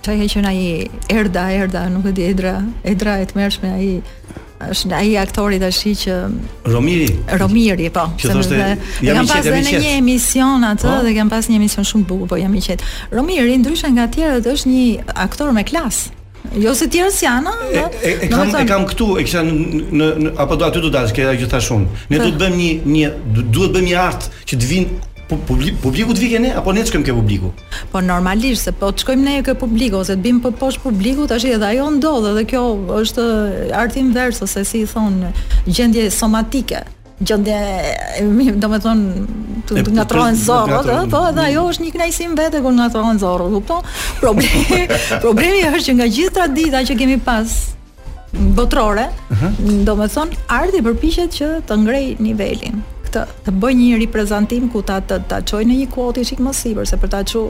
çka 0.00 0.26
që 0.32 0.44
na 0.46 0.54
i 0.56 0.88
erda 1.12 1.42
erda 1.52 1.82
nuk 1.92 2.08
e 2.08 2.14
di 2.16 2.24
edra 2.30 2.62
edra 2.88 3.18
e 3.20 3.26
tmerrshme 3.28 3.68
ai 3.76 3.90
është 4.70 4.94
ai 4.96 5.10
aktori 5.18 5.58
tash 5.62 5.84
i 5.88 5.92
që 5.98 6.16
Romiri. 6.72 7.08
Romiri, 7.40 7.88
po. 7.94 8.06
Që 8.18 8.32
e... 8.32 8.70
të 9.02 9.12
jam 9.12 9.26
pas 9.30 9.44
dhe 9.46 9.58
në 9.58 9.76
një 9.78 9.92
emision 9.98 10.66
atë 10.72 10.86
po? 10.88 10.96
dhe 11.06 11.14
kam 11.18 11.30
pas 11.32 11.48
një 11.50 11.58
emision 11.60 11.86
shumë 11.88 12.06
bukur, 12.08 12.30
po 12.34 12.38
jam 12.40 12.54
i 12.58 12.62
qet. 12.64 12.82
Romiri 13.14 13.58
ndryshe 13.62 13.90
nga 13.96 14.06
të 14.06 14.20
tjerët 14.20 14.50
është 14.54 14.72
një 14.72 15.14
aktor 15.26 15.52
me 15.56 15.64
klasë. 15.66 16.18
Jo 16.58 16.72
se 16.74 16.88
të 16.90 16.96
tjerës 16.98 17.20
janë, 17.22 17.52
e, 17.70 17.72
po. 17.72 17.84
e, 18.02 18.14
e, 18.24 18.50
e 18.60 18.64
kam 18.68 18.86
këtu, 18.90 19.12
e 19.20 19.26
kisha 19.26 19.42
në, 19.46 20.32
apo 20.42 20.56
do 20.58 20.66
aty 20.66 20.80
do 20.82 20.90
dalë, 20.92 21.12
që 21.14 21.28
ajo 21.36 21.46
thashun. 21.50 21.84
Ne 22.10 22.18
do 22.20 22.32
të 22.34 22.40
bëjmë 22.42 22.56
një 22.60 22.74
një 22.96 23.12
duhet 23.46 23.74
bëjmë 23.76 23.88
një 23.92 24.00
art 24.02 24.26
që 24.50 24.58
të 24.58 24.72
vinë 24.72 25.00
publiku 25.38 26.14
të 26.14 26.20
vike 26.20 26.38
ne 26.42 26.50
apo 26.56 26.72
ne 26.72 26.82
çkojmë 26.86 27.06
ke 27.08 27.14
publiku? 27.14 27.50
Po 27.92 28.00
normalisht 28.04 28.64
se 28.68 28.72
po 28.72 28.92
çkojmë 28.92 29.24
ne 29.24 29.36
ke 29.44 29.54
publiku 29.58 30.00
ose 30.02 30.16
të 30.16 30.22
bim 30.22 30.40
po 30.42 30.50
poshtë 30.54 30.82
publiku 30.84 31.26
tash 31.28 31.44
edhe 31.48 31.64
ajo 31.68 31.90
ndodh 31.96 32.30
edhe 32.32 32.44
kjo 32.52 32.64
është 33.00 33.26
artim 33.76 34.12
vers 34.16 34.42
ose 34.42 34.64
si 34.68 34.82
i 34.84 34.88
thon 34.88 35.20
gjendje 35.68 36.10
somatike 36.14 36.82
gjendje 37.20 37.56
do 38.60 38.68
të 38.68 38.80
thon 38.82 39.02
të 39.68 39.94
ngatrohen 39.96 40.36
zorrat 40.38 40.86
ëh 40.90 41.04
po 41.10 41.24
edhe 41.30 41.46
ajo 41.50 41.66
është 41.72 41.86
një 41.86 41.92
kënaqësi 41.96 42.30
vetë 42.38 42.62
kur 42.64 42.76
ngatrohen 42.80 43.22
zorrat 43.22 43.54
kupton 43.58 43.92
problemi 44.20 44.82
problemi 45.24 45.62
është 45.70 45.84
që 45.90 45.96
nga 46.00 46.10
gjithë 46.18 46.36
tradita 46.40 46.84
që 46.90 46.98
kemi 46.98 47.20
pas 47.20 47.58
botrore, 48.32 49.02
uh 49.30 49.36
-huh. 49.42 49.84
do 49.84 49.94
me 49.96 50.06
thonë, 50.08 50.36
ardi 50.48 50.80
përpishet 50.82 51.30
që 51.38 51.48
të 51.68 51.76
ngrej 51.82 52.06
nivelin 52.18 52.78
të 53.20 53.52
bëj 53.60 53.72
një 53.78 53.98
reprezentim 54.02 54.68
ku 54.72 54.82
ta 54.82 55.00
të 55.00 55.18
ta 55.28 55.40
çoj 55.44 55.62
në 55.68 55.76
një 55.80 55.88
kuotë 55.94 56.24
shik 56.28 56.40
më 56.42 56.52
sipër 56.56 56.88
se 56.88 56.96
për 57.02 57.12
ta 57.14 57.20
çu. 57.32 57.42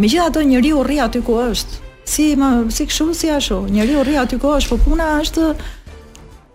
Megjithatë 0.00 0.44
njeriu 0.48 0.82
rri 0.86 1.00
aty 1.04 1.20
ku 1.26 1.36
është. 1.44 1.80
Si 2.06 2.26
më 2.38 2.50
si 2.74 2.86
kështu 2.86 3.10
si 3.18 3.30
ashtu. 3.36 3.60
Njeriu 3.70 4.04
rri 4.06 4.16
aty 4.22 4.38
ku 4.40 4.52
është, 4.56 4.70
po 4.72 4.78
puna 4.90 5.10
është 5.22 5.50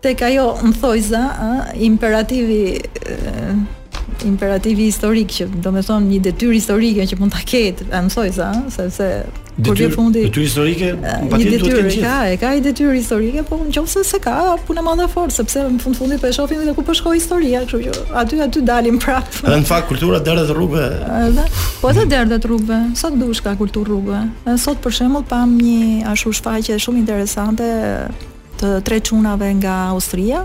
tek 0.04 0.22
ajo 0.30 0.46
mthojza, 0.70 1.24
ë, 1.30 1.60
imperativi 1.86 2.62
imperativi 4.26 4.88
historik 4.92 5.32
që 5.34 5.48
do 5.62 5.72
të 5.76 5.84
thonë 5.88 6.10
një 6.12 6.20
detyrë 6.30 6.58
historike 6.60 7.06
që 7.12 7.18
mund 7.20 7.34
ta 7.34 7.42
ketë 7.48 7.88
e 7.90 8.02
mësojsa, 8.08 8.50
sepse 8.76 9.08
kur 9.62 9.76
vjen 9.78 9.92
fundi 9.94 10.22
detyrë 10.28 10.46
historike, 10.46 10.92
një 11.30 11.40
detyrë 11.46 11.74
duhet 11.74 11.98
ka, 12.04 12.14
e 12.34 12.38
ka 12.42 12.54
i 12.58 12.62
detyrë 12.66 12.94
historike, 13.00 13.44
po 13.48 13.58
nëse 13.68 14.04
se 14.08 14.20
ka, 14.24 14.36
punë 14.68 14.84
më 14.86 14.94
dhe 15.02 15.08
fort, 15.12 15.34
sepse 15.36 15.64
në 15.68 15.82
fund 15.84 16.00
fundi 16.00 16.18
po 16.22 16.30
e 16.30 16.34
shohim 16.38 16.64
edhe 16.66 16.76
ku 16.78 16.86
po 16.88 16.96
shkoi 16.98 17.16
historia, 17.20 17.64
kështu 17.66 17.82
që 17.88 18.08
aty 18.22 18.42
aty 18.46 18.64
dalim 18.68 19.00
prapë. 19.04 19.44
Edhe 19.46 19.60
në 19.66 19.70
fakt 19.72 19.90
kultura 19.92 20.22
derdhet 20.24 20.54
rrugëve. 20.56 21.04
Edhe 21.28 21.48
po 21.82 21.92
edhe 21.92 22.08
derdhet 22.14 22.48
rrugëve. 22.52 22.82
Sa 23.02 23.12
dush 23.16 23.44
ka 23.44 23.56
kultur 23.60 23.90
rrugëve. 23.92 24.24
Sot 24.62 24.82
për 24.86 24.98
shembull 25.02 25.28
pam 25.30 25.58
një 25.60 26.08
ashtu 26.14 26.34
shfaqje 26.42 26.80
shumë 26.82 27.04
interesante 27.06 27.68
të 28.62 28.76
tre 28.86 29.02
çunave 29.08 29.48
nga 29.58 29.76
Austria, 29.92 30.44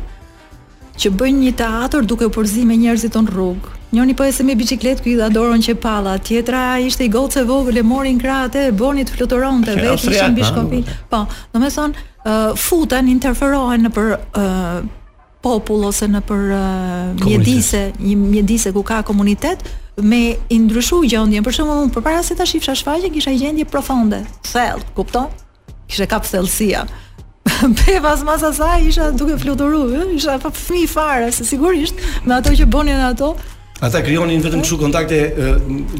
që 0.96 1.12
bëjnë 1.20 1.40
një 1.44 1.52
teatr 1.60 2.06
duke 2.08 2.28
u 2.28 2.32
përzime 2.32 2.76
njerëzit 2.80 3.16
në 3.20 3.24
rrugë. 3.32 3.72
Njëri 3.94 4.14
po 4.18 4.26
ecën 4.26 4.48
me 4.48 4.54
biçikletë 4.58 5.04
ky 5.04 5.12
dha 5.20 5.28
dorën 5.32 5.62
që 5.62 5.76
palla, 5.80 6.16
tjetra 6.18 6.78
ishte 6.82 7.04
i 7.06 7.10
gocë 7.12 7.44
vogël 7.48 7.78
e 7.80 7.84
mori 7.86 8.14
në 8.16 8.20
krah 8.22 8.40
atë 8.48 8.64
bonit 8.76 9.10
fluturonte 9.14 9.76
vetë 9.76 10.10
ishin 10.10 10.34
mbi 10.34 10.44
shkopin. 10.44 10.84
Po, 11.12 11.20
domethënë 11.54 12.02
uh, 12.26 12.50
futen, 12.58 13.08
interferohen 13.12 13.86
në 13.86 13.92
për 13.94 14.10
uh, 14.16 14.82
popull 15.44 15.86
ose 15.86 16.08
në 16.10 16.18
për 16.26 16.44
uh, 16.56 17.14
mjedise, 17.22 17.84
një 18.02 18.18
mjedise 18.26 18.72
ku 18.74 18.82
ka 18.86 19.02
komunitet 19.06 19.62
me 20.04 20.34
i 20.52 20.58
ndryshu 20.60 21.02
gjendjen. 21.06 21.44
Për 21.46 21.60
shembull, 21.60 21.88
përpara 21.94 22.24
se 22.26 22.36
ta 22.36 22.44
shifsha 22.48 22.74
shfaqje 22.76 23.12
kisha 23.14 23.36
gjendje 23.38 23.68
profonde, 23.70 24.24
thellë, 24.50 24.82
kupton? 24.98 25.30
Kishte 25.86 26.08
kap 26.10 26.26
thellësia. 26.26 26.84
Pe 27.86 28.00
pas 28.00 28.18
mas 28.24 28.42
sa, 28.56 28.78
isha 28.80 29.12
duke 29.14 29.38
fluturu, 29.38 30.10
isha 30.18 30.36
pa 30.38 30.50
fëmi 30.50 30.86
fare, 30.88 31.30
se 31.30 31.44
sigurisht 31.46 31.94
me 32.26 32.34
ato 32.34 32.50
që 32.50 32.66
bonin 32.66 32.98
ato, 33.06 33.36
Ata 33.76 34.00
krijonin 34.00 34.40
vetëm 34.40 34.62
kështu 34.64 34.76
kontakte 34.80 35.16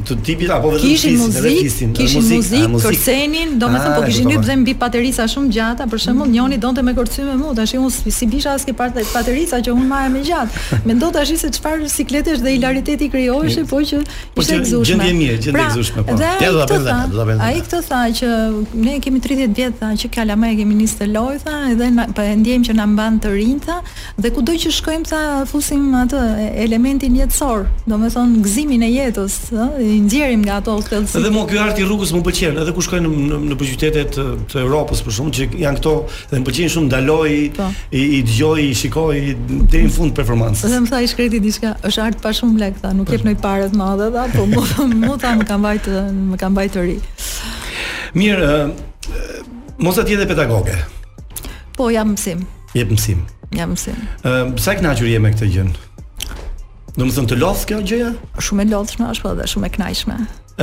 të 0.09 0.14
tipit 0.24 0.49
apo 0.51 0.70
vetëm 0.72 0.87
kishin 0.95 1.18
muzikë, 1.20 1.91
kishin 1.99 2.20
muzikë, 2.24 2.61
ah, 2.64 2.77
kërcenin, 2.81 3.51
domethënë 3.61 3.93
po 3.93 4.01
ah, 4.01 4.07
kishin 4.09 4.31
hyrë 4.31 4.41
po, 4.41 4.47
po. 4.49 4.55
mbi 4.62 4.74
paterica 4.81 5.27
shumë 5.29 5.51
gjata, 5.53 5.85
për 5.93 6.01
shembull 6.07 6.31
Njoni 6.33 6.57
donte 6.62 6.81
me 6.87 6.95
kërcyme 6.97 7.35
më, 7.37 7.51
tashi 7.59 7.77
un 7.77 7.93
si 7.93 8.29
bisha 8.33 8.55
as 8.57 8.64
ke 8.64 8.72
parë 8.79 9.05
paterica 9.12 9.61
që 9.61 9.74
un 9.77 9.85
marrë 9.91 10.12
me 10.14 10.22
gjatë. 10.24 10.62
Mendo 10.89 11.11
tash 11.12 11.35
se 11.43 11.51
çfarë 11.59 11.91
sikletesh 11.93 12.41
dhe 12.47 12.55
hilariteti 12.57 13.11
i 13.11 13.11
krijohej 13.12 13.59
po 13.68 13.83
që 13.85 14.01
po 14.39 14.47
ishte 14.47 14.59
gëzueshme. 14.62 14.97
Gjendje 14.97 15.20
mirë, 15.20 15.37
gjendje 15.37 15.55
pra, 15.59 15.68
gëzueshme 15.68 16.07
po. 16.09 16.16
Ja 16.41 16.51
do 16.57 16.64
ta 16.64 16.81
bëj 16.81 17.12
do 17.12 17.20
ta 17.20 17.29
bëj. 17.29 17.45
Ai 17.45 17.61
këtë 17.61 17.83
tha 17.91 18.01
që 18.22 18.33
ne 18.87 18.97
kemi 19.05 19.20
30 19.20 19.53
vjet 19.61 19.77
tha 19.83 19.93
që 20.01 20.12
kala 20.16 20.39
më 20.41 20.55
e 20.55 20.59
kemi 20.62 20.79
nisë 20.81 21.03
të 21.03 21.11
loj 21.12 21.37
tha, 21.45 21.61
edhe 21.74 21.93
po 22.16 22.24
e 22.24 22.33
ndiejmë 22.41 22.70
që 22.72 22.79
na 22.81 22.89
mban 22.89 23.20
të 23.20 23.37
rinca 23.37 23.83
dhe 24.16 24.33
kudo 24.39 24.57
që 24.64 24.72
shkojmë 24.81 25.09
tha 25.12 25.22
fusim 25.53 25.91
atë 26.07 26.24
elementin 26.64 27.18
jetësor 27.20 27.66
do 27.89 27.97
me 28.03 28.09
thonë 28.11 28.41
gëzimin 28.43 28.83
e 28.87 28.89
jetës, 28.91 29.35
i 29.87 29.97
ndjerim 30.03 30.43
nga 30.45 30.57
ato 30.61 30.75
thelësi. 30.89 31.19
Edhe 31.21 31.31
mo 31.35 31.45
kjo 31.47 31.61
arti 31.62 31.85
rrugës 31.87 32.11
më 32.17 32.23
pëlqen, 32.27 32.57
edhe 32.62 32.73
ku 32.75 32.83
shkoj 32.83 32.99
në 33.05 33.11
në, 33.29 33.39
në 33.53 33.59
qytetet 33.61 34.19
të, 34.51 34.59
Europës 34.64 35.03
për 35.07 35.14
shumë 35.19 35.35
që 35.37 35.47
janë 35.62 35.79
këto 35.81 35.93
dhe 36.33 36.41
më 36.41 36.47
pëlqen 36.49 36.73
shumë 36.75 36.91
daloj 36.95 37.35
po. 37.57 37.69
i, 38.01 38.03
i 38.03 38.19
dëgjoj, 38.27 38.59
i 38.64 38.73
shikoj 38.83 39.21
deri 39.71 39.85
në 39.87 39.95
fund 39.97 40.17
performancës. 40.19 40.67
Edhe 40.67 40.83
më 40.87 40.93
tha 40.97 41.03
i 41.07 41.11
shkreti 41.12 41.43
diçka, 41.47 41.77
është 41.87 42.05
art 42.09 42.21
pa 42.27 42.35
shumë 42.41 42.62
lek 42.64 42.83
tha, 42.83 42.91
nuk 42.99 43.12
jep 43.14 43.23
po. 43.23 43.31
ndonjë 43.37 43.41
parë 43.47 43.71
të 43.71 43.81
madhe 43.83 44.09
tha, 44.17 44.27
po 44.35 44.47
mu, 44.51 44.67
mu 45.07 45.17
tha 45.23 45.35
më 45.39 45.49
kanë 45.53 45.64
vajtë, 45.69 46.05
më 46.35 46.43
kam 46.43 46.59
bajtë 46.59 46.87
ri. 46.91 46.99
Mirë, 48.19 48.51
uh, 48.51 49.43
mos 49.79 50.03
atje 50.03 50.19
dhe 50.19 50.27
pedagoge. 50.27 50.77
Po 51.79 51.91
jam 51.95 52.17
mësim. 52.17 52.43
Jep 52.75 52.91
mësim. 52.91 53.23
Jam 53.55 53.71
mësim. 53.77 54.01
Ëm 54.27 54.57
uh, 54.57 54.62
sa 54.62 54.75
kënaqur 54.75 55.07
je 55.14 55.21
me 55.23 55.35
këtë 55.35 55.53
gjë? 55.55 55.69
Do 56.97 57.05
të 57.05 57.12
thënë 57.12 57.28
të 57.28 57.36
lodh 57.36 57.62
kjo 57.68 57.78
gjëja? 57.84 58.07
Shumë 58.40 58.64
e 58.64 58.68
lodhshme 58.70 59.07
është 59.12 59.24
po 59.26 59.32
dhe 59.36 59.47
shumë 59.51 59.66
e 59.68 59.72
kënaqshme. 59.74 60.14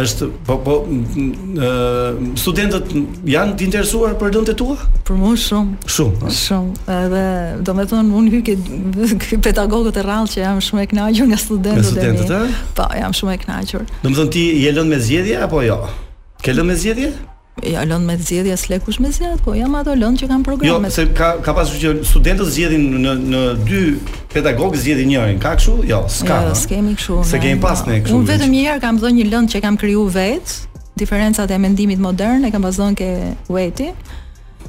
Është 0.01 0.27
po 0.47 0.55
po 0.65 0.77
ë 0.89 2.31
studentët 2.41 2.95
janë 3.29 3.53
të 3.59 3.65
interesuar 3.67 4.15
për 4.17 4.33
dhëndet 4.33 4.57
tua? 4.57 4.79
Për 5.05 5.19
mua 5.21 5.35
shumë. 5.37 5.91
Shumë. 5.95 6.21
Ha? 6.23 6.31
Shumë. 6.39 6.95
Edhe 6.95 7.21
domethënë 7.69 8.17
unë 8.21 8.33
hy 8.33 8.39
ke 9.29 9.39
pedagogët 9.45 9.99
e 10.01 10.05
rrallë 10.07 10.31
që 10.33 10.41
jam 10.41 10.63
shumë 10.69 10.87
e 10.87 10.87
kënaqur 10.95 11.29
nga 11.35 11.39
studentët 11.43 11.75
e 11.75 11.83
mi. 11.83 11.91
Studentët? 11.91 12.63
Po, 12.81 12.87
jam 12.97 13.13
shumë 13.19 13.35
e 13.37 13.41
kënaqur. 13.45 13.85
Domethënë 14.07 14.33
ti 14.33 14.47
je 14.65 14.73
lënë 14.79 14.89
me 14.95 14.99
zgjedhje 15.05 15.37
apo 15.45 15.61
jo? 15.69 15.77
Ke 16.41 16.57
lënë 16.57 16.71
me 16.71 16.79
zgjedhje? 16.81 17.11
Ja 17.61 17.83
lëndë 17.85 18.05
me 18.07 18.15
zgjedhje 18.17 18.53
as 18.55 18.63
lekush 18.67 18.97
me 18.99 19.11
zgjat, 19.13 19.37
po 19.45 19.53
jam 19.53 19.75
ato 19.77 19.93
lëndë 19.93 20.23
që 20.23 20.29
kanë 20.29 20.41
jo, 20.41 20.45
programet. 20.47 20.89
Jo, 20.89 20.95
se 20.97 21.05
ka 21.15 21.27
ka 21.45 21.53
pasur 21.53 21.77
që 21.79 21.91
studentët 22.09 22.49
zgjedhin 22.49 22.87
në 23.03 23.11
në 23.29 23.41
dy 23.69 23.81
pedagog 24.33 24.73
zgjedhin 24.75 25.11
njërin. 25.13 25.37
Ka 25.43 25.53
kështu? 25.59 25.75
Jo, 25.91 25.99
s'ka. 26.09 26.39
Jo, 26.49 26.55
s'kemi 26.57 26.95
kështu. 26.97 27.19
Se 27.29 27.39
kemi 27.43 27.61
pas 27.61 27.85
ne 27.85 27.99
kështu. 28.01 28.17
Unë 28.17 28.31
vetëm 28.31 28.55
një 28.55 28.65
herë 28.65 28.83
kam 28.83 28.97
dhënë 29.03 29.17
një 29.21 29.27
lëndë 29.29 29.53
që 29.53 29.63
kam 29.67 29.77
krijuar 29.79 30.09
vet, 30.17 30.55
diferencat 30.99 31.53
e 31.53 31.61
mendimit 31.61 32.01
modern 32.01 32.49
e 32.49 32.51
kam 32.51 32.65
bazon 32.65 32.97
ke 32.97 33.11
Weti. 33.53 33.91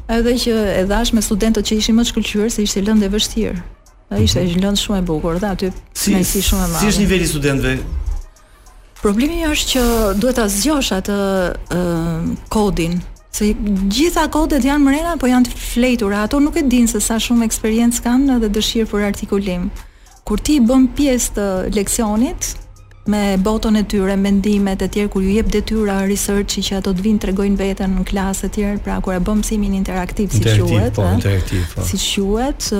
Edhe 0.05 0.37
që 0.45 0.61
e 0.85 0.87
dhash 0.93 1.17
me 1.17 1.25
studentët 1.25 1.65
që 1.65 1.81
ishin 1.81 1.97
më 1.97 2.05
të 2.05 2.13
shkëlqyer 2.13 2.53
se 2.53 2.69
ishte 2.69 2.85
lëndë 2.85 3.09
e 3.09 3.15
vështirë. 3.17 3.59
Ai 4.13 4.29
ishte 4.29 4.45
një 4.45 4.53
mhm. 4.59 4.65
lëndë 4.69 4.85
shumë 4.85 5.01
e 5.01 5.09
bukur, 5.09 5.41
dhe 5.41 5.53
aty 5.57 5.73
si, 5.97 6.13
me 6.13 6.21
si 6.29 6.45
shumë 6.45 6.67
e 6.67 6.67
madhe. 6.75 6.85
Si 6.85 6.93
është 6.93 7.07
niveli 7.07 7.31
studentëve 7.33 7.79
Problemi 9.05 9.43
është 9.45 9.69
që 9.69 9.81
duhet 10.17 10.39
ta 10.39 10.47
zgjosh 10.49 10.95
atë 10.97 11.15
uh, 11.77 12.25
kodin. 12.49 12.95
Se 13.37 13.51
gjitha 13.93 14.23
kodet 14.33 14.65
janë 14.65 14.81
mrena, 14.81 15.11
po 15.21 15.29
janë 15.29 15.51
të 15.51 15.59
fletura. 15.67 16.23
Ato 16.25 16.39
nuk 16.41 16.57
e 16.57 16.63
dinë 16.73 16.89
se 16.89 17.03
sa 17.05 17.19
shumë 17.21 17.45
eksperiencë 17.45 18.01
kanë 18.07 18.39
dhe 18.41 18.49
dëshirë 18.57 18.89
për 18.95 19.05
artikulim. 19.11 19.67
Kur 20.25 20.41
ti 20.41 20.57
bën 20.65 20.87
pjesë 20.97 21.35
të 21.37 21.47
leksionit, 21.77 22.55
me 23.13 23.23
botën 23.45 23.77
e 23.77 23.83
tyre, 23.93 24.17
mendimet 24.17 24.81
e 24.81 24.89
tjerë, 24.89 25.11
kur 25.13 25.21
ju 25.27 25.35
jep 25.37 25.53
detyra 25.53 25.99
research 26.09 26.57
që 26.65 26.81
ato 26.81 26.95
të 26.97 27.05
vinë 27.05 27.27
të 27.27 27.31
regojnë 27.35 27.61
vetën 27.61 27.99
në 27.99 28.07
klasë 28.09 28.49
e 28.49 28.55
tjerë, 28.57 28.83
pra 28.89 29.03
kur 29.05 29.19
e 29.19 29.21
bëm 29.21 29.45
simin 29.45 29.77
interaktiv, 29.83 30.33
si 30.33 30.41
interaktiv, 30.41 30.73
shuhet, 30.73 30.97
po, 30.97 31.11
interaktiv, 31.19 31.67
po. 31.77 31.85
si 31.91 32.01
shuhet, 32.01 32.71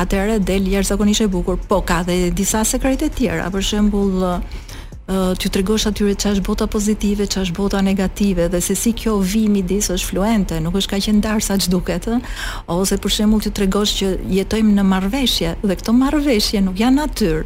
atëre 0.00 0.38
del 0.40 0.72
jërë 0.72 0.88
zakonishe 0.94 1.28
bukur, 1.28 1.60
po 1.68 1.82
ka 1.84 2.00
dhe 2.08 2.30
disa 2.32 2.64
sekrete 2.64 3.10
tjera, 3.12 3.50
për 3.52 3.60
shembul, 3.74 4.24
t'ju 5.10 5.50
tregosh 5.50 5.86
atyre 5.90 6.14
që 6.14 6.30
është 6.34 6.44
bota 6.46 6.66
pozitive, 6.70 7.24
që 7.26 7.42
është 7.42 7.56
bota 7.56 7.80
negative, 7.82 8.48
dhe 8.52 8.60
se 8.62 8.76
si 8.78 8.92
kjo 8.94 9.16
vimi 9.18 9.62
disë 9.66 9.96
është 9.96 10.08
fluente, 10.10 10.60
nuk 10.62 10.76
është 10.78 10.90
kaq 10.92 11.02
që 11.06 11.12
ndarë 11.18 11.42
sa 11.44 11.56
që 11.58 11.70
duket, 11.72 12.06
ose 12.70 12.98
për 13.02 13.14
shembull 13.16 13.42
ti 13.42 13.50
tregosh 13.50 13.96
që 14.00 14.10
jetojmë 14.38 14.76
në 14.76 14.84
marveshje, 14.86 15.56
dhe 15.66 15.78
këto 15.80 15.96
marveshje 15.98 16.62
nuk 16.62 16.78
janë 16.78 17.00
natyrë, 17.00 17.42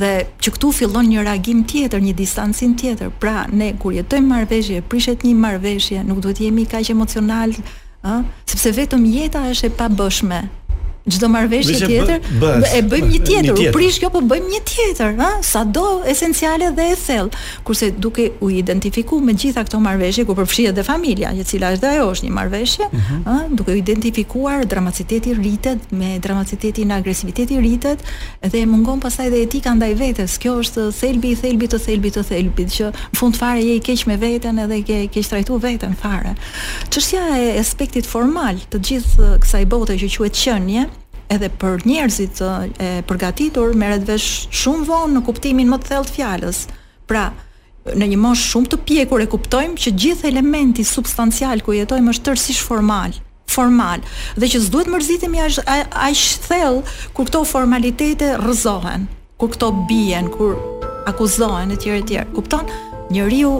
dhe 0.00 0.12
që 0.42 0.54
këtu 0.56 0.70
fillon 0.80 1.06
një 1.12 1.24
reagim 1.28 1.62
tjetër, 1.66 2.00
një 2.08 2.14
distancim 2.18 2.74
tjetër. 2.78 3.10
Pra, 3.22 3.46
ne 3.50 3.72
kur 3.78 3.94
jetojmë 3.94 4.30
marrëveshje, 4.34 4.82
prishet 4.90 5.24
një 5.26 5.34
marrëveshje, 5.42 6.02
nuk 6.06 6.20
duhet 6.22 6.42
jemi 6.46 6.66
kaq 6.70 6.90
emocional, 6.94 7.54
ë, 8.02 8.12
sepse 8.50 8.74
vetëm 8.76 9.06
jeta 9.10 9.46
është 9.50 9.70
e 9.72 9.76
pabëshme, 9.80 10.42
çdo 11.08 11.28
marrveshje 11.32 11.78
tjetër 11.80 12.20
e 12.76 12.80
bëjmë 12.84 13.08
një 13.14 13.20
tjetër, 13.24 13.46
tjetër. 13.48 13.68
u 13.70 13.72
prish 13.72 13.96
kjo 14.02 14.10
po 14.12 14.20
bëjmë 14.30 14.50
një 14.52 14.60
tjetër, 14.68 15.14
ha? 15.20 15.30
sado 15.42 16.02
esenciale 16.08 16.68
dhe 16.76 16.90
e 16.92 16.96
thellë. 16.96 17.32
Kurse 17.64 17.90
duke 17.96 18.28
u 18.44 18.50
identifikuar 18.52 19.22
me 19.24 19.32
gjitha 19.32 19.64
këto 19.64 19.80
marrveshje 19.80 20.24
ku 20.28 20.34
përfshihet 20.36 20.74
dhe 20.76 20.84
familja, 20.84 21.32
e 21.32 21.44
cila 21.48 21.72
është 21.72 21.88
ajo 21.88 22.10
është 22.10 22.26
një 22.28 22.32
marrëveshje, 22.38 22.84
uh 23.16 23.48
duke 23.50 23.72
u 23.72 23.74
identifikuar 23.80 24.66
dramaciteti 24.68 25.34
rritet 25.38 25.78
me 25.90 26.18
dramacitetin 26.20 26.92
agresiviteti 26.92 27.56
rritet 27.58 28.04
dhe 28.44 28.64
mungon 28.68 29.00
pastaj 29.00 29.26
edhe 29.30 29.42
etika 29.46 29.72
ndaj 29.74 29.94
vetes. 29.96 30.36
Kjo 30.40 30.58
është 30.60 30.86
thelbi 31.00 31.28
i 31.32 31.36
thelbit 31.40 31.70
të 31.70 31.78
thelbit 31.86 32.14
të 32.14 32.22
thelbit 32.28 32.68
që 32.76 32.92
në 32.92 33.18
fund 33.18 33.34
fare 33.40 33.64
je 33.64 33.76
i 33.76 33.80
keq 33.80 34.04
me 34.06 34.16
veten 34.20 34.58
edhe 34.66 34.82
ke 34.84 35.00
keq 35.08 35.28
trajtuar 35.32 35.62
veten 35.64 35.94
fare. 36.02 36.34
Çështja 36.92 37.26
e 37.40 37.50
aspektit 37.58 38.06
formal 38.06 38.60
të 38.72 38.76
gjithë 38.90 39.34
kësaj 39.40 39.64
bote 39.70 39.94
që 39.96 40.08
quhet 40.18 40.36
qenie, 40.42 40.86
edhe 41.30 41.48
për 41.62 41.84
njerëzit 41.86 42.40
e 42.82 42.88
përgatitur 43.06 43.74
merret 43.78 44.06
vesh 44.08 44.48
shumë 44.62 44.86
vonë 44.88 45.14
në 45.18 45.22
kuptimin 45.28 45.70
më 45.70 45.78
të 45.82 45.90
thellë 45.92 46.08
të 46.08 46.14
fjalës. 46.16 46.60
Pra, 47.10 47.28
në 47.90 48.08
një 48.12 48.18
moshë 48.20 48.48
shumë 48.50 48.70
të 48.74 48.78
pjekur 48.88 49.22
e 49.24 49.28
kuptojmë 49.32 49.80
që 49.84 49.92
gjithë 50.04 50.28
elementi 50.32 50.84
substancial 50.86 51.62
ku 51.64 51.74
jetojmë 51.78 52.14
është 52.14 52.28
tërësisht 52.30 52.64
formal 52.68 53.16
formal 53.50 53.98
dhe 54.38 54.46
që 54.46 54.58
s'duhet 54.62 54.86
mërzitemi 54.92 55.40
aq 55.42 55.56
aq 55.74 56.20
thell 56.44 56.76
kur 57.16 57.26
këto 57.26 57.40
formalitete 57.50 58.28
rrëzohen, 58.38 59.08
kur 59.42 59.50
këto 59.56 59.72
bien, 59.88 60.28
kur 60.30 60.52
akuzohen 61.10 61.74
etj 61.74 61.90
etj. 61.96 62.20
Kupton? 62.36 62.70
Njëriu 63.10 63.56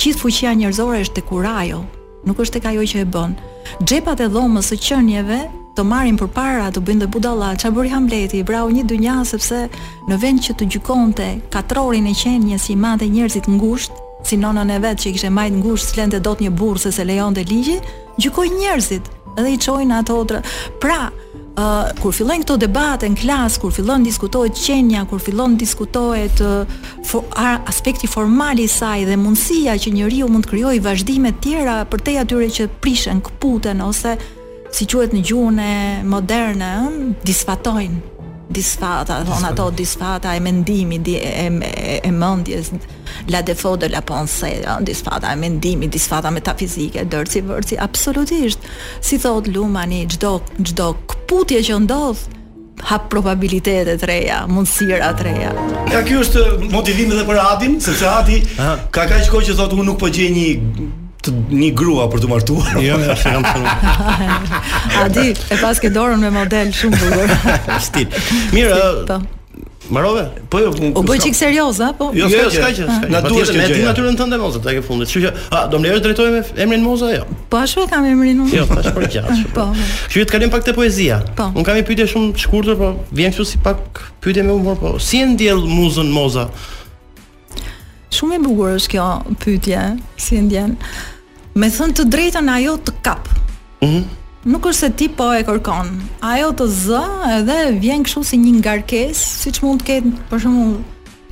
gjithë 0.00 0.20
fuqia 0.22 0.54
njerëzore 0.56 1.02
është 1.04 1.18
tek 1.18 1.34
Urajo, 1.36 1.82
nuk 2.24 2.40
është 2.40 2.56
tek 2.62 2.70
ajo 2.72 2.86
që 2.94 3.02
e 3.04 3.10
bën. 3.12 3.36
Xhepat 3.84 4.24
e 4.24 4.30
dhomës 4.32 4.72
së 4.72 4.80
qenieve 4.88 5.42
të 5.76 5.82
marrin 5.86 6.16
përpara, 6.18 6.68
të 6.74 6.80
bëjnë 6.86 7.08
budalla, 7.14 7.52
çfarë 7.58 7.74
bëri 7.78 7.90
Hamleti? 7.92 8.40
Brau 8.46 8.66
një 8.72 8.84
dynja 8.90 9.20
sepse 9.26 9.60
në 10.10 10.16
vend 10.22 10.42
që 10.46 10.56
të 10.58 10.66
gjikonte 10.74 11.28
katrorin 11.54 12.08
e 12.10 12.14
qenjes 12.16 12.70
i 12.72 12.76
madh 12.76 13.04
e 13.06 13.10
njerëzit 13.12 13.46
ngushtë, 13.50 14.06
si 14.26 14.36
nonën 14.42 14.72
e 14.74 14.80
vet 14.82 15.00
që 15.04 15.12
kishte 15.14 15.30
majt 15.30 15.54
ngushtë, 15.60 15.92
slente 15.94 16.20
dot 16.20 16.42
një 16.42 16.50
burrë 16.58 16.82
se 16.84 16.92
se 16.92 17.04
lejonte 17.08 17.44
ligji, 17.46 17.78
gjikoi 18.18 18.50
njerëzit 18.58 19.06
dhe 19.36 19.50
i 19.54 19.58
çojnë 19.62 19.98
ato 20.00 20.16
otra. 20.18 20.40
Pra, 20.82 21.06
uh, 21.54 21.92
kur 22.02 22.12
fillojnë 22.18 22.42
këto 22.44 22.56
debate 22.66 23.08
në 23.08 23.20
klas, 23.22 23.56
kur 23.62 23.70
fillon 23.72 24.02
diskutohet 24.04 24.58
qenja, 24.58 25.06
kur 25.08 25.22
fillon 25.22 25.54
diskutohet 25.56 26.42
uh, 26.42 27.06
for, 27.06 27.22
aspekti 27.70 28.10
formal 28.10 28.58
i 28.58 28.66
saj 28.68 29.06
dhe 29.06 29.16
mundësia 29.16 29.78
që 29.78 29.94
njeriu 29.94 30.28
mund 30.28 30.44
të 30.48 30.56
krijojë 30.56 30.82
vazhdime 30.84 31.32
të 31.36 31.42
tjera 31.46 31.78
përtej 31.86 32.20
atyre 32.26 32.50
që 32.58 32.68
prishen, 32.82 33.22
kputen 33.24 33.80
ose 33.86 34.18
si 34.74 34.86
quhet 34.88 35.12
në 35.14 35.22
gjuhën 35.26 35.56
e 35.60 35.74
moderne, 36.06 36.68
disfatojnë. 37.26 38.06
Disfata, 38.50 39.20
thon 39.22 39.44
ato 39.46 39.68
disfata 39.70 40.32
e 40.34 40.40
mendimit, 40.42 41.06
e, 41.14 41.20
e, 41.46 42.00
e 42.02 42.10
mendjes, 42.10 42.72
la 43.30 43.44
defo 43.46 43.76
de 43.78 43.86
la 43.92 44.00
pensée, 44.02 44.56
disfata 44.82 45.30
e 45.30 45.36
mendimit, 45.38 45.92
disfata 45.94 46.32
metafizike, 46.34 47.04
dërci 47.12 47.44
vërci 47.46 47.78
absolutisht. 47.78 48.66
Si 48.98 49.20
thot 49.22 49.46
Lumani, 49.54 50.02
çdo 50.10 50.40
çdo 50.66 50.90
kputje 51.12 51.62
që 51.68 51.78
ndodh 51.84 52.24
hap 52.90 53.06
probabilitete 53.12 53.94
të 54.00 54.08
reja, 54.08 54.40
mundësira 54.50 55.12
të 55.20 55.30
reja. 55.30 55.54
Ja 55.92 56.02
ky 56.02 56.18
është 56.18 56.42
motivimi 56.74 57.14
edhe 57.14 57.28
për 57.28 57.38
Adin, 57.44 57.78
sepse 57.80 58.08
Adi 58.10 58.40
ka 58.90 59.06
kaq 59.06 59.30
kohë 59.30 59.52
që 59.52 59.56
thotë 59.60 59.78
unë 59.78 59.92
nuk 59.92 60.00
po 60.02 60.10
gjej 60.10 60.32
një 60.34 60.48
të 61.24 61.34
një 61.52 61.70
grua 61.76 62.06
për 62.12 62.22
të 62.24 62.30
martuar. 62.30 62.70
Jo, 62.82 62.96
është 63.14 63.34
jo, 63.34 63.42
kam 63.50 65.02
A 65.04 65.08
di, 65.12 65.26
e 65.52 65.58
pas 65.60 65.80
ke 65.82 65.90
dorën 65.92 66.20
me 66.22 66.32
model 66.34 66.72
shumë 66.76 67.02
bukur. 67.02 67.76
Stil. 67.84 68.08
Mirë. 68.56 68.80
Po. 69.08 69.20
Marove? 69.90 70.22
Po 70.52 70.60
jo. 70.62 70.68
U 70.96 71.02
bë 71.04 71.16
çik 71.24 71.34
serioz, 71.34 71.80
a? 71.82 71.88
Po. 71.98 72.10
Jo, 72.16 72.28
jo, 72.30 72.44
s'ka 72.54 72.68
që. 72.78 72.84
Na 73.12 73.20
duhet 73.26 73.50
me 73.58 73.64
di 73.72 73.80
natyrën 73.82 74.14
tënde 74.16 74.36
moza, 74.40 74.60
ta 74.64 74.70
ke 74.76 74.84
fundit. 74.86 75.10
Kështu 75.10 75.22
që, 75.26 75.32
a, 75.56 75.64
do 75.72 75.80
më 75.82 75.90
lejosh 75.98 76.20
me 76.30 76.42
emrin 76.62 76.84
Moza 76.86 77.08
jo? 77.12 77.24
Po 77.52 77.58
ashtu 77.60 77.84
e 77.84 77.90
kam 77.90 78.06
emrin 78.08 78.40
unë. 78.46 78.54
Jo, 78.54 78.66
tash 78.70 78.92
për 78.96 79.08
gjatë. 79.10 79.38
Po, 79.56 79.64
po. 79.74 79.88
Kështu 80.06 80.20
që 80.22 80.26
të 80.30 80.34
kalojmë 80.36 80.54
pak 80.54 80.68
te 80.70 80.76
poezia. 80.78 81.18
Po. 81.34 81.48
Unë 81.50 81.58
Un 81.60 81.66
kam 81.68 81.80
një 81.80 81.88
pyetje 81.90 82.06
shumë 82.14 82.36
të 82.36 82.44
shkurtër, 82.46 82.78
po 82.84 82.92
vjen 83.18 83.34
kështu 83.34 83.48
si 83.56 83.62
pak 83.66 84.04
pyetje 84.22 84.46
me 84.46 84.54
humor, 84.54 84.78
po. 84.78 84.94
Si 85.02 85.20
e 85.20 85.26
ndjell 85.32 85.66
muzën 85.66 86.14
Moza? 86.14 86.46
shumë 88.20 88.36
e 88.36 88.42
bukur 88.44 88.74
është 88.76 88.94
kjo 88.94 89.04
pytje, 89.40 89.84
si 90.20 90.40
ndjen. 90.44 90.74
Me 91.58 91.68
thënë 91.72 91.96
të 91.98 92.04
drejtën 92.12 92.50
ajo 92.56 92.74
të 92.84 92.92
kap. 93.04 93.28
Mm 93.80 93.88
-hmm. 93.88 94.04
Nuk 94.52 94.64
është 94.66 94.80
se 94.86 94.90
ti 94.96 95.08
po 95.16 95.26
e 95.36 95.42
kërkon. 95.44 95.88
Ajo 96.30 96.50
të 96.56 96.66
zë 96.68 97.02
edhe 97.36 97.58
vjen 97.80 98.04
kështu 98.04 98.22
si 98.30 98.36
një 98.40 98.52
ngarkesë, 98.58 99.26
siç 99.42 99.62
mund 99.64 99.80
të 99.82 99.86
ketë 99.86 100.10
për 100.30 100.38
shembull 100.40 100.82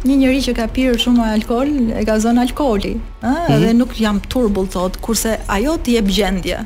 një 0.05 0.17
njerëz 0.17 0.47
që 0.49 0.55
ka 0.55 0.67
pirë 0.75 0.99
shumë 1.03 1.27
alkool, 1.35 1.71
e 2.01 2.05
ka 2.05 2.15
zënë 2.25 2.41
alkooli, 2.47 2.95
ëh, 3.23 3.31
mm 3.31 3.37
-hmm. 3.37 3.55
edhe 3.55 3.71
nuk 3.75 3.93
jam 4.01 4.21
turbull 4.29 4.69
thot, 4.73 4.97
kurse 5.05 5.39
ajo 5.49 5.75
të 5.83 5.91
jep 5.95 6.07
gjendje. 6.17 6.59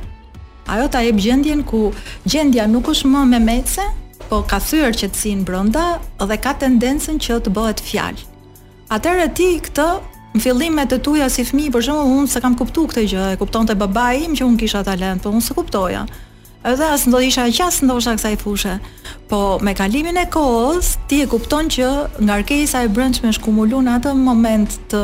Ajo 0.71 0.89
ta 0.89 1.01
jep 1.01 1.17
gjendjen 1.17 1.63
ku 1.65 1.93
gjendja 2.31 2.67
nuk 2.67 2.87
është 2.89 3.07
më 3.15 3.23
me 3.31 3.39
mece, 3.39 3.85
po 4.29 4.43
ka 4.51 4.59
thyer 4.61 4.93
qetësinë 5.01 5.45
brenda 5.45 5.99
dhe 6.29 6.37
ka 6.45 6.53
tendencën 6.63 7.17
që 7.25 7.41
të 7.43 7.51
bëhet 7.57 7.81
fjalë. 7.89 8.21
Atëherë 8.95 9.33
ti 9.35 9.47
këtë 9.67 9.89
në 10.33 10.41
fillim 10.41 10.77
me 10.79 10.85
të 10.89 10.97
tuja 11.05 11.27
si 11.31 11.45
fëmijë 11.45 11.73
për 11.75 11.85
shumë 11.89 12.05
unë 12.09 12.31
s'e 12.33 12.41
kam 12.43 12.55
kuptuar 12.57 12.89
këtë 12.91 13.03
gjë, 13.13 13.25
e 13.35 13.39
kuptonte 13.41 13.75
babai 13.79 14.25
im 14.25 14.37
që 14.37 14.47
unë 14.47 14.61
kisha 14.63 14.81
talent, 14.87 15.21
por 15.23 15.35
unë 15.37 15.45
s'e 15.45 15.57
kuptoja. 15.57 16.05
Edhe 16.65 16.87
as 16.95 17.05
ndo 17.11 17.19
isha 17.19 17.49
qas 17.51 17.81
ndoshta 17.83 18.13
kësaj 18.17 18.37
fushë. 18.39 18.77
Po 19.29 19.39
me 19.63 19.73
kalimin 19.75 20.17
e 20.21 20.25
kohës 20.31 20.93
ti 21.11 21.19
e 21.25 21.29
kupton 21.29 21.67
që 21.75 21.89
ngarkesa 22.25 22.85
e 22.87 22.93
brendshme 22.95 23.33
është 23.35 23.83
atë 23.97 24.13
moment 24.17 24.77
të 24.91 25.03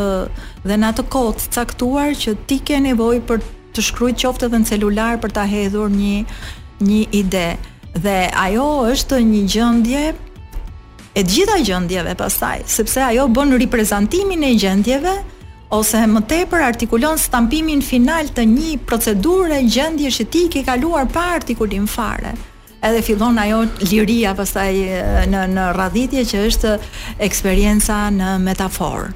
dhe 0.64 0.76
në 0.79 0.93
atë 0.93 1.05
kohë 1.12 1.35
të 1.49 1.51
caktuar 1.59 2.14
që 2.14 2.37
ti 2.47 2.61
ke 2.64 2.79
nevojë 2.87 3.24
për 3.26 3.43
të 3.74 3.85
shkryt 3.89 4.20
qoftë 4.22 4.49
dhe 4.49 4.62
në 4.62 4.70
celular 4.70 5.18
për 5.20 5.33
ta 5.35 5.45
hedhur 5.45 5.91
një 5.91 6.24
një 6.81 7.01
ide. 7.12 7.51
Dhe 7.99 8.16
ajo 8.39 8.68
është 8.95 9.18
një 9.26 9.43
gjendje 9.51 10.05
e 11.12 11.22
gjitha 11.24 11.59
gjendjeve 11.64 12.14
pastaj, 12.18 12.61
sepse 12.68 13.00
ajo 13.02 13.28
bën 13.28 13.56
reprezentimin 13.59 14.42
e 14.44 14.54
gjendjeve 14.61 15.14
ose 15.74 16.00
më 16.09 16.22
tepër 16.30 16.62
artikulon 16.64 17.18
stampimin 17.20 17.82
final 17.84 18.30
të 18.34 18.44
një 18.50 18.74
procedure 18.88 19.62
gjendje 19.64 20.12
që 20.18 20.28
ti 20.32 20.44
ke 20.52 20.62
kaluar 20.64 21.09
pa 21.12 21.28
artikulim 21.36 21.86
fare. 21.88 22.34
Edhe 22.84 23.02
fillon 23.02 23.38
ajo 23.42 23.64
liria 23.90 24.34
pastaj 24.38 24.72
në 25.30 25.46
në 25.56 25.68
radhitje 25.76 26.24
që 26.32 26.42
është 26.50 26.76
eksperjenca 27.26 28.02
në 28.14 28.32
metaforë. 28.46 29.12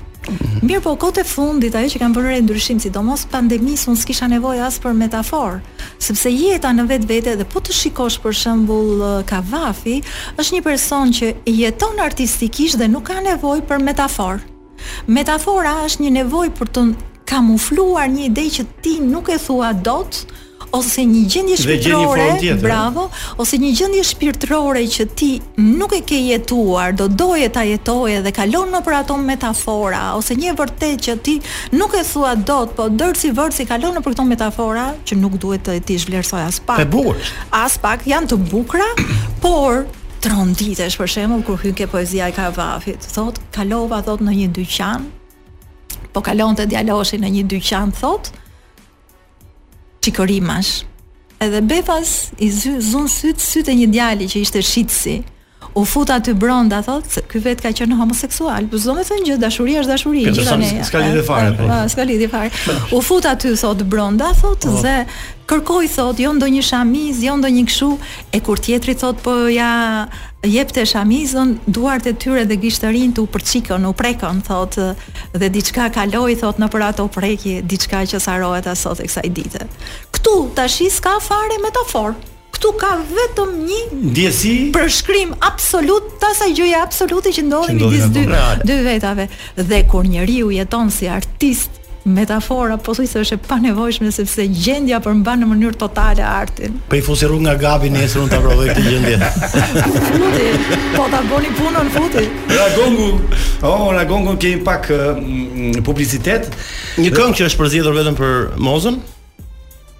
Mirë 0.63 0.81
po, 0.85 0.93
kote 1.01 1.25
fundit, 1.27 1.75
ajo 1.75 1.91
që 1.93 1.99
kam 1.99 2.13
bërë 2.15 2.37
ndryshim, 2.45 2.79
si 2.81 2.91
do 2.95 3.03
mos 3.05 3.25
pandemis, 3.31 3.87
unë 3.91 3.99
s'kisha 3.99 4.29
nevoj 4.31 4.61
asë 4.69 4.83
për 4.85 4.95
metafor, 4.99 5.57
sëpse 6.05 6.31
jeta 6.31 6.71
në 6.77 6.85
vetë 6.91 7.09
vete 7.11 7.35
dhe 7.41 7.47
po 7.51 7.59
të 7.61 7.75
shikosh 7.79 8.21
për 8.23 8.37
shëmbull 8.43 9.03
Kavafi, 9.31 9.97
është 10.39 10.55
një 10.57 10.63
person 10.69 11.11
që 11.19 11.33
jeton 11.51 11.99
artistikisht 12.07 12.79
dhe 12.81 12.89
nuk 12.93 13.11
ka 13.11 13.19
nevoj 13.27 13.65
për 13.71 13.83
metafor. 13.89 14.39
Metafora 15.11 15.75
është 15.89 16.07
një 16.07 16.15
nevoj 16.21 16.49
për 16.61 16.73
të 16.77 16.87
kamufluar 17.33 18.07
një 18.15 18.29
idej 18.31 18.49
që 18.61 18.69
ti 18.85 18.97
nuk 19.03 19.31
e 19.35 19.41
thua 19.43 19.73
dotë, 19.75 20.27
ose 20.73 21.05
një 21.05 21.23
gjendje 21.29 21.57
shpirtërore, 21.61 22.27
eh? 22.41 22.57
bravo, 22.61 23.05
ose 23.41 23.59
një 23.61 23.73
gjendje 23.77 24.03
shpirtërore 24.13 24.83
që 24.95 25.05
ti 25.19 25.29
nuk 25.61 25.93
e 25.97 26.01
ke 26.09 26.17
jetuar, 26.31 26.95
do 26.97 27.09
doje 27.13 27.49
ta 27.53 27.63
jetoje 27.69 28.23
dhe 28.25 28.33
kalon 28.37 28.73
në 28.73 28.81
për 28.87 28.97
ato 29.03 29.17
metafora 29.21 30.03
ose 30.17 30.37
një 30.41 30.55
vërtet 30.59 31.05
që 31.09 31.17
ti 31.25 31.35
nuk 31.77 31.97
e 31.99 32.03
thua 32.09 32.35
dot, 32.37 32.73
po 32.79 32.89
dërsi 32.89 33.33
vërsi 33.37 33.67
kalon 33.69 33.97
në 33.99 34.05
për 34.05 34.11
këto 34.17 34.27
metafora 34.29 34.89
që 35.09 35.17
nuk 35.21 35.37
duhet 35.43 35.65
të 35.69 35.77
ti 35.87 35.99
zhvlerësoj 36.07 36.43
as 36.47 36.61
pak. 36.65 36.85
bukur. 36.89 37.17
As 37.53 37.77
pak 37.79 38.07
janë 38.09 38.27
të 38.33 38.37
bukura, 38.49 38.89
por 39.45 39.85
tronditesh 40.25 40.97
për 40.97 41.09
shembull 41.17 41.43
kur 41.45 41.61
hyn 41.61 41.75
ke 41.77 41.87
poezia 41.91 42.29
e 42.31 42.37
Kavafit. 42.37 43.01
Thot, 43.13 43.41
kalova 43.53 44.01
thot 44.05 44.21
në 44.25 44.33
një 44.43 44.49
dyqan, 44.57 45.09
po 46.13 46.21
kalonte 46.25 46.63
të 46.65 46.69
djaloshi 46.77 47.17
në 47.21 47.29
një 47.39 47.45
dyqan, 47.53 47.93
thot, 47.97 48.31
Qikorimash 50.03 50.83
Edhe 51.43 51.61
befas 51.67 52.31
i 52.39 52.51
zy 52.55 52.79
zon 52.87 53.07
syt 53.11 53.41
syt 53.43 53.69
e 53.71 53.75
një 53.75 53.87
djali 53.95 54.29
që 54.31 54.43
ishte 54.45 54.61
shitsi. 54.63 55.15
U 55.75 55.83
fut 55.89 56.11
aty 56.15 56.35
brenda 56.39 56.79
thotë 56.87 57.11
se 57.17 57.23
ky 57.31 57.41
vet 57.43 57.63
ka 57.65 57.71
qenë 57.75 57.97
homoseksual. 57.99 58.69
Po 58.71 58.79
zonë 58.79 59.03
thonë 59.09 59.27
që 59.31 59.39
dashuria 59.43 59.83
është 59.83 59.91
dashuri, 59.95 60.23
jo 60.29 60.35
ne. 60.61 60.69
S'ka 60.87 61.03
lidhje 61.03 61.23
fare 61.27 61.51
po. 61.59 61.67
po. 61.67 61.81
s'ka 61.91 62.05
lidhje 62.07 62.29
fare. 62.31 62.51
U 62.95 63.01
fut 63.03 63.27
aty 63.27 63.55
thotë 63.59 63.87
brenda 63.91 64.29
thotë 64.39 64.71
oh. 64.71 64.77
Po. 64.77 64.83
se 64.85 64.95
kërkoi 65.51 65.89
thotë 65.97 66.27
jo 66.29 66.35
ndonjë 66.39 66.65
shamiz, 66.69 67.23
jo 67.27 67.35
ndonjë 67.41 67.65
kshu 67.73 67.91
e 68.31 68.41
kur 68.47 68.63
tjetri 68.63 68.95
thotë 69.03 69.27
po 69.27 69.37
ja 69.55 69.73
jep 70.47 70.73
të 70.75 70.83
shamizën, 70.91 71.53
duart 71.71 72.07
e 72.11 72.15
tyre 72.19 72.45
dhe 72.49 72.57
gishtërin 72.63 73.13
të 73.15 73.23
u 73.23 73.29
përqikën, 73.31 73.85
u 73.87 73.93
prekën, 73.95 74.41
thot, 74.47 74.75
dhe 75.39 75.51
diçka 75.55 75.89
kaloi, 75.95 76.35
thot, 76.41 76.59
në 76.59 76.69
për 76.73 76.87
ato 76.89 77.07
preki, 77.15 77.61
diçka 77.63 78.03
që 78.11 78.21
sarohet 78.23 78.67
asot 78.67 79.01
e 79.01 79.07
kësaj 79.11 79.29
dite. 79.31 79.67
Këtu, 80.15 80.35
të 80.57 80.67
shis 80.75 80.99
ka 81.05 81.15
fare 81.23 81.59
metaforë, 81.63 82.15
këtu 82.57 82.73
ka 82.81 82.91
vetëm 83.13 83.53
një 83.69 83.81
ndjesi 84.11 84.55
përshkrim 84.75 85.33
absolut 85.47 86.11
të 86.23 86.33
i 86.51 86.57
gjëje 86.59 86.81
absolute 86.83 87.31
që 87.37 87.43
ndodhi 87.47 87.77
midis 87.79 88.11
dy 88.15 88.27
dy 88.67 88.77
vetave 88.87 89.29
dhe 89.57 89.85
kur 89.91 90.05
njeriu 90.07 90.51
jeton 90.51 90.91
si 90.91 91.09
artist 91.09 91.82
metafora 92.05 92.77
po 92.83 92.95
thuj 92.97 93.07
se 93.07 93.21
është 93.23 93.37
e 93.39 93.41
panevojshme 93.47 94.11
sepse 94.15 94.45
gjendja 94.51 94.99
përmban 95.05 95.43
në 95.43 95.49
mënyrë 95.51 95.79
totale 95.79 96.25
artin. 96.27 96.75
Po 96.91 96.99
i 96.99 97.03
fusi 97.05 97.29
rrugë 97.31 97.45
nga 97.47 97.55
Gabi 97.61 97.91
nesër 97.95 98.25
unë 98.25 98.33
ta 98.33 98.41
provoj 98.43 98.69
këtë 98.71 98.85
gjendje. 98.87 99.17
futi, 100.11 100.49
po 100.97 101.07
ta 101.13 101.21
bëni 101.31 101.51
punën 101.59 101.89
futi. 101.97 102.25
Ra 102.57 102.67
Gongu, 102.77 103.11
oh 103.71 103.85
Ra 103.95 104.05
Gongu 104.09 104.37
kemi 104.37 104.63
pak 104.67 104.91
publicitet. 105.87 106.49
Një 106.99 107.11
këngë 107.15 107.35
që 107.41 107.47
është 107.51 107.61
përzgjedhur 107.63 107.95
vetëm 108.01 108.17
për 108.19 108.33
Mozën. 108.61 108.99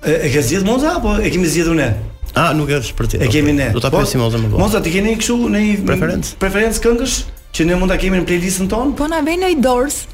E, 0.03 0.11
e 0.27 0.31
ke 0.33 0.43
zgjedhur 0.43 0.67
Moza 0.67 0.97
apo 0.99 1.15
e 1.23 1.31
kemi 1.31 1.47
zgjedhur 1.47 1.77
ne? 1.79 1.93
A, 2.35 2.49
nuk 2.57 2.71
e 2.73 2.81
është 2.83 2.99
për 2.99 3.07
ti. 3.13 3.17
E 3.23 3.29
kemi 3.31 3.53
ne. 3.55 3.69
Do 3.77 3.81
ta 3.85 3.91
pyesim 3.93 4.19
po, 4.19 4.27
Mozën 4.27 4.43
më 4.43 4.51
vonë. 4.51 4.59
Moza, 4.65 4.81
ti 4.83 4.91
keni 4.91 5.15
kështu 5.21 5.37
në 5.55 5.63
preferencë? 5.87 6.35
Preferencë 6.43 6.83
këngësh 6.83 7.19
që 7.55 7.67
ne 7.69 7.77
mund 7.79 7.93
ta 7.95 7.99
kemi 8.03 8.19
në 8.19 8.27
playlistën 8.27 8.67
tonë? 8.73 8.97
Po 8.99 9.07
na 9.13 9.21
vjen 9.23 9.47
në 9.47 9.53
dorë. 9.63 10.11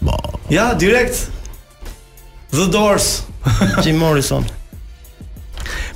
Bo. 0.00 0.16
Ja, 0.48 0.74
direkt. 0.74 1.26
The 2.50 2.68
Doors. 2.70 3.22
Jim 3.84 3.96
Morrison. 3.98 4.44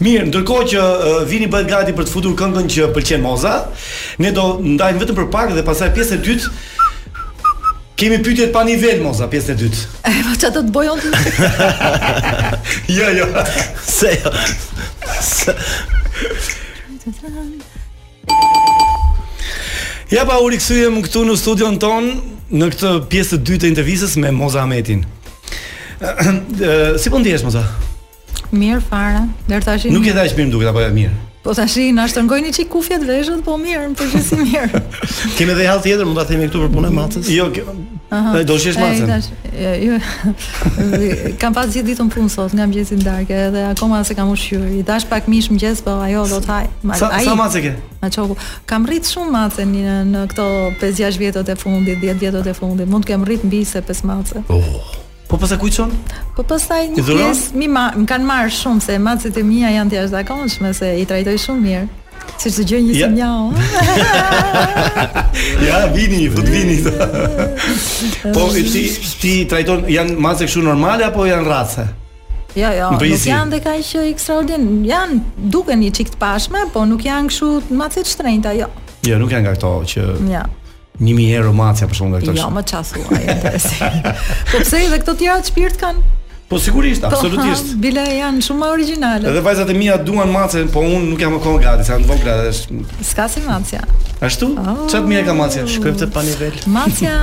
Mirë, 0.02 0.26
ndërkohë 0.28 0.66
që 0.72 0.80
uh, 0.82 1.16
vini 1.30 1.46
bëhet 1.48 1.68
gati 1.70 1.94
për 1.96 2.06
të 2.06 2.10
futur 2.12 2.32
këngën 2.36 2.66
që 2.74 2.88
pëlqen 2.96 3.22
Moza, 3.22 3.52
ne 4.20 4.32
do 4.34 4.56
ndajmë 4.74 5.00
vetëm 5.00 5.18
për 5.20 5.28
pak 5.32 5.52
dhe 5.54 5.62
pasaj 5.64 5.92
pjesë 5.94 6.18
e 6.18 6.24
dytë 6.26 6.50
kemi 8.02 8.18
pyetjet 8.24 8.50
pa 8.52 8.64
nivel 8.66 8.98
Moza, 9.04 9.28
pjesë 9.30 9.54
e 9.54 9.60
dytë. 9.60 9.84
E 10.12 10.24
po 10.26 10.32
çfarë 10.34 10.54
do 10.58 10.64
të 10.66 10.76
bëjon 10.76 11.04
ti? 11.04 11.22
jo, 12.98 13.08
jo. 13.20 13.28
Se. 13.86 14.10
Jo. 14.18 15.14
Se. 15.22 15.54
ja 20.12 20.26
pa 20.28 20.40
u 20.44 20.50
rikthyem 20.52 20.98
këtu 21.06 21.22
në 21.28 21.36
studion 21.40 21.78
ton, 21.82 22.10
në 22.52 22.68
këtë 22.74 22.88
pjesë 23.10 23.36
të 23.38 23.44
dytë 23.48 23.62
të 23.64 23.68
intervistës 23.72 24.16
me 24.20 24.30
Moza 24.36 24.60
Ahmetin. 24.62 25.02
si 27.00 27.12
po 27.12 27.20
ndihesh 27.22 27.44
Moza? 27.46 27.62
Mirë 28.52 28.82
fare. 28.88 29.26
Deri 29.48 29.64
tash. 29.64 29.88
Nuk 29.92 30.06
e 30.06 30.14
dash 30.16 30.34
mirë 30.36 30.52
duket 30.52 30.68
apo 30.72 30.82
jo, 30.84 30.90
mirë? 30.94 31.20
Po 31.42 31.50
tash 31.58 31.74
i 31.82 31.88
na 31.90 32.04
shtrëngojnë 32.06 32.52
çik 32.54 32.68
kufje 32.70 33.00
veshët, 33.02 33.40
po 33.42 33.56
mirë, 33.58 33.88
më 33.90 33.96
përgjithësi 33.98 34.44
mirë. 34.44 34.80
Kemë 35.40 35.56
edhe 35.56 35.64
hall 35.66 35.80
tjetër, 35.82 36.06
mund 36.06 36.20
ta 36.20 36.24
themi 36.28 36.46
këtu 36.46 36.60
për 36.62 36.70
punën 36.70 36.86
e 36.86 36.94
macës. 36.94 37.30
Jo. 37.34 37.48
Aha. 38.14 38.34
Ai 38.38 38.44
do 38.46 38.58
shish 38.62 38.78
macën. 38.78 39.10
Jo. 39.82 39.98
Kam 41.42 41.56
pas 41.56 41.66
gjithë 41.74 41.88
ditën 41.90 42.12
punë 42.14 42.30
sot, 42.30 42.54
nga 42.54 42.68
mëngjesi 42.70 43.00
në 43.00 43.06
darkë, 43.08 43.40
edhe 43.48 43.64
akoma 43.72 44.04
s'e 44.06 44.14
kam 44.14 44.30
ushqyer. 44.36 44.68
I 44.70 44.86
dash 44.86 45.08
pak 45.10 45.26
mish 45.32 45.50
mëngjes, 45.50 45.82
po 45.82 45.98
ajo 46.06 46.28
do 46.30 46.38
të 46.46 46.52
haj. 46.54 46.70
Sa 47.02 47.10
sa 47.10 47.34
macë 47.42 47.64
ke? 47.66 47.74
Ma 48.06 48.12
çogu. 48.14 48.38
Kam 48.70 48.86
rrit 48.86 49.10
shumë 49.10 49.34
macën 49.34 49.74
në, 49.82 49.98
në 50.14 50.22
këto 50.30 50.46
5-6 50.78 51.20
vjetët 51.26 51.50
e 51.56 51.58
fundit, 51.58 51.98
10 52.06 52.22
vjetët 52.22 52.52
e 52.54 52.54
fundit. 52.54 52.86
Mund 52.86 53.02
të 53.02 53.16
kem 53.16 53.26
rrit 53.26 53.42
mbi 53.50 53.66
15 53.66 54.06
macë. 54.12 54.46
Oh. 54.46 55.00
Po, 55.32 55.36
po 55.36 55.40
pastaj 55.40 55.58
ku 55.58 55.66
Po 56.36 56.42
pastaj 56.44 56.90
një 56.92 57.00
pjesë 57.08 57.56
mi 57.56 57.64
ma, 57.72 57.86
më 57.96 58.04
kanë 58.04 58.26
marr 58.28 58.50
shumë 58.52 58.84
se 58.84 58.98
macet 59.00 59.38
e 59.40 59.42
mia 59.48 59.70
janë 59.72 59.90
të 59.90 59.96
jashtëzakonshme 59.96 60.72
se 60.76 60.90
i 61.00 61.06
trajtoj 61.08 61.38
shumë 61.40 61.62
mirë. 61.64 61.86
Si 62.36 62.52
të 62.52 62.66
gjë 62.68 62.80
një 62.88 62.96
sinjal. 62.98 63.48
ja, 65.68 65.80
vini, 65.96 66.28
fut 66.34 66.44
po 66.44 66.52
vini. 66.52 66.76
po 68.36 68.44
ti 68.52 68.84
ti 69.24 69.32
trajton 69.48 69.88
janë 69.88 70.18
macet 70.20 70.50
kështu 70.52 70.66
normale 70.68 71.08
apo 71.08 71.24
janë 71.30 71.48
rrace? 71.48 71.86
Jo, 72.52 72.74
jo, 72.76 72.92
nuk 72.92 73.28
janë 73.32 73.54
dhe 73.56 73.62
ka 73.64 73.76
që 73.80 73.92
jo, 73.94 74.04
ekstraordin, 74.12 74.68
janë 74.92 75.22
duke 75.48 75.72
një 75.80 75.94
qikë 75.96 76.12
të 76.12 76.20
pashme, 76.20 76.66
po 76.76 76.84
nuk 76.92 77.08
janë 77.08 77.32
këshu 77.32 77.54
macet 77.72 78.12
shtrejnëta, 78.16 78.52
jo. 78.60 78.68
Jo, 79.08 79.16
nuk 79.18 79.32
janë 79.32 79.48
nga 79.48 79.54
këto 79.56 79.78
që... 79.94 80.10
Ja 80.34 80.44
një 81.02 81.14
mi 81.18 81.26
herë 81.30 81.46
romacja 81.48 81.88
për 81.90 81.98
shumë 81.98 82.10
nga 82.10 82.20
këtë 82.22 82.30
shumë. 82.30 82.40
Jo, 82.40 82.48
më 82.54 82.64
çfarë 82.70 83.04
uaj, 83.04 83.22
interesim. 83.36 84.02
po 84.52 84.62
pëse 84.62 84.80
edhe 84.86 84.98
këto 85.02 85.14
tjera 85.20 85.38
të 85.42 85.50
shpirt 85.50 85.80
kanë? 85.80 86.18
Po 86.52 86.58
sigurisht, 86.60 87.00
po, 87.00 87.08
absolutisht. 87.08 87.70
Bile 87.82 88.02
janë 88.12 88.42
shumë 88.44 88.60
më 88.60 88.68
originale. 88.76 89.30
Edhe 89.32 89.42
vajzat 89.46 89.70
e 89.72 89.76
mija 89.76 89.96
duan 90.04 90.30
matës, 90.34 90.68
po 90.74 90.82
unë 90.84 91.08
nuk 91.08 91.22
jam 91.22 91.32
më 91.34 91.40
konë 91.46 91.62
gati, 91.64 91.86
sa 91.88 91.96
në 91.98 92.08
vokë 92.10 92.26
gratë. 92.26 92.82
Ska 93.08 93.26
si 93.32 93.42
matësja. 93.46 93.82
Ashtu? 94.22 94.50
Oh, 94.60 94.84
Qatë 94.84 95.02
mija 95.08 95.24
ka 95.30 95.34
matësja? 95.38 95.64
Shkëm 95.72 95.96
te 96.02 96.08
pani 96.12 96.34
vellë. 96.38 96.66
Matësja, 96.70 97.16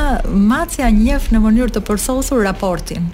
matësja 0.50 0.90
në 1.30 1.44
mënyrë 1.46 1.76
të 1.78 1.84
përsosur 1.90 2.44
raportin. 2.48 3.06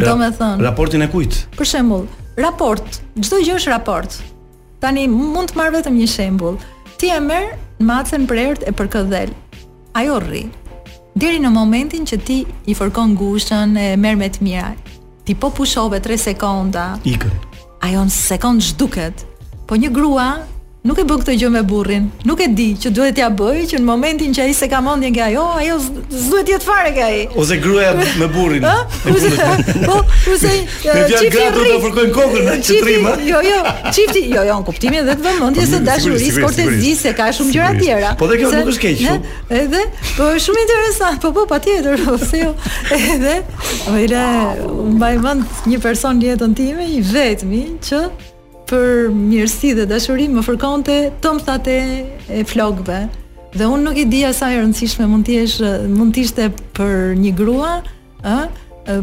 Ra 0.00 0.08
Do 0.08 0.16
me 0.16 0.30
thënë. 0.32 0.64
Raportin 0.64 1.04
e 1.04 1.10
kujtë? 1.12 1.44
Për 1.58 1.68
shembul, 1.76 2.06
raport, 2.40 3.02
Çdo 3.20 3.42
gjë 3.44 3.58
është 3.60 3.74
raport. 3.74 4.16
Tani 4.80 5.02
mund 5.12 5.50
të 5.52 5.58
marr 5.60 5.74
vetëm 5.76 5.98
një 5.98 6.06
shembull. 6.08 6.56
Ti 7.02 7.10
e 7.18 7.20
merr 7.20 7.52
macën 7.84 8.24
për 8.30 8.44
e 8.64 8.72
për 8.80 8.88
ajo 9.96 10.18
rri. 10.22 10.44
Deri 11.14 11.40
në 11.42 11.50
momentin 11.52 12.06
që 12.06 12.18
ti 12.22 12.36
i 12.70 12.74
fërkon 12.76 13.16
gushën, 13.18 13.74
e 13.76 13.88
merr 13.98 14.16
me 14.20 14.28
të 14.30 14.44
mira, 14.46 14.70
ti 15.26 15.34
po 15.34 15.50
pushove 15.50 15.98
3 16.04 16.16
sekonda. 16.18 16.92
Ikën. 17.06 17.34
Ajo 17.86 18.06
në 18.06 18.12
sekond 18.14 18.62
zhduket. 18.62 19.24
Po 19.66 19.76
një 19.78 19.90
grua 19.94 20.28
nuk 20.84 20.96
e 20.98 21.02
bën 21.04 21.18
këtë 21.20 21.34
gjë 21.36 21.48
me 21.52 21.60
burrin, 21.68 22.06
nuk 22.24 22.40
e 22.40 22.46
di 22.56 22.70
që 22.80 22.88
duhet 22.96 23.12
t'ja 23.18 23.26
bëj, 23.36 23.56
që 23.68 23.78
në 23.82 23.84
momentin 23.84 24.32
që 24.36 24.46
ai 24.48 24.52
se 24.56 24.68
ka 24.72 24.78
mendjen 24.80 25.12
që 25.12 25.22
ajo, 25.26 25.42
ajo 25.60 25.74
s'duhet 25.82 26.48
jetë 26.54 26.64
fare 26.64 26.92
nga 26.94 27.08
ai. 27.10 27.18
Ose 27.42 27.58
gruaja 27.60 27.90
me 28.20 28.28
burrin. 28.32 28.64
Ëh? 28.64 28.96
Po, 29.90 29.98
kurse 30.24 30.54
çifti 30.70 31.28
gra 31.34 31.50
do 31.52 31.66
të 31.66 31.74
fërkojnë 31.84 32.14
kokën 32.16 32.48
me 32.48 32.56
çtrim, 32.64 33.10
Jo, 33.28 33.42
jo, 33.44 33.60
çifti, 33.98 34.24
jo, 34.32 34.46
jo, 34.48 34.56
në 34.62 34.66
kuptimin 34.70 35.04
dhe 35.10 35.18
të 35.20 35.28
vëmendjes 35.28 35.68
së 35.74 35.82
dashurisë, 35.90 36.96
se 37.02 37.14
ka 37.18 37.28
shumë 37.36 37.54
gjëra 37.58 37.70
tjera. 37.80 38.14
Po 38.22 38.30
dhe 38.32 38.40
kjo 38.40 38.54
nuk 38.56 38.72
është 38.72 38.82
keq. 38.86 39.28
Edhe, 39.60 39.84
po 40.16 40.30
është 40.30 40.46
shumë 40.46 40.64
interesant. 40.64 41.20
Po 41.24 41.34
po, 41.36 41.44
patjetër, 41.50 42.06
ose 42.08 42.30
po, 42.32 42.40
jo? 42.40 42.56
Edhe, 42.96 43.36
ojra, 43.92 44.24
mbaj 44.96 45.14
një 45.68 45.82
person 45.84 46.16
në 46.20 46.32
jetën 46.32 46.56
time, 46.58 46.88
i 46.96 47.02
vetmi 47.06 47.66
që 47.84 48.04
për 48.70 49.10
mirësi 49.14 49.72
dhe 49.78 49.86
dashuri 49.90 50.28
më 50.30 50.44
fërkonte 50.46 50.98
thëmbthat 51.24 51.68
e 51.74 51.78
flokëve 52.50 53.00
dhe 53.56 53.66
unë 53.66 53.82
nuk 53.88 53.98
i 53.98 54.06
di 54.06 54.20
sa 54.30 54.52
e 54.54 54.60
rëndësishme 54.62 55.08
mund 55.10 55.26
të 55.26 55.40
ishte 55.44 55.72
mund 55.90 56.14
të 56.14 56.24
ishte 56.28 56.46
për 56.78 56.94
një 57.18 57.32
grua 57.40 57.72
ë 58.22 58.40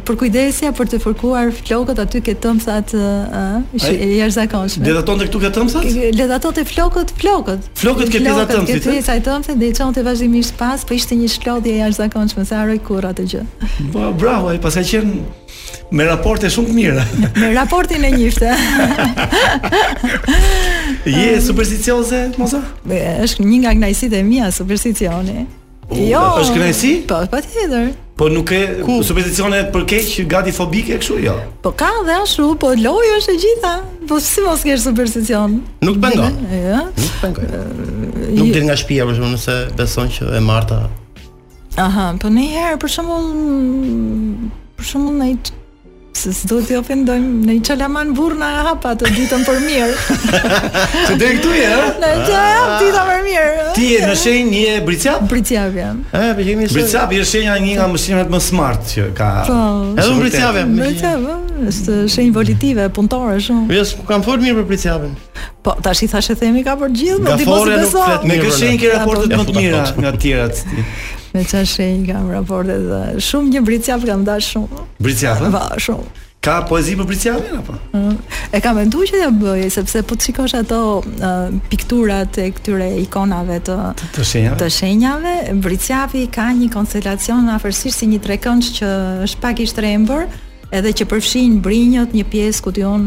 për 0.08 0.18
kujdesja 0.20 0.74
për 0.76 0.90
të 0.92 0.98
fërkuar 1.04 1.52
flokët 1.60 2.00
aty 2.04 2.22
ke 2.24 2.34
thëmbthat 2.44 2.94
ë 2.96 3.48
i 3.78 4.16
jashtëzakonshme 4.22 4.88
Lehatonte 4.88 5.28
këtu 5.28 5.42
ke 5.44 5.52
thëmbthat? 5.58 5.90
Le 6.18 6.28
të 6.32 6.38
ato 6.38 6.52
te 6.60 6.64
flokët, 6.68 7.14
flokët. 7.20 7.68
Flokët 7.80 8.12
ke 8.12 8.24
këta 8.24 8.48
thëmbthat? 8.52 8.88
Po, 8.88 8.98
këto 9.08 9.20
thëmbthe 9.28 9.58
dhe 9.62 9.70
çon 9.78 9.94
të 9.96 10.04
vazhdimisht 10.08 10.56
pas, 10.60 10.84
po 10.88 10.96
ishte 10.98 11.16
një 11.20 11.30
shlokdhje 11.38 11.76
e 11.76 11.84
jashtëzakonshme, 11.84 12.48
sa 12.50 12.64
haroj 12.64 12.80
kurrë 12.88 13.14
atë 13.14 13.28
gjë. 13.34 13.46
Po 13.96 14.10
bravo 14.20 14.52
ai 14.52 14.60
pasaqen 14.64 15.14
Me 15.92 16.04
raporte 16.04 16.50
shumë 16.52 16.70
të 16.70 16.76
mira. 16.76 17.04
Me 17.42 17.52
raportin 17.56 18.04
e 18.04 18.10
njëjtë. 18.12 18.56
Je 21.18 21.30
supersticioze, 21.46 22.26
moza? 22.38 22.62
është 23.24 23.46
një 23.48 23.62
nga 23.64 23.72
gnaisit 23.80 24.14
e 24.14 24.24
mia 24.28 24.52
supersticioni. 24.52 25.46
Uh, 25.88 26.02
jo. 26.10 26.20
Po 26.34 26.42
është 26.44 26.58
gnaisi? 26.58 26.92
Po, 27.08 27.22
patjetër. 27.32 27.88
Po 28.20 28.28
nuk 28.34 28.52
e 28.52 28.62
supersticione 29.08 29.62
për 29.72 29.86
keq, 29.94 30.12
gati 30.28 30.52
fobike 30.56 30.98
kështu, 31.00 31.22
jo. 31.24 31.38
Po 31.64 31.72
ka 31.80 31.88
dhe 32.08 32.18
ashtu, 32.26 32.50
po 32.60 32.74
lojë 32.76 33.16
është 33.22 33.36
e 33.36 33.40
gjitha. 33.44 33.76
Po 34.10 34.20
si 34.24 34.44
mos 34.44 34.66
ke 34.68 34.76
supersticion? 34.84 35.60
Nuk 35.88 36.02
bëngon. 36.04 36.36
Jo. 36.52 36.64
Ja? 36.68 36.84
Nuk 36.92 37.20
bëngon. 37.24 37.48
Uh, 37.48 38.32
nuk 38.42 38.52
del 38.58 38.66
nga 38.68 38.76
shtëpia 38.76 39.08
për 39.08 39.22
shkak 39.22 39.44
se 39.46 39.58
beson 39.80 40.12
që 40.20 40.34
e 40.36 40.44
Marta. 40.44 40.84
Aha, 41.80 42.10
po 42.20 42.32
një 42.34 42.48
herë 42.58 42.80
për 42.82 42.90
shembull 42.98 43.32
për 44.78 44.88
shumë 44.92 45.14
në 45.20 45.30
se 46.18 46.32
s'do 46.34 46.58
t'i 46.66 46.74
ofendojmë 46.78 47.46
në 47.46 47.56
i 47.60 47.60
qalaman 47.68 48.10
burna 48.18 48.48
e 48.58 48.62
hapa 48.68 48.94
të 49.00 49.12
ditën 49.14 49.44
për 49.46 49.60
mirë. 49.66 49.98
Se 50.00 51.18
dhe 51.20 51.30
këtu 51.38 51.52
e, 51.54 51.66
ha? 51.70 51.90
Në 52.02 52.10
të 52.24 52.38
hapë 52.38 52.62
ah. 52.62 52.78
ditën 52.82 53.10
për 53.12 53.22
mirë. 53.28 53.66
Ti 53.78 53.90
je 53.92 54.00
në 54.10 54.16
shenjë 54.24 54.48
një 54.54 54.80
bricjap? 54.88 55.28
Bricjap 55.34 55.78
jam. 55.78 56.00
E, 56.10 56.22
për 56.22 56.40
po 56.42 56.46
jemi 56.48 56.70
shenjë. 56.70 56.78
Bricjap 56.80 57.14
je 57.18 57.28
shenja 57.32 57.58
një 57.66 57.76
nga 57.78 57.90
mëshimet 57.94 58.34
më 58.34 58.40
smart 58.48 58.94
që 58.96 59.08
ka... 59.20 59.30
Po, 59.50 59.60
edhe 59.92 60.08
më 60.14 60.24
bricjap 60.24 60.60
jam. 60.62 60.74
Bricjap, 60.82 61.28
është 61.74 62.00
shenjë 62.16 62.36
volitive, 62.40 62.90
punëtore 62.98 63.38
shumë. 63.50 63.68
Vjes, 63.76 63.94
po, 63.98 64.08
ku 64.08 64.12
kam 64.14 64.26
fort 64.26 64.44
mirë 64.46 64.58
për 64.64 64.68
bricjapin. 64.74 65.14
Po, 65.64 65.76
ta 65.86 65.94
shi 65.98 66.10
thashe 66.10 66.36
themi 66.40 66.66
ka 66.66 66.74
për 66.80 66.98
gjithë, 66.98 67.22
më 67.28 67.38
ti 67.44 67.48
posi 67.52 67.78
beso. 67.78 68.08
Me 68.28 68.42
këshenjë 68.42 68.82
ke 68.84 68.96
raportet 68.98 69.30
po. 69.36 69.44
më 69.44 69.48
të 69.52 69.60
mira 69.62 69.86
nga 70.04 70.16
tjera 70.18 70.50
të 70.54 70.66
ti 70.74 70.88
me 71.38 71.46
qa 71.48 71.64
shenjë 71.70 72.12
kam 72.12 72.30
raporte 72.34 72.76
dhe 72.90 73.02
shumë 73.24 73.54
një 73.58 73.62
bricjap 73.68 74.06
kam 74.10 74.24
da 74.28 74.40
shumë. 74.44 74.86
Bricjap? 75.04 75.44
Po, 75.54 75.62
shumë. 75.84 76.16
Ka 76.48 76.60
poezi 76.70 76.94
për 76.96 77.08
bricjapin 77.10 77.58
apo? 77.60 77.74
Mm, 77.98 78.14
e 78.56 78.60
kam 78.64 78.78
menduar 78.78 79.10
që 79.10 79.20
ja 79.24 79.30
bëj, 79.36 79.64
sepse 79.74 80.04
po 80.08 80.16
shikosh 80.22 80.54
ato 80.60 80.78
uh, 81.04 81.50
pikturat 81.72 82.38
e 82.40 82.52
këtyre 82.56 82.88
ikonave 83.02 83.58
të, 83.68 83.78
të, 84.16 84.26
shenjave? 84.32 84.54
të 84.62 84.72
shenjave, 84.78 86.26
ka 86.38 86.46
një 86.62 86.70
konstelacion 86.72 87.50
afërsisht 87.56 88.04
si 88.04 88.12
një 88.14 88.22
trekënç 88.28 88.72
që 88.80 88.94
është 89.28 89.42
pak 89.44 89.66
i 89.66 89.68
shtrembër, 89.74 90.28
edhe 90.76 90.92
që 91.00 91.06
përfshin 91.08 91.58
brinjët 91.64 92.14
një 92.18 92.26
pjesë 92.28 92.64
ku 92.66 92.74
tion 92.76 93.04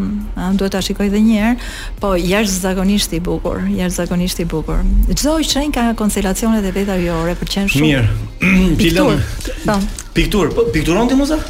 duhet 0.57 0.73
ta 0.73 0.81
shikoj 0.85 1.09
edhe 1.11 1.21
një 1.27 1.39
herë, 1.41 1.71
po 2.01 2.15
jashtëzakonisht 2.17 3.17
i 3.17 3.21
bukur, 3.25 3.63
jashtëzakonisht 3.77 4.41
i 4.41 4.47
bukur. 4.49 4.81
Çdo 5.13 5.37
i 5.43 5.49
shenjë 5.49 5.75
ka 5.77 5.87
konstelacionet 6.01 6.65
e 6.65 6.73
veta 6.75 6.97
jore, 7.03 7.35
pëlqen 7.41 7.69
shumë. 7.75 7.89
Mirë. 7.89 8.45
Piktur. 8.81 9.25
Po. 9.67 9.79
Piktur, 10.17 10.53
po 10.57 10.65
pikturon 10.75 11.09
ti 11.11 11.15
muza? 11.19 11.41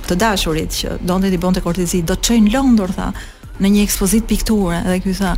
të 0.08 0.16
dashurit 0.20 0.72
që 0.80 0.94
donte 1.06 1.30
ti 1.30 1.38
bonte 1.38 1.60
kortizi, 1.64 2.02
do 2.02 2.16
të 2.16 2.28
çojnë 2.30 2.48
në 2.48 2.54
Londër 2.56 2.94
tha 2.96 3.08
në 3.58 3.72
një 3.74 3.84
ekspozit 3.86 4.26
pikture 4.30 4.78
dhe 4.88 4.98
ky 5.04 5.14
tha 5.18 5.34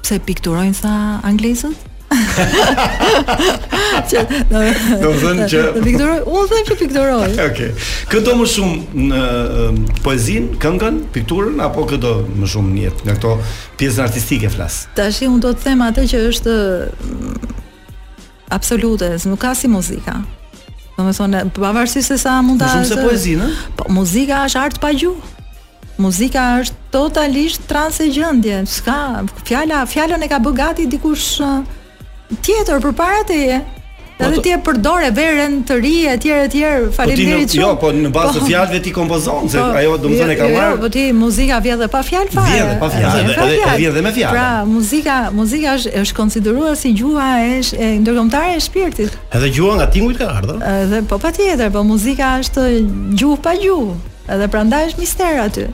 pse 0.00 0.20
pikturojnë 0.24 0.80
tha 0.84 0.96
anglisët? 1.30 1.90
që, 4.10 4.20
do 4.46 4.60
të 4.62 5.16
thënë 5.22 5.46
që 5.50 5.62
pikturoj, 5.82 6.20
unë 6.30 6.48
them 6.52 6.68
që 6.70 6.76
pikturoj. 6.82 7.16
Okej. 7.16 7.42
Okay. 7.54 7.70
Këto 8.12 8.34
më 8.38 8.46
shumë 8.52 9.08
në 9.08 9.22
poezin, 10.04 10.46
këngën, 10.62 11.00
pikturën 11.16 11.58
apo 11.64 11.84
këto 11.90 12.14
më 12.38 12.48
shumë 12.54 12.72
në 12.76 12.84
jetë, 12.86 13.06
nga 13.08 13.14
këto 13.18 13.34
pjesën 13.80 14.04
artistike 14.06 14.50
flas. 14.54 14.82
Tashi, 14.98 15.26
unë 15.30 15.42
do 15.44 15.52
të 15.56 15.68
them 15.68 15.84
atë 15.88 16.04
që 16.12 16.22
është 16.30 16.56
mm, 16.92 17.52
absolute, 18.56 19.10
nuk 19.30 19.42
ka 19.44 19.54
si 19.58 19.70
muzika. 19.72 20.18
Do 20.94 21.02
të 21.08 21.12
thonë, 21.18 21.38
pavarësisht 21.56 22.12
se 22.12 22.16
sa 22.22 22.36
mund 22.46 22.60
ta 22.62 22.68
Shumë 22.70 22.86
se 22.86 22.98
poezi, 23.02 23.32
ëh? 23.42 23.48
Po 23.78 23.88
muzika 23.92 24.42
është 24.46 24.60
art 24.62 24.76
pa 24.82 24.92
gjuhë. 24.94 25.32
Muzika 26.02 26.44
është 26.62 26.90
totalisht 26.94 27.64
transe 27.70 28.06
gjendje. 28.14 28.60
S'ka 28.78 28.98
fjala, 29.46 29.82
fjalën 29.90 30.22
e 30.22 30.28
ka 30.30 30.38
bë 30.42 30.52
gati 30.58 30.86
dikush 30.90 31.40
tjetër 32.46 32.82
përpara 32.88 33.24
teje. 33.26 33.60
Po 34.18 34.24
edhe 34.30 34.40
ti 34.46 34.50
e 34.54 34.58
përdore 34.62 35.08
verën 35.16 35.54
të 35.66 35.76
ri 35.82 35.94
e 36.06 36.12
tjerë 36.22 36.42
e 36.46 36.50
tjerë, 36.52 36.82
po 36.90 36.94
faleminderit 37.00 37.48
jo, 37.48 37.48
shumë. 37.50 37.64
Jo, 37.64 37.70
po 37.82 37.88
në 37.96 38.10
bazë 38.14 38.34
të 38.36 38.42
po. 38.44 38.46
fjalëve 38.50 38.78
ti 38.84 38.92
kompozon, 38.94 39.48
se 39.50 39.58
po, 39.58 39.64
ajo 39.80 39.96
do 39.98 40.12
të 40.12 40.18
thonë 40.20 40.36
ka 40.38 40.46
Jo, 40.52 40.58
jo 40.60 40.76
po 40.84 40.88
ti 40.94 41.02
muzika 41.18 41.58
vjen 41.64 41.80
edhe 41.80 41.88
pa 41.90 42.02
fjalë 42.06 42.30
fare. 42.30 42.54
Vjen 42.60 42.78
pa 42.78 42.90
fjalë, 42.92 43.34
edhe 43.34 43.74
vjen 43.80 43.94
dhe 43.98 44.02
me 44.06 44.12
fjalë. 44.14 44.36
Pra, 44.36 44.46
muzika, 44.70 45.16
muzika 45.40 45.74
është 45.80 45.92
është 46.04 46.14
konsideruar 46.20 46.76
si 46.78 46.92
gjuha 46.94 47.30
e, 47.42 47.50
e 47.74 48.40
e 48.54 48.60
shpirtit. 48.68 49.18
Edhe 49.34 49.50
gjuha 49.58 49.74
nga 49.82 49.86
tingujt 49.98 50.18
ka 50.22 50.26
ardhur. 50.38 50.62
Edhe 50.62 51.02
po 51.10 51.18
patjetër, 51.18 51.74
po 51.74 51.82
muzika 51.82 52.36
është 52.44 52.64
gjuhë 53.18 53.40
pa 53.42 53.58
gjuhë. 53.58 53.96
Edhe 54.36 54.48
prandaj 54.54 54.92
është 54.92 55.00
mister 55.02 55.42
aty. 55.48 55.66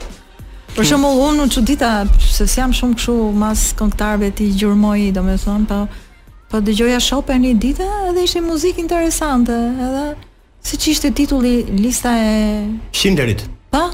Për 0.71 0.85
shembull, 0.87 1.19
unë 1.29 1.49
çudita 1.53 1.91
se 2.31 2.47
jam 2.49 2.71
shumë 2.73 2.95
kështu 2.97 3.15
mas 3.37 3.59
këngëtarëve 3.77 4.29
ti 4.33 4.49
gjurmoi, 4.55 5.11
domethënë, 5.13 5.67
po 5.69 5.81
Po 6.51 6.59
dëgjoja 6.59 6.99
shope 6.99 7.35
një 7.39 7.53
ditë 7.63 7.85
dhe 8.15 8.23
ishte 8.27 8.41
muzikë 8.43 8.81
interesante, 8.83 9.55
edhe 9.55 10.01
si 10.67 10.79
që 10.83 10.89
ishte 10.91 11.11
titulli 11.15 11.53
lista 11.79 12.11
e... 12.19 12.33
Shinderit. 12.91 13.45
Pa? 13.71 13.85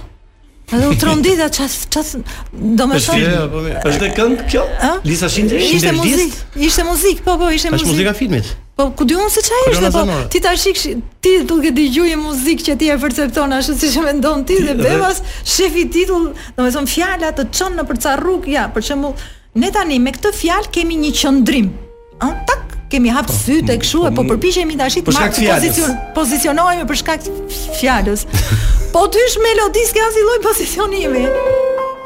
Edhe 0.73 0.87
u 0.89 0.95
trondita 0.99 1.51
qas 1.53 1.75
qas 1.93 2.15
do 2.17 2.87
më 2.89 2.97
Është 2.97 3.19
po 3.53 3.63
mirë. 3.67 4.09
këngë 4.17 4.47
kjo? 4.49 4.63
A? 4.89 4.91
Lisa 5.05 5.29
ishte 5.29 5.93
muzikë. 5.99 6.59
Ishte 6.69 6.87
muzikë, 6.89 7.21
po 7.29 7.37
po, 7.43 7.51
ishte 7.53 7.69
muzikë. 7.69 7.83
Është 7.83 7.91
muzika 7.93 8.15
filmit. 8.25 8.49
Po 8.77 8.89
ku 8.97 9.05
di 9.05 9.15
unë 9.21 9.29
se 9.37 9.45
çfarë 9.51 9.75
ishte 9.77 9.93
po? 9.99 10.05
Ti 10.33 10.41
ta 10.49 10.55
shikë 10.63 10.95
ti 11.23 11.35
duke 11.53 11.75
dëgjuar 11.77 12.09
një 12.17 12.21
muzikë 12.25 12.67
që 12.71 12.79
ti 12.81 12.89
e 12.93 12.97
percepton 13.05 13.53
ashtu 13.61 13.77
siç 13.85 14.01
e 14.01 14.07
mendon 14.11 14.43
ti 14.49 14.57
dhe 14.65 14.73
bebas, 14.81 15.21
shefi 15.45 15.85
titull, 15.93 16.31
domethën 16.57 16.89
fjala 16.95 17.29
të 17.37 17.51
çon 17.53 17.77
në 17.77 17.87
përcarrug, 17.93 18.49
ja, 18.57 18.65
për 18.73 18.89
shembull, 18.93 19.15
ne 19.61 19.69
tani 19.77 20.01
me 20.07 20.17
këtë 20.17 20.35
fjalë 20.41 20.73
kemi 20.79 21.03
një 21.05 21.13
qendrim 21.21 21.75
ëh 22.19 22.33
tak 22.49 22.59
kemi 22.89 23.11
hap 23.13 23.29
sy 23.29 23.59
të 23.67 23.75
kshu 23.83 24.05
e 24.09 24.11
po 24.17 24.23
përpiqemi 24.29 24.77
tashi 24.79 25.03
të 25.05 25.13
marr 25.15 25.33
pozicion 25.37 25.99
pozicionohemi 26.15 26.87
për 26.89 26.99
shkak 27.03 27.25
të 27.25 27.33
fjalës. 27.79 28.23
Po 28.93 29.03
ty 29.11 29.19
është 29.27 29.41
melodi 29.43 29.81
s'ke 29.89 30.01
asnjë 30.07 30.21
lloj 30.27 30.37
pozicionimi. 30.45 31.25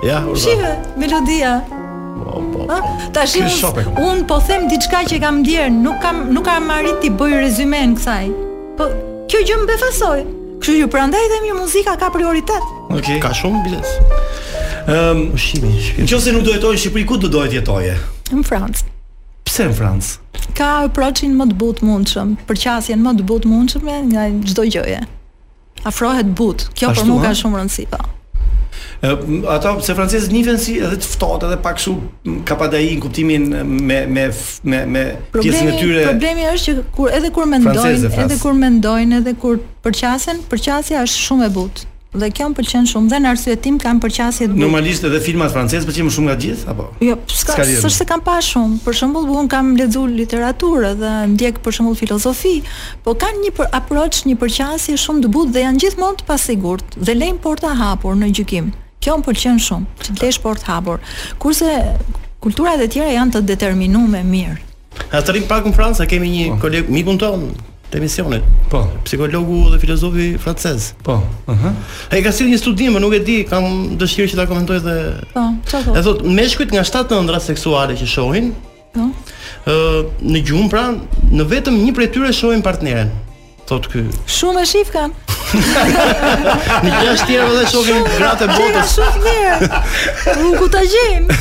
Ja, 0.07 0.24
urdhë. 0.28 0.72
melodia. 0.97 1.51
Po, 1.70 2.41
po. 2.53 2.64
po. 2.68 2.80
Tash 3.14 3.36
un, 4.01 4.24
po 4.28 4.39
them 4.47 4.66
diçka 4.72 5.03
që 5.12 5.20
kam 5.22 5.39
ndier, 5.43 5.70
nuk 5.72 5.99
kam 6.01 6.20
nuk 6.34 6.43
kam 6.49 6.72
arrit 6.74 6.97
të 7.03 7.12
bëj 7.20 7.36
rezumen 7.43 7.93
kësaj. 7.99 8.26
Po 8.80 8.89
kjo 9.32 9.43
gjë 9.47 9.59
më 9.62 9.68
befasoi. 9.72 10.24
Kështu 10.62 10.80
që 10.82 10.89
prandaj 10.95 11.28
dhe 11.32 11.39
mirë 11.45 11.59
muzika 11.62 11.95
ka 12.01 12.09
prioritet. 12.16 12.66
Okej. 12.88 12.99
Okay. 12.99 13.20
Ka 13.24 13.32
shumë 13.39 13.62
biles. 13.66 13.95
Ehm, 14.82 14.97
um, 14.97 15.22
ushimi. 15.38 15.76
Nëse 16.01 16.34
nuk 16.36 16.47
do 16.49 16.57
jetoj 16.57 16.74
në 16.76 16.82
Shqipëri, 16.82 17.05
ku 17.09 17.22
do 17.22 17.30
dohet 17.38 17.53
jetoje? 17.62 17.93
Në 18.34 18.43
Francë. 18.49 18.89
Pse 19.52 19.66
në 19.68 19.74
Francë? 19.76 20.12
Ka 20.56 20.68
approachin 20.86 21.34
më 21.36 21.49
të 21.49 21.56
butë 21.60 21.84
mundshëm, 21.84 22.30
përqasjen 22.47 23.02
më 23.04 23.12
të 23.18 23.24
butë 23.28 23.49
mundshëm 23.52 23.89
nga 24.14 24.24
çdo 24.47 24.64
gjëje. 24.72 25.02
Afrohet 25.91 26.30
butë. 26.39 26.70
Kjo 26.72 26.93
Ashtu, 26.93 27.02
për 27.04 27.10
mua 27.10 27.26
ka 27.26 27.34
shumë 27.36 27.60
rëndësi 27.60 27.84
pa. 27.91 27.99
Po. 27.99 29.10
E, 29.12 29.84
se 29.84 29.95
francezët 29.97 30.32
nifen 30.32 30.56
si 30.56 30.78
edhe 30.80 31.02
të 31.04 31.10
fëtot 31.18 31.43
edhe 31.49 31.58
pak 31.68 31.76
kështu 31.82 31.97
i 32.32 32.38
në 32.38 32.99
kuptimin 33.04 33.49
me 33.89 33.99
me 34.08 34.26
me 34.72 34.82
me 34.95 35.04
pjesën 35.36 35.74
e 35.76 35.78
tyre. 35.82 36.06
Problemi 36.14 36.47
është 36.56 36.64
që 36.78 36.88
kur 36.95 37.12
edhe 37.20 37.34
kur 37.36 37.52
mendojnë, 37.58 38.08
edhe 38.24 38.39
kur 38.39 38.56
mendojnë, 38.64 39.18
edhe 39.20 39.36
kur 39.41 39.60
përqasen, 39.84 40.39
përqasja 40.54 41.04
është 41.04 41.26
shumë 41.28 41.49
e 41.49 41.54
butë. 41.60 41.89
Dhe 42.12 42.28
kjo 42.36 42.49
më 42.51 42.57
pëlqen 42.57 42.88
shumë 42.91 43.07
dhe 43.14 43.18
në 43.24 43.30
arsye 43.32 43.53
tim 43.64 43.78
kam 43.80 43.99
përqasje 44.03 44.49
të 44.51 44.57
Normalisht 44.59 45.05
edhe 45.07 45.22
filmat 45.24 45.53
francezë 45.53 45.88
pëlqen 45.88 46.09
më 46.09 46.09
shumë 46.12 46.28
nga 46.28 46.34
gjithë 46.41 46.68
apo? 46.74 46.88
Jo, 47.07 47.16
s'ka 47.32 47.55
s'është 47.64 47.91
se 47.97 48.07
kam 48.09 48.20
pa 48.26 48.34
shumë. 48.43 48.82
Për 48.84 48.97
shembull, 48.99 49.30
un 49.39 49.47
kam 49.51 49.70
lexuar 49.80 50.12
literaturë 50.18 50.89
dhe 50.99 51.12
ndjek 51.32 51.62
për 51.64 51.76
shembull 51.78 51.95
filozofi, 51.95 52.51
po 53.07 53.16
kanë 53.16 53.39
një 53.45 53.53
për, 53.62 53.72
approach, 53.80 54.26
një 54.28 54.36
përqasje 54.43 54.97
shumë 55.05 55.24
të 55.24 55.32
butë 55.38 55.55
dhe 55.55 55.64
janë 55.66 55.84
gjithmonë 55.86 56.20
të 56.20 56.28
pasigurt 56.34 56.99
dhe 56.99 57.16
lejnë 57.16 57.39
porta 57.47 57.72
hapur 57.80 58.20
në 58.20 58.32
gjykim. 58.41 58.74
Kjo 59.01 59.16
më 59.16 59.28
pëlqen 59.30 59.64
shumë, 59.70 59.91
që 60.03 60.20
të 60.20 60.28
lesh 60.28 60.43
porta 60.43 60.76
hapur. 60.76 60.99
Kurse 61.39 61.80
kulturat 62.43 62.84
e 62.84 62.91
tjera 62.91 63.16
janë 63.16 63.38
të 63.39 63.45
determinuar 63.55 64.28
mirë. 64.28 64.59
Atërim 65.16 65.47
pak 65.47 65.64
në 65.72 65.76
Francë, 65.80 66.12
kemi 66.12 66.28
një 66.36 66.49
oh. 66.59 66.82
mikun 66.91 67.16
ton, 67.24 67.47
të 67.92 67.98
emisionit. 68.00 68.44
Po, 68.72 68.82
psikologu 69.06 69.66
dhe 69.74 69.80
filozofi 69.80 70.28
francez. 70.39 70.92
Po, 71.04 71.20
aha. 71.52 71.72
Ai 72.16 72.22
ka 72.24 72.32
sill 72.34 72.48
një 72.52 72.60
studim, 72.62 72.96
nuk 73.04 73.14
e 73.16 73.20
di, 73.28 73.39
kam 73.50 73.98
dëshirë 74.00 74.32
që 74.32 74.39
ta 74.39 74.48
komentoj 74.50 74.80
dhe 74.86 74.96
Po, 75.34 75.46
çfarë? 75.72 75.96
Ai 76.00 76.06
thotë, 76.06 76.36
meshkujt 76.39 76.72
nga 76.76 76.86
7 76.88 77.18
ëndra 77.22 77.42
seksuale 77.44 77.98
që 78.00 78.08
shohin, 78.08 78.52
po. 78.96 79.10
ëh, 79.66 80.00
në 80.32 80.44
gjumë 80.48 80.72
pra, 80.72 80.86
në 81.32 81.48
vetëm 81.52 81.84
një 81.84 81.98
prej 82.00 82.12
tyre 82.16 82.32
shohin 82.36 82.64
partneren 82.66 83.12
thot 83.72 83.88
ky. 83.91 84.03
Shumë 84.30 84.65
e 84.65 84.69
shif 84.69 84.89
kanë. 84.91 85.15
Në 86.82 86.91
gjashtë 86.91 87.28
tjerë 87.28 87.43
edhe 87.51 87.63
shohim 87.72 88.03
gratë 88.17 88.47
botës. 88.51 88.93
Shumë 88.97 89.22
mirë. 89.28 89.69
Unë 90.41 90.59
ku 90.59 90.67
ta 90.74 90.82
gjejmë? 90.88 91.38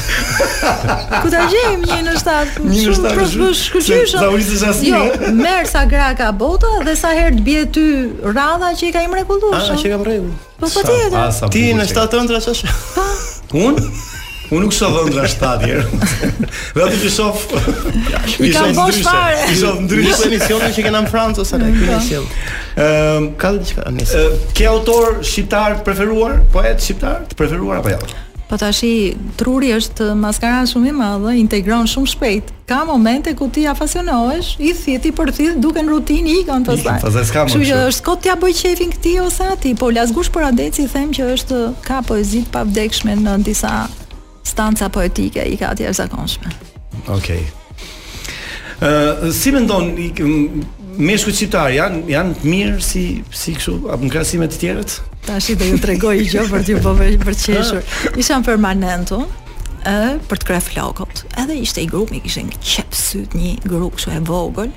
Ku 1.17 1.33
ta 1.35 1.43
gjejmë 1.55 1.91
një 1.91 1.99
në 2.07 2.15
shtat? 2.21 2.57
Një 2.65 2.85
në 2.85 2.95
shtat. 3.01 3.19
Po 3.19 3.27
shkoj 3.33 3.57
shkëlqysh. 3.63 4.15
Sa 4.15 4.31
ulisë 4.35 4.61
sa 4.63 4.73
si. 4.79 4.93
Jo, 4.93 5.03
merr 5.43 5.69
sa 5.71 5.83
graka 5.91 6.31
bota 6.37 6.71
dhe 6.87 6.95
sa 7.03 7.13
herë 7.19 7.35
të 7.41 7.47
bie 7.51 7.67
ty 7.77 7.87
radha 8.39 8.73
që 8.79 8.91
i 8.91 8.95
ka 8.99 9.05
imrregullosh. 9.09 9.75
Ah, 9.75 9.81
që 9.83 9.95
kam 9.97 10.07
rregull. 10.07 10.33
Po 10.63 10.71
patjetër. 10.71 11.19
Po 11.19 11.53
Ti 11.55 11.67
në 11.79 11.91
shtatë 11.91 12.25
shtatën 12.31 12.51
tash. 12.51 13.45
Unë 13.59 13.91
Unë 14.51 14.65
nuk 14.67 14.75
shoh 14.75 14.97
ëndra 15.05 15.29
shtatje. 15.31 15.83
Vetë 16.75 16.97
ti 16.99 17.11
shoh. 17.13 17.37
I 18.49 18.51
ka 18.55 18.65
bosh 18.75 18.99
fare. 19.07 19.45
Ti 19.47 19.59
shoh 19.63 19.77
ndryshe 19.85 20.25
emisionin 20.27 20.75
që 20.75 20.85
kanë 20.89 21.03
në 21.05 21.13
Francë 21.13 21.45
ose 21.45 21.61
në 21.63 21.69
që 21.77 21.91
kanë 21.91 22.07
sjell. 22.09 22.25
Ëm, 22.27 22.81
ehm, 22.87 23.29
ka 23.39 23.53
diçka 23.61 23.85
nëse. 23.95 24.17
Eh, 24.19 24.49
ke 24.55 24.67
autor 24.73 25.21
shqiptar 25.23 25.79
preferuar? 25.87 26.41
Poet 26.53 26.83
shqiptar 26.83 27.29
të 27.31 27.39
preferuar 27.39 27.79
apo 27.83 27.95
jo? 27.95 28.01
Po 28.51 28.57
tash 28.59 28.81
truri 29.39 29.69
është 29.77 30.09
maskaran 30.19 30.67
shumë 30.67 30.89
i 30.91 30.95
madhe, 30.99 31.35
integron 31.39 31.87
shumë 31.87 32.11
shpejt. 32.17 32.51
Ka 32.67 32.81
momente 32.89 33.31
ku 33.39 33.47
ti 33.55 33.63
afasionohesh, 33.71 34.57
i 34.59 34.73
thjet 34.75 35.07
i 35.07 35.13
përthit 35.15 35.61
duken 35.63 35.87
rutinë 35.87 36.35
i 36.35 36.43
kanë 36.51 36.67
pastaj. 36.73 36.97
Pastaj 37.07 37.29
s'ka 37.31 37.47
që 37.55 37.79
është 37.93 38.05
kot 38.11 38.27
t'ia 38.27 38.35
bëj 38.43 38.65
qefin 38.65 38.91
këtij 38.97 39.21
ose 39.23 39.47
atij, 39.55 39.79
po 39.79 39.95
lasgush 39.95 40.33
për 40.35 40.51
adeci 40.51 40.91
them 40.91 41.15
që 41.15 41.31
është 41.37 41.63
ka 41.87 42.03
poezit 42.11 42.51
të 42.51 42.55
pavdekshme 42.59 43.15
në 43.23 43.39
disa 43.47 43.77
stanca 44.51 44.89
poetike 44.89 45.45
i 45.47 45.57
ka 45.57 45.65
atje 45.75 45.87
e 45.89 45.93
zakonshme. 45.95 46.47
Okej. 47.09 47.19
Okay. 47.19 47.49
Uh, 48.81 49.35
si 49.35 49.53
me 49.53 49.61
ndonë, 49.65 50.09
meshkut 51.01 51.37
qiptar 51.37 51.73
janë, 51.75 52.23
të 52.41 52.49
mirë 52.51 52.81
si, 52.85 53.03
si 53.37 53.53
këshu, 53.59 53.77
apë 53.93 54.09
në 54.09 54.13
krasimet 54.15 54.55
të 54.55 54.61
tjerët? 54.63 54.95
Ta 55.29 55.37
shi 55.45 55.57
dhe 55.61 55.69
ju 55.71 55.81
të 55.83 55.91
regoj 55.93 56.15
i 56.23 56.29
gjë 56.33 56.47
për 56.51 56.65
t'ju 56.67 56.79
po 56.85 56.95
për, 56.97 57.19
për 57.25 57.37
qeshur. 57.45 57.83
Isha 58.21 58.39
në 58.41 58.47
permanentu, 58.49 59.21
uh, 59.85 60.15
për 60.31 60.41
të 60.43 60.49
kref 60.51 60.71
lokot, 60.79 61.27
edhe 61.45 61.59
ishte 61.61 61.85
i 61.85 61.91
grupë, 61.93 62.19
i 62.19 62.23
kishen 62.25 62.49
qepsyt 62.59 63.37
një 63.37 63.55
grupë 63.69 63.99
këshu 64.01 64.17
e 64.17 64.23
vogël, 64.31 64.73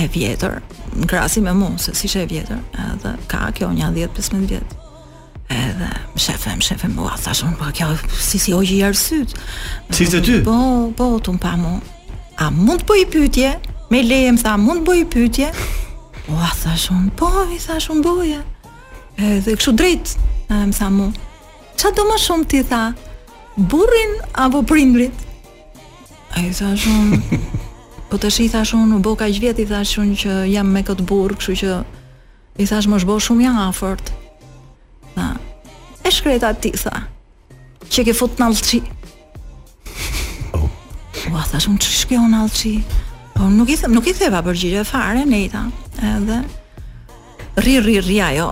e 0.00 0.06
vjetër, 0.14 0.60
në 1.02 1.10
krasi 1.10 1.42
me 1.44 1.52
mu, 1.58 1.74
se 1.82 1.92
si 1.98 2.08
shë 2.10 2.24
e 2.24 2.30
vjetër, 2.30 2.62
edhe 2.92 3.16
ka 3.30 3.50
kjo 3.58 3.72
një 3.74 3.90
10-15 3.98 4.46
vjetë. 4.54 4.78
Edhe 5.50 5.88
shefe, 6.20 6.52
më 6.54 6.62
shefe, 6.62 6.86
më 6.92 7.06
atë 7.10 7.24
thashon, 7.24 7.54
po 7.58 7.66
kjo 7.74 7.88
si 8.22 8.38
si 8.38 8.52
ojë 8.54 8.74
i 8.76 8.82
arsyt. 8.86 9.32
Si 9.90 10.06
se 10.06 10.20
ty? 10.22 10.36
Po, 10.46 10.54
po, 10.94 11.08
tu 11.18 11.34
më 11.34 11.40
pa 11.42 11.52
mu. 11.58 11.72
A 12.38 12.50
mund 12.54 12.84
të 12.84 12.86
bëj 12.88 13.02
pytje? 13.10 13.50
Me 13.90 14.04
lejem, 14.06 14.38
tha, 14.38 14.54
mund 14.56 14.84
të 14.84 14.86
bëj 14.86 15.00
pytje? 15.12 15.48
Po, 16.28 16.38
a 16.38 16.52
po, 17.18 17.32
i 17.50 17.58
thashon, 17.64 18.02
boja. 18.04 18.42
Edhe 19.18 19.56
këshu 19.58 19.74
drejt, 19.76 20.14
më 20.52 20.70
tha 20.78 20.88
mu. 20.94 21.08
Qa 21.80 21.90
do 21.98 22.04
më 22.10 22.16
shumë 22.28 22.46
ti, 22.54 22.62
tha? 22.70 22.84
Burrin, 23.58 24.16
apo 24.38 24.62
prindrit? 24.62 25.18
A 26.30 26.44
i 26.46 26.54
thashon, 26.54 27.18
po 28.12 28.22
të 28.22 28.30
shi 28.38 28.46
thashon, 28.54 28.94
u 28.94 29.02
boka 29.02 29.26
i 29.26 29.34
gjvjet, 29.34 29.58
i 29.58 29.66
thashon 29.74 30.14
që 30.14 30.40
jam 30.54 30.70
me 30.70 30.86
këtë 30.86 31.10
burrë, 31.10 31.42
këshu 31.42 31.58
që, 31.64 31.82
i 32.62 32.70
thashon, 32.70 32.94
më 32.94 33.02
shbo 33.02 33.18
shumë 33.18 33.48
janë 33.48 33.66
afort. 33.66 34.14
Tha, 35.14 35.34
e 36.04 36.10
shkreta 36.12 36.52
ti, 36.58 36.70
tha, 36.76 36.94
që 37.90 38.04
ke 38.08 38.14
fut 38.16 38.38
në 38.40 38.48
alëqi. 38.50 38.80
Oh. 40.58 40.68
Ua, 41.32 41.44
tha, 41.50 41.60
shumë 41.60 41.78
që 41.84 41.94
shkjo 42.00 42.22
unë 42.28 42.40
alëqi. 42.44 42.74
Po, 43.36 43.48
nuk 43.50 43.70
i, 43.72 43.78
nuk 43.90 44.08
i 44.10 44.16
theva 44.20 44.42
përgjirë, 44.46 44.82
e 44.84 44.88
fare, 44.88 45.24
ne 45.28 45.42
i 45.46 45.48
tha, 45.52 45.64
edhe, 46.14 46.40
rri, 47.60 47.78
rri, 47.82 47.98
rri, 48.04 48.18
ajo, 48.30 48.50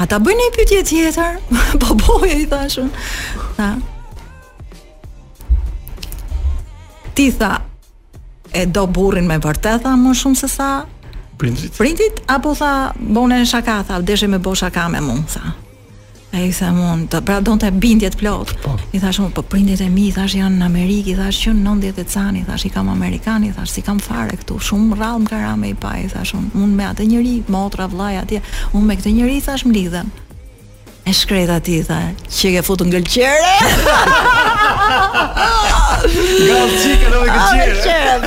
a 0.00 0.06
ta 0.10 0.18
bëjnë 0.22 0.48
i 0.50 0.54
pytje 0.56 0.80
tjetër, 0.90 1.38
po 1.82 1.96
boje, 2.00 2.16
po, 2.24 2.32
i 2.32 2.48
tha, 2.50 2.64
shumë. 2.78 3.60
Tha, 3.60 3.70
ti 7.14 7.28
tha, 7.38 7.52
e 8.54 8.64
do 8.70 8.84
burin 8.90 9.26
me 9.28 9.38
vërte, 9.42 9.76
tha, 9.84 9.94
më 10.00 10.16
shumë 10.22 10.42
se 10.42 10.50
sa, 10.58 10.72
Printit. 11.34 11.72
Printit 11.74 12.20
apo 12.30 12.52
tha 12.54 12.68
bonen 12.94 13.42
shaka 13.44 13.80
tha, 13.88 13.96
deshe 14.06 14.28
me 14.30 14.38
bosha 14.38 14.68
ka 14.72 14.84
me 14.88 15.00
mund 15.02 15.26
tha. 15.32 15.50
A 16.34 16.40
i 16.42 16.50
sa 16.50 16.72
mund, 16.74 17.06
pra 17.12 17.20
të, 17.20 17.20
pra 17.28 17.34
do 17.46 17.52
në 17.54 17.62
të 17.62 17.68
bindjet 17.78 18.16
plot 18.18 18.50
po. 18.64 18.72
I 18.90 18.98
thash 18.98 19.20
mund, 19.22 19.30
për 19.36 19.44
po 19.44 19.50
prindjet 19.52 19.84
e 19.84 19.86
mi 19.86 20.08
I 20.08 20.12
thash 20.16 20.34
janë 20.34 20.58
në 20.58 20.66
Amerikë, 20.66 21.12
i 21.12 21.14
thash 21.20 21.44
që 21.44 21.52
në 21.54 21.62
nëndjet 21.62 22.00
e 22.02 22.04
cani 22.10 22.40
I 22.42 22.46
thash 22.48 22.64
i 22.66 22.70
kam 22.74 22.88
Amerikani 22.90 23.52
i 23.52 23.54
thash 23.54 23.76
si 23.76 23.84
kam 23.86 24.00
fare 24.02 24.34
këtu 24.40 24.56
Shumë 24.66 24.98
rral 24.98 25.20
më 25.22 25.30
kara 25.30 25.52
me 25.60 25.70
i 25.70 25.76
pa 25.78 25.92
I 26.00 26.08
thash 26.10 26.34
mund, 26.34 26.56
mund 26.58 26.74
me 26.74 26.88
atë 26.90 27.06
njëri, 27.06 27.36
motra, 27.54 27.86
vlaja 27.86 28.24
atje 28.26 28.42
Mund 28.74 28.90
me 28.90 28.98
këtë 28.98 29.14
njëri, 29.14 29.38
i 29.38 29.46
thash 29.46 29.62
më 29.68 29.76
lidhen 29.78 30.10
E 31.06 31.14
shkret 31.14 31.54
ati, 31.54 31.78
i 31.84 31.86
thash 31.86 32.42
Që 32.42 32.54
ke 32.56 32.66
futë 32.66 32.88
në 32.88 32.96
gëllqere 32.96 33.54
Gëllqere 36.50 37.14
Gëllqere 37.14 37.72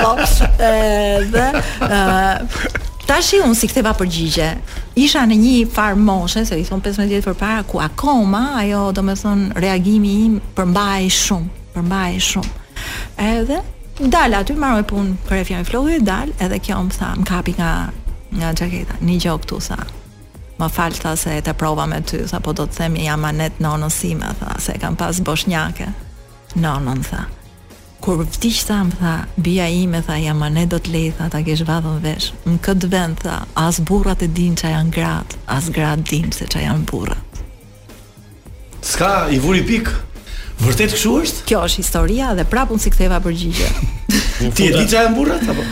po. 0.00 1.36
Gëllqere 1.36 2.76
Tashi 3.08 3.40
un 3.40 3.54
si 3.56 3.64
ktheva 3.70 3.94
përgjigje. 3.96 4.46
Isha 5.00 5.22
në 5.24 5.36
një 5.40 5.52
far 5.72 5.94
moshe, 5.96 6.42
se 6.44 6.58
i 6.60 6.64
thon 6.68 6.82
15 6.84 7.06
vjet 7.08 7.24
përpara 7.24 7.62
ku 7.64 7.80
akoma 7.80 8.58
ajo 8.60 8.82
domethën 8.92 9.46
reagimi 9.64 10.10
im 10.26 10.34
përmbaj 10.56 11.06
shumë, 11.16 11.48
përmbaj 11.72 12.18
shumë. 12.26 12.50
Edhe 13.30 13.62
dal 14.12 14.36
aty 14.42 14.58
marrë 14.60 14.84
punë 14.90 15.16
për 15.24 15.38
e 15.38 15.62
flokëve, 15.70 16.02
dal 16.04 16.34
edhe 16.36 16.60
kjo 16.60 16.82
më 16.90 16.98
tha, 16.98 17.10
më 17.22 17.24
kapi 17.32 17.56
nga 17.56 17.70
nga 18.42 18.52
xhaketa. 18.60 19.00
Një 19.00 19.16
gjok 19.24 19.48
tu 19.48 19.62
sa. 19.70 19.80
Më 20.60 20.68
fal 20.76 20.92
tha 21.00 21.16
se 21.16 21.38
e 21.38 21.40
të 21.40 21.56
me 21.88 22.00
ty, 22.04 22.26
sa 22.28 22.44
po 22.44 22.52
do 22.52 22.66
të 22.68 22.76
themi 22.76 23.06
jam 23.08 23.24
anet 23.24 23.54
nonës 23.58 24.04
ime, 24.04 24.28
tha 24.40 24.58
se 24.60 24.76
kam 24.78 24.96
pas 25.00 25.16
boshnjake. 25.24 25.88
Nonën 26.60 27.00
tha 27.08 27.24
kur 28.08 28.22
vërtet 28.24 28.62
tha 28.66 28.76
më 28.88 28.94
tha 28.98 29.10
bija 29.44 29.66
ime 29.68 29.98
tha 30.06 30.14
jam 30.16 30.38
anë 30.42 30.62
do 30.72 30.78
të 30.80 30.92
lej 30.94 31.08
tha 31.18 31.26
ta 31.32 31.42
kesh 31.44 31.60
vadhën 31.68 31.98
vesh 32.00 32.30
në 32.48 32.54
kët 32.64 32.86
vend 32.94 33.18
tha 33.20 33.34
as 33.66 33.82
burrat 33.88 34.22
e 34.24 34.28
din 34.32 34.54
që 34.56 34.70
janë 34.72 34.94
grat 34.94 35.34
as 35.52 35.66
grat 35.76 36.06
din 36.08 36.30
se 36.32 36.46
që 36.48 36.62
janë 36.62 36.86
burrat 36.88 37.40
s'ka 38.88 39.10
i 39.28 39.40
vuri 39.44 39.60
pik 39.68 39.90
vërtet 40.64 40.94
këshu 40.96 41.12
është 41.22 41.44
kjo 41.50 41.60
është 41.68 41.84
historia 41.84 42.30
dhe 42.38 42.46
prapun 42.48 42.80
si 42.80 42.94
ktheva 42.94 43.20
përgjigje 43.26 43.68
ti 44.56 44.70
e 44.70 44.70
di 44.78 44.84
që 44.88 44.96
janë 45.02 45.14
burrat 45.18 45.44
apo 45.52 45.66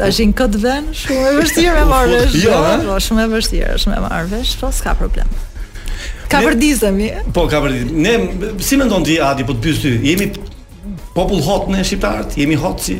tash 0.00 0.22
në 0.24 0.36
kët 0.40 0.56
vend 0.64 0.96
shumë 1.02 1.26
e 1.28 1.34
vështirë 1.42 1.82
e 1.84 1.88
marrësh 1.92 2.38
jo, 2.46 2.54
jo 2.54 2.78
po, 2.88 2.96
shumë 3.08 3.26
e 3.28 3.32
vështirë 3.34 3.76
shumë 3.84 3.98
më 3.98 4.06
marr 4.08 4.32
vesh 4.32 4.54
po 4.64 4.72
s'ka 4.80 4.96
problem 4.96 5.28
ka 6.32 6.40
përdizemi 6.40 7.12
po 7.36 7.44
ka 7.52 7.60
përdizemi 7.66 8.08
ne 8.08 8.16
si 8.64 8.80
mendon 8.80 9.04
ti 9.04 9.20
Adi 9.28 9.44
po 9.44 9.58
të 9.60 9.64
pyes 9.68 9.84
ty 9.84 9.92
jemi 10.08 10.30
Popull 11.12 11.42
hot 11.44 11.66
në 11.68 11.82
shqiptarët, 11.84 12.38
jemi 12.40 12.56
hot 12.60 12.80
si 12.80 12.98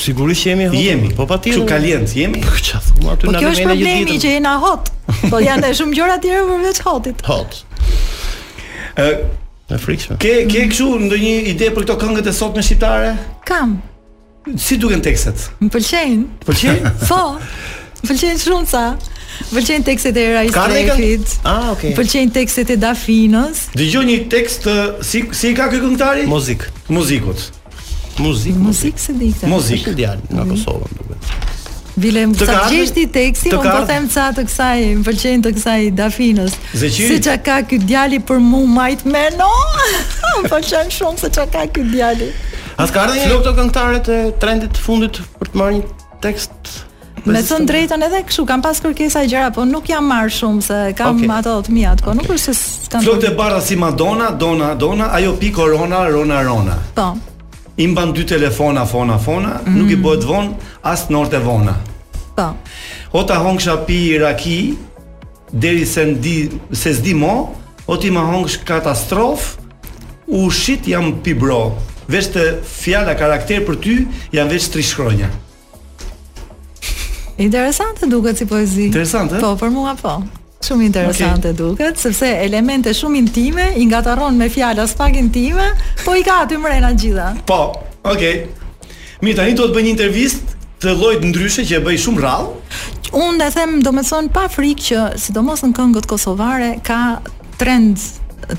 Sigurisht 0.00 0.46
që 0.46 0.50
jemi 0.54 0.66
hot. 0.72 0.76
Jemi, 0.80 1.08
po 1.12 1.26
patjetër. 1.28 1.60
Çu 1.60 1.66
kalient 1.68 2.14
jemi? 2.16 2.38
Po 2.40 2.54
çfarë 2.56 2.84
thua 2.94 3.10
aty 3.12 3.26
po 3.28 3.34
na 3.34 3.42
mendoj 3.42 3.44
ditën? 3.44 3.44
Kjo 3.44 3.50
është 3.50 3.66
problemi 3.68 4.16
që 4.22 4.30
jena 4.32 4.52
hot. 4.62 4.86
Po 5.28 5.40
janë 5.44 5.60
edhe 5.66 5.74
shumë 5.80 5.98
gjëra 5.98 6.14
tjera 6.24 6.46
përveç 6.48 6.80
hotit. 6.86 7.20
Hot. 7.28 7.58
Ë, 8.96 9.08
na 9.74 9.80
frikshme. 9.84 10.16
Ke 10.24 10.32
ke 10.48 10.62
kështu 10.72 10.88
ndonjë 11.04 11.34
ide 11.52 11.68
për 11.76 11.84
këto 11.84 11.98
këngët 12.00 12.32
e 12.32 12.34
sotme 12.40 12.64
shqiptare? 12.64 13.12
Kam. 13.50 13.76
Si 14.56 14.80
duken 14.80 15.04
tekstet? 15.04 15.50
M'pëlqejnë. 15.68 16.46
Pëlqejnë? 16.48 16.94
Po. 17.04 17.22
M'pëlqejnë 18.06 18.40
shumë 18.46 18.72
sa. 18.72 18.86
Pëlqejn 19.54 19.82
tekstet 19.86 20.16
e 20.18 20.24
Rai 20.32 20.48
Strefit. 20.48 21.38
Ah, 21.46 21.70
okay. 21.74 21.94
Pëlqejn 21.98 22.32
tekstet 22.34 22.70
e 22.74 22.78
Dafinës. 22.80 23.66
Dëgjoj 23.78 24.04
një 24.10 24.18
tekst 24.32 24.68
si 25.06 25.24
si 25.34 25.52
ka 25.56 25.68
ky 25.72 25.80
këngëtar? 25.82 26.22
Muzik. 26.30 26.66
Muzikut. 26.92 27.48
Muzik. 28.20 28.54
Muzik 28.58 28.98
se 29.00 29.14
di 29.18 29.32
këtë. 29.32 29.50
Muzik. 29.50 29.82
Është 29.82 29.96
djalë 29.98 30.36
nga 30.38 30.44
Kosova, 30.52 30.90
duket. 30.94 31.40
Vilem, 32.02 32.32
të 32.34 32.46
sa 32.48 32.54
gjeshti 32.72 33.04
teksti, 33.14 33.52
më 33.54 33.64
po 33.70 33.74
them 33.86 34.08
ça 34.10 34.24
të 34.34 34.42
kësaj, 34.48 34.80
më 34.98 35.04
pëlqen 35.08 35.44
të 35.46 35.52
kësaj 35.58 35.84
Dafinës. 36.00 36.56
Si 36.78 37.20
çka 37.26 37.36
ka 37.46 37.58
ky 37.70 37.78
djali 37.82 38.18
për 38.26 38.42
mua 38.42 38.66
majt 38.78 39.04
me 39.06 39.28
no? 39.38 39.50
më 40.40 40.50
pëlqen 40.50 40.90
shumë 40.94 41.22
se 41.22 41.30
çka 41.36 41.46
ka 41.54 41.66
ky 41.74 41.86
djali. 41.92 42.30
A 42.82 42.88
ka 42.90 43.04
ardhur 43.06 43.20
një 43.20 43.30
lokë 43.30 43.54
këngëtare 43.60 44.00
të 44.10 44.18
trendit 44.42 44.74
të 44.74 44.82
fundit 44.82 45.22
për 45.38 45.52
të 45.54 45.60
marrë 45.62 45.76
një 45.76 45.84
tekst 46.24 46.80
Me 47.24 47.40
të 47.40 47.56
drejtën 47.66 48.02
edhe 48.04 48.18
kështu 48.28 48.44
kam 48.48 48.60
pas 48.62 48.80
kërkesa 48.84 49.22
gjëra, 49.24 49.48
po 49.56 49.64
nuk 49.64 49.86
jam 49.88 50.04
marr 50.08 50.28
shumë 50.30 50.62
se 50.64 50.78
kam 50.98 51.16
okay. 51.18 51.30
ato 51.38 51.54
të 51.64 51.72
mia, 51.72 51.94
po 51.96 52.10
okay. 52.12 52.18
nuk 52.20 52.32
është 52.34 52.54
se 52.54 52.90
kam. 52.92 53.06
e 53.16 53.30
barra 53.36 53.60
si 53.60 53.76
Madonna, 53.76 54.30
Dona, 54.30 54.74
Dona, 54.74 55.08
ajo 55.16 55.36
pi 55.40 55.50
Corona, 55.52 56.02
Rona, 56.08 56.42
Rona. 56.42 56.76
Po. 56.94 57.12
I 57.76 57.88
mban 57.88 58.12
dy 58.14 58.22
telefona, 58.26 58.84
fona, 58.86 59.16
fona, 59.18 59.60
mm. 59.64 59.74
nuk 59.78 59.90
i 59.90 59.96
mm. 59.96 60.02
bëhet 60.02 60.22
von 60.24 60.54
as 60.82 61.08
norte 61.10 61.38
vona. 61.42 61.74
Po. 62.36 62.50
Ota 63.12 63.38
hongsha 63.40 63.76
pi 63.86 63.96
Iraki, 64.18 64.74
deri 65.50 65.86
se 65.86 66.04
ndi 66.12 66.36
se 66.72 66.92
s'di 66.94 67.14
mo, 67.14 67.54
o 67.86 67.96
ti 68.00 68.10
më 68.10 68.20
hongsh 68.30 68.60
katastrof, 68.68 69.56
u 70.26 70.44
shit 70.50 70.86
jam 70.88 71.14
pi 71.22 71.34
bro. 71.34 71.72
Vesh 72.08 72.28
të 72.36 72.42
fjala 72.68 73.16
karakter 73.16 73.64
për 73.64 73.80
ty 73.80 73.96
janë 74.36 74.50
vesh 74.52 74.68
tri 74.74 74.84
shkronja. 74.84 75.32
Interesante 77.36 78.06
duket 78.06 78.36
si 78.36 78.44
poezi. 78.44 78.82
Interesante? 78.86 79.34
Po, 79.40 79.54
për 79.58 79.68
mua 79.74 79.94
po. 80.00 80.18
Shumë 80.64 80.86
interesante 80.86 81.50
okay. 81.50 81.58
duket, 81.58 81.98
sepse 82.00 82.28
elemente 82.40 82.94
shumë 82.96 83.18
intime 83.20 83.64
i 83.76 83.84
ngatarron 83.84 84.38
me 84.38 84.46
fjalë 84.48 84.86
pak 84.96 85.16
intime, 85.20 85.66
po 86.04 86.14
i 86.16 86.22
ka 86.24 86.38
aty 86.44 86.56
mrena 86.58 86.94
gjitha. 86.94 87.32
Po, 87.46 87.74
okay. 88.02 88.46
Mirë, 89.20 89.36
tani 89.42 89.54
do 89.58 89.66
të 89.68 89.74
bëj 89.76 89.84
një 89.84 89.92
intervistë 89.94 90.66
të 90.84 90.94
llojit 91.00 91.24
ndryshe 91.30 91.64
që 91.68 91.78
e 91.78 91.84
bëj 91.84 92.00
shumë 92.06 92.22
rrallë. 92.24 92.52
Unë 93.14 93.46
e 93.46 93.52
them 93.54 93.76
domethënë 93.84 94.32
pa 94.34 94.46
frikë 94.50 94.84
që 94.88 95.04
sidomos 95.26 95.62
në 95.66 95.74
këngët 95.76 96.08
kosovare 96.10 96.72
ka 96.86 97.02
trend 97.60 98.00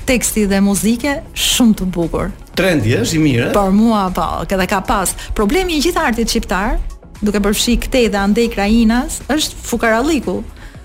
teksti 0.08 0.46
dhe 0.50 0.60
muzike 0.64 1.20
shumë 1.32 1.78
të 1.82 1.88
bukur. 1.96 2.30
Trendi 2.56 2.94
është 3.02 3.16
i 3.18 3.22
mirë. 3.24 3.48
Por 3.56 3.72
mua 3.76 4.06
po, 4.16 4.28
edhe 4.46 4.68
ka 4.70 4.78
pas. 4.88 5.10
Problemi 5.36 5.76
i 5.76 5.82
gjithë 5.84 6.06
artit 6.08 6.30
shqiptar 6.32 6.78
duke 7.24 7.40
përfshi 7.44 7.76
këte 7.86 8.02
dhe 8.12 8.18
andej 8.20 8.48
krajinas, 8.52 9.20
është 9.32 9.60
fukaralliku, 9.70 10.40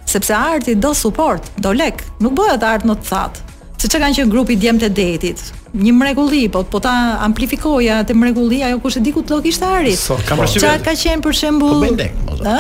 sepse 0.07 0.35
arti 0.35 0.75
do 0.75 0.93
support, 0.97 1.49
do 1.61 1.73
lek, 1.75 2.03
nuk 2.23 2.35
bëhet 2.39 2.63
art 2.65 2.85
në 2.87 2.95
të 3.01 3.09
thatë, 3.11 3.47
se 3.81 3.89
që 3.89 3.99
kanë 4.03 4.15
që 4.19 4.27
grupi 4.29 4.55
djemë 4.61 4.83
të 4.83 4.89
detit, 4.93 5.41
një 5.73 5.93
mrekulli, 5.95 6.41
po, 6.51 6.61
po 6.69 6.81
ta 6.83 6.91
amplifikoja 7.27 8.01
të 8.07 8.15
mregulli 8.19 8.59
ajo 8.67 8.77
kush 8.83 8.97
e 8.99 9.01
diku 9.03 9.23
të 9.23 9.33
lok 9.35 9.45
ishte 9.49 9.65
arit. 9.67 9.95
So, 9.97 10.17
kam 10.27 10.39
po, 10.41 10.45
qa 10.63 10.73
ka 10.83 10.93
qenë 10.99 11.23
për 11.25 11.37
shembul... 11.41 11.73
Po 11.77 11.85
bëjnë 11.85 12.01
lek, 12.01 12.21
mozë. 12.27 12.59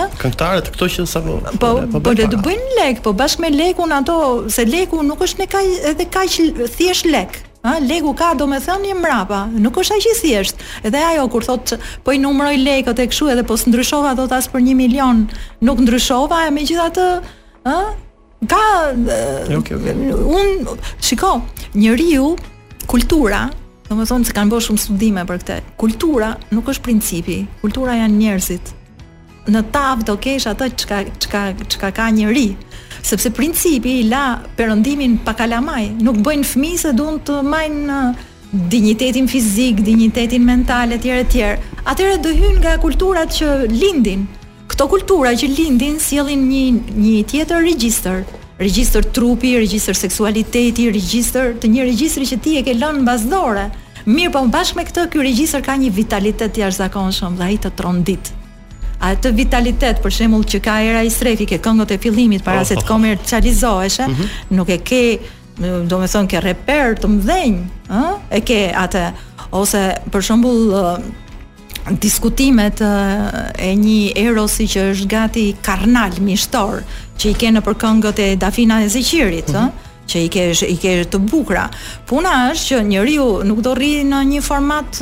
këto 0.71 0.89
që 0.95 1.03
nësa 1.05 1.23
po, 1.27 1.35
po, 1.37 1.37
po, 1.37 1.87
po 1.99 2.01
bëjnë 2.09 2.31
Po, 2.33 2.43
bëjnë 2.47 2.71
lek, 2.79 3.03
po 3.05 3.13
bashkë 3.21 3.43
me 3.45 3.53
lekun 3.53 3.93
ato, 3.99 4.17
se 4.51 4.65
lekun 4.67 5.05
nuk 5.11 5.21
është 5.27 5.43
ne 5.45 5.49
ka, 5.51 5.61
edhe 5.93 6.07
ka 6.11 6.23
që 6.33 6.49
thjesht 6.77 7.09
lek. 7.11 7.39
Ha, 7.63 7.77
legu 7.87 8.09
ka 8.17 8.31
do 8.37 8.47
me 8.49 8.57
thënë 8.57 8.87
një 8.89 8.93
mrapa, 9.03 9.43
nuk 9.61 9.75
është 9.77 9.97
aq 9.99 10.05
i 10.09 10.13
thjeshtë. 10.17 10.65
Edhe 10.89 11.01
ajo, 11.11 11.27
kur 11.29 11.45
thotë 11.45 11.77
po 12.01 12.15
i 12.15 12.17
numroj 12.17 12.55
legët 12.57 12.97
e 12.97 13.05
këshu 13.11 13.27
edhe 13.29 13.43
po 13.45 13.53
së 13.61 13.69
ndryshova 13.69 14.15
do 14.17 14.25
të 14.27 14.39
asë 14.39 14.53
për 14.55 14.63
një 14.65 14.73
milion, 14.79 15.21
nuk 15.61 15.83
ndryshova, 15.85 16.39
e 16.47 16.53
me 16.55 16.65
gjitha 16.65 16.87
të, 16.97 17.05
ha, 17.69 17.75
ka, 18.49 18.63
okay, 19.59 19.77
okay. 19.77 19.93
unë, 19.93 20.75
shiko, 21.05 21.35
njeriu, 21.77 22.33
kultura, 22.89 23.43
do 23.87 23.99
me 23.99 24.09
se 24.09 24.33
kanë 24.33 24.55
bërë 24.55 24.65
shumë 24.69 24.83
studime 24.87 25.27
për 25.29 25.43
këte, 25.45 25.59
kultura 25.85 26.33
nuk 26.49 26.73
është 26.73 26.87
principi, 26.89 27.41
kultura 27.61 27.93
janë 28.01 28.17
njerëzit, 28.23 28.73
në 29.49 29.61
tavë 29.73 30.03
do 30.05 30.15
kesh 30.21 30.45
ato 30.51 30.67
çka 30.69 30.99
çka 31.19 31.41
çka 31.69 31.89
ka 31.97 32.07
njëri 32.13 32.51
sepse 33.03 33.29
principi 33.33 33.89
i 33.99 34.03
la 34.09 34.39
perëndimin 34.57 35.15
pa 35.25 35.33
kalamaj 35.33 35.87
nuk 36.03 36.19
bëjnë 36.21 36.45
fëmijë 36.51 36.81
se 36.83 36.91
duan 36.93 37.17
të 37.25 37.39
majnë 37.47 37.95
uh, 37.95 38.19
dinjitetin 38.69 39.25
fizik, 39.31 39.79
dinjitetin 39.81 40.43
mental 40.45 40.91
etj 40.93 41.07
etj. 41.15 41.39
Atëherë 41.89 42.19
do 42.21 42.29
hyn 42.35 42.59
nga 42.59 42.75
kulturat 42.83 43.31
që 43.33 43.47
lindin. 43.71 44.27
Kto 44.69 44.85
kultura 44.91 45.31
që 45.33 45.47
lindin 45.49 45.97
sjellin 45.99 46.43
një 46.51 46.61
një 46.99 47.15
tjetër 47.31 47.63
regjistër. 47.65 48.21
Regjistër 48.61 49.07
trupi, 49.15 49.55
regjistër 49.57 49.97
seksualiteti, 49.97 50.89
regjistër 50.93 51.55
të 51.63 51.71
një 51.73 51.87
regjistri 51.89 52.27
që 52.29 52.37
ti 52.43 52.57
e 52.59 52.61
ke 52.67 52.75
lënë 52.77 53.01
mbas 53.05 53.23
dore. 53.31 53.69
Mirë, 54.05 54.33
po 54.35 54.43
bashkë 54.53 54.77
me 54.81 54.85
këtë 54.89 55.07
ky 55.13 55.25
regjistër 55.29 55.65
ka 55.65 55.79
një 55.81 55.89
vitalitet 55.97 56.53
të 56.55 56.65
jashtëzakonshëm 56.67 57.39
dhe 57.41 57.53
të 57.65 57.71
trondit 57.81 58.33
atë 59.01 59.31
vitalitet 59.37 59.99
për 60.03 60.13
shembull 60.15 60.45
që 60.51 60.59
ka 60.67 60.75
era 60.91 61.01
i 61.03 61.09
strefi 61.13 61.47
ke 61.49 61.57
këngët 61.65 61.95
e 61.95 61.99
fillimit 62.03 62.43
para 62.45 62.61
oh, 62.61 62.67
se 62.69 62.75
të 62.77 62.83
oh, 62.83 62.85
oh. 62.85 62.91
komercializohesh, 62.91 63.99
mhm. 64.09 64.29
nuk 64.57 64.69
e 64.69 64.77
ke, 64.91 65.01
do 65.89 65.99
me 66.01 66.09
thonë, 66.11 66.29
ke 66.31 66.43
reper 66.45 66.95
të 67.01 67.09
mdhënj, 67.17 67.57
ë, 67.89 68.03
e 68.39 68.43
ke 68.51 68.59
atë 68.85 69.03
ose 69.57 69.83
për 70.13 70.25
shembull 70.25 70.73
diskutimet 71.97 72.77
e 73.57 73.71
një 73.81 73.99
erosi 74.21 74.67
që 74.69 74.83
është 74.91 75.07
gati 75.09 75.45
karnal 75.65 76.19
mishtor, 76.21 76.83
që 77.17 77.33
i 77.33 77.37
ke 77.41 77.49
në 77.55 77.63
për 77.65 77.79
këngët 77.81 78.21
e 78.21 78.27
Dafina 78.41 78.83
e 78.85 78.91
Zeqirit, 78.93 79.49
ë. 79.49 79.57
Mhm 79.65 79.87
që 80.09 80.23
i 80.25 80.29
ke 80.31 80.43
i 80.67 80.75
ke 80.81 80.93
të 81.11 81.19
bukura. 81.29 81.65
Puna 82.09 82.31
është 82.51 82.67
që 82.67 82.79
njeriu 82.89 83.27
nuk 83.47 83.61
do 83.65 83.73
rri 83.77 84.03
në 84.07 84.21
një 84.31 84.41
format 84.43 85.01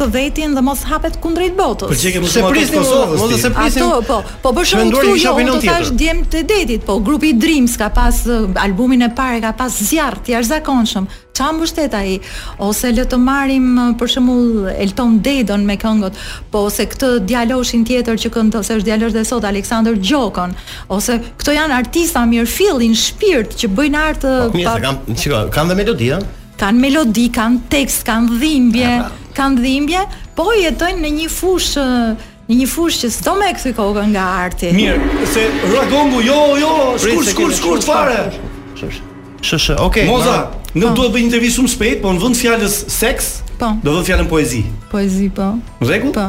të 0.00 0.08
vetin 0.12 0.54
dhe 0.56 0.64
mos 0.64 0.82
hapet 0.90 1.18
kundrejt 1.22 1.56
botës. 1.58 1.92
Po 1.92 1.98
çike 2.00 2.20
mos 2.24 2.36
e 2.40 2.44
prisni 2.48 2.80
mos 2.80 2.90
e 2.90 3.52
prisni. 3.54 3.84
Ato 3.84 4.02
po, 4.08 4.20
po 4.42 4.54
bësh 4.58 4.76
një 4.80 4.92
tur 4.96 5.14
jo, 5.20 5.34
të 5.52 5.60
thash 5.64 5.92
djem 5.98 6.24
të 6.30 6.44
detit, 6.48 6.86
po 6.86 6.98
grupi 7.04 7.34
Dreams 7.38 7.76
ka 7.80 7.88
pas 7.94 8.22
albumin 8.64 9.06
e 9.10 9.14
parë, 9.16 9.42
ka 9.46 9.52
pas 9.64 9.80
zjarr 9.90 10.18
të 10.24 10.36
jashtëzakonshëm 10.38 11.06
qa 11.34 11.50
mbështet 11.56 11.94
a 11.94 12.00
i, 12.06 12.16
ose 12.62 12.90
le 12.94 13.04
të 13.08 13.18
marim 13.20 13.68
për 14.00 14.10
shumull 14.16 14.68
Elton 14.82 15.18
Dedon 15.24 15.64
me 15.68 15.76
këngot, 15.80 16.18
po 16.52 16.64
ose 16.68 16.86
këtë 16.90 17.10
djaloshin 17.28 17.84
tjetër 17.88 18.18
që 18.22 18.30
këndë, 18.34 18.60
ose 18.60 18.78
është 18.80 18.88
djalosh 18.90 19.14
dhe 19.16 19.24
sot, 19.28 19.46
Aleksandr 19.48 19.98
Gjokon, 20.02 20.54
ose 20.94 21.18
këto 21.40 21.54
janë 21.56 21.76
artista 21.76 22.24
mirë 22.28 22.48
fillin, 22.50 22.96
shpirt, 22.98 23.56
që 23.60 23.70
bëjnë 23.78 24.00
artë... 24.10 24.32
Po, 24.56 24.60
mjë, 24.60 24.76
kam, 24.84 25.02
qiko, 25.14 25.44
kam 25.54 25.70
dhe 25.72 25.78
melodia? 25.78 26.18
Kanë 26.60 26.82
melodi, 26.82 27.28
kanë 27.32 27.62
tekst, 27.72 28.02
kanë 28.08 28.40
dhimbje, 28.42 28.96
kanë 29.38 29.64
dhimbje, 29.64 30.02
po 30.36 30.50
jetojnë 30.58 31.04
në 31.06 31.14
një 31.22 31.30
fushë 31.38 31.86
Në 32.50 32.56
një 32.64 32.64
fushë 32.66 32.98
që 33.04 33.08
s'do 33.14 33.32
me 33.38 33.46
këthy 33.54 33.70
kokën 33.76 34.08
nga 34.10 34.22
arti 34.42 34.72
Mirë, 34.74 35.20
se 35.30 35.44
rëgongu, 35.70 36.18
jo, 36.26 36.38
jo, 36.58 36.70
shkur, 36.98 37.20
shkur, 37.28 37.52
shkur, 37.54 37.78
shkur, 37.78 37.82
shkur, 37.84 38.08
shkur, 38.10 38.96
shkur, 38.98 39.60
shkur, 39.78 39.84
shkur, 39.86 40.48
Ne 40.74 40.86
po. 40.86 40.94
duhet 40.94 41.10
të 41.10 41.14
bëj 41.14 41.20
një 41.22 41.26
intervistë 41.26 41.56
shumë 41.58 41.70
shpejt, 41.72 42.00
po 42.04 42.10
në 42.14 42.20
vend 42.22 42.38
fjalës 42.38 42.74
seks, 42.94 43.30
po. 43.58 43.70
Do 43.84 43.96
vend 43.96 44.06
fjalën 44.06 44.28
poezi. 44.30 44.60
Poezi, 44.92 45.26
po. 45.34 45.48
Rregull? 45.82 46.12
Po. 46.14 46.28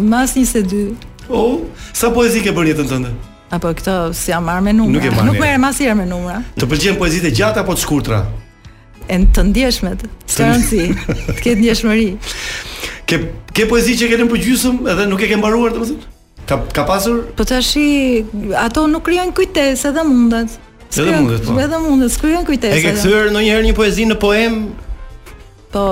më 0.02 0.22
as 0.24 0.34
22. 0.38 0.94
oh, 1.28 1.62
sa 1.92 2.10
poezi 2.14 2.42
ke 2.42 2.54
bërë 2.54 2.72
jetën 2.72 2.90
tënde? 2.94 3.12
Apo 3.52 3.68
këto 3.76 4.10
si 4.16 4.30
jam 4.32 4.46
marr 4.48 4.62
me 4.64 4.72
numra? 4.72 4.96
Nuk, 4.96 5.18
Nuk 5.28 5.36
merr 5.42 5.58
më 5.60 5.68
asnjëherë 5.74 5.98
me 5.98 6.06
numra. 6.08 6.38
Të 6.56 6.66
pëlqen 6.70 6.96
poezitë 6.98 7.30
gjata 7.36 7.62
apo 7.62 7.76
të 7.76 7.82
shkurtra? 7.84 8.22
Ën 9.12 9.26
të 9.34 9.42
ndjeshmet. 9.50 10.06
Të 10.32 10.46
rëndsi, 10.46 10.84
të 11.26 11.38
ketë 11.44 11.58
ndjeshmëri. 11.60 12.06
ke 13.08 13.16
ke 13.54 13.62
poezi 13.70 13.96
që 14.00 14.10
kanë 14.12 14.26
përgjysëm 14.32 14.86
edhe 14.92 15.08
nuk 15.10 15.22
e 15.26 15.30
ke 15.32 15.38
mbaruar 15.40 15.74
domethënë? 15.76 16.08
Ka 16.48 16.58
ka 16.76 16.84
pasur? 16.88 17.22
Po 17.38 17.46
tash 17.48 17.74
ato 18.64 18.86
nuk 18.90 19.04
krijojn 19.06 19.34
kujtesë, 19.38 19.90
edhe 19.92 20.06
mundet. 20.08 20.56
Edhe 20.92 21.14
mundet. 21.18 21.44
Po. 21.48 21.56
Edhe 21.64 21.78
mundet, 21.84 22.16
krijojn 22.22 22.46
kujtesë. 22.48 22.80
E 22.80 22.82
ke 22.86 22.94
thyer 23.02 23.30
ndonjëherë 23.34 23.68
një 23.70 23.76
poezi 23.78 24.08
në 24.10 24.18
poem? 24.22 24.56
Po, 25.72 25.82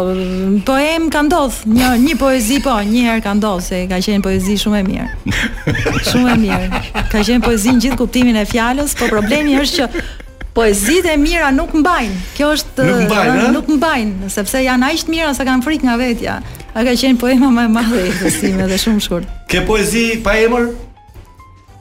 poem 0.68 1.06
ka 1.12 1.22
ndodh, 1.24 1.62
një 1.74 1.90
një 2.02 2.16
poezi 2.20 2.58
po, 2.64 2.74
një 2.88 3.04
herë 3.08 3.22
ka 3.24 3.32
ndodh 3.38 3.62
se 3.64 3.78
ka 3.90 3.96
qenë 4.04 4.24
poezi 4.26 4.58
shumë 4.60 4.82
e 4.82 4.82
mirë. 4.88 5.08
Shumë 6.10 6.34
e 6.34 6.40
mirë. 6.42 6.82
Ka 7.14 7.20
qenë 7.22 7.46
poezi 7.46 7.72
në 7.72 7.86
gjithë 7.86 8.00
kuptimin 8.02 8.36
e 8.36 8.44
fjalës, 8.50 8.98
po 9.00 9.08
problemi 9.08 9.56
është 9.62 9.78
që 9.78 10.04
Poezi 10.52 10.98
e 11.06 11.14
mira 11.16 11.50
nuk 11.54 11.70
mbajnë. 11.78 12.16
Kjo 12.34 12.48
është 12.56 12.86
nuk 12.86 13.02
mbajnë, 13.06 13.42
nuk 13.54 13.68
mbajnë, 13.70 14.30
sepse 14.34 14.60
janë 14.64 14.88
aq 14.88 15.04
të 15.06 15.12
mira 15.14 15.30
sa 15.36 15.46
kanë 15.46 15.62
frikë 15.62 15.86
nga 15.86 15.94
vetja. 16.00 16.38
A 16.74 16.82
ka 16.86 16.94
qenë 16.98 17.20
poema 17.22 17.50
më 17.54 17.66
e 17.68 17.72
madhe 17.74 18.02
e 18.10 18.32
sime 18.34 18.66
dhe 18.66 18.78
shumë 18.78 19.04
shkurt. 19.04 19.28
Ke 19.50 19.62
poezi 19.66 20.18
pa 20.24 20.34
emër? 20.42 20.72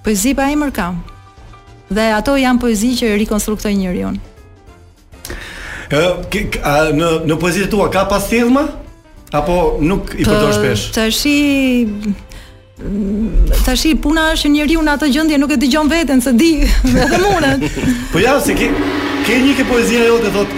Poezi 0.06 0.36
pa 0.38 0.52
emër 0.54 0.74
kam. 0.76 1.00
Dhe 1.90 2.12
ato 2.14 2.38
janë 2.38 2.62
poezi 2.62 2.92
që 3.02 3.16
rikonstruktoj 3.26 3.74
njëri 3.74 4.06
unë. 4.12 4.24
Ë, 5.90 6.06
në 6.94 7.10
në 7.26 7.40
poezitë 7.42 7.72
tua 7.74 7.90
ka 7.94 8.06
pasthillma? 8.12 8.68
Apo 9.34 9.78
nuk 9.86 10.14
i 10.18 10.22
përdor 10.26 10.54
shpesh? 10.56 10.88
Tashi 10.94 11.38
Tashi 13.68 13.94
puna 14.00 14.24
është 14.34 14.50
njeriu 14.56 14.80
në 14.86 14.94
atë 14.96 15.10
gjendje 15.12 15.40
nuk 15.42 15.52
e 15.52 15.58
dëgjon 15.60 15.90
veten 15.92 16.22
se 16.24 16.32
di 16.40 16.50
edhe 17.04 17.20
mundet. 17.20 17.66
Po 18.14 18.22
ja 18.24 18.38
se 18.42 18.56
ke 18.56 18.70
ke 19.28 19.36
një 19.44 19.56
ke 19.60 19.66
poezia 19.68 20.06
jote 20.08 20.32
thot 20.34 20.54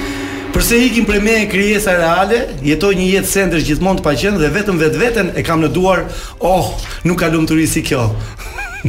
përse 0.53 0.77
ikim 0.85 1.05
prej 1.09 1.21
me 1.25 1.35
krijesa 1.49 1.95
reale, 1.97 2.43
jetoj 2.67 2.93
një 2.99 3.07
jetë 3.15 3.31
sendër 3.33 3.63
gjithmonë 3.65 4.01
të 4.01 4.05
paqen 4.07 4.37
dhe 4.39 4.51
vetëm 4.53 4.77
vetveten 4.83 5.31
e 5.39 5.43
kam 5.47 5.63
në 5.63 5.69
duar, 5.73 6.03
oh, 6.43 6.73
nuk 7.07 7.21
ka 7.23 7.29
lumturi 7.33 7.65
si 7.67 7.81
kjo. 7.87 8.09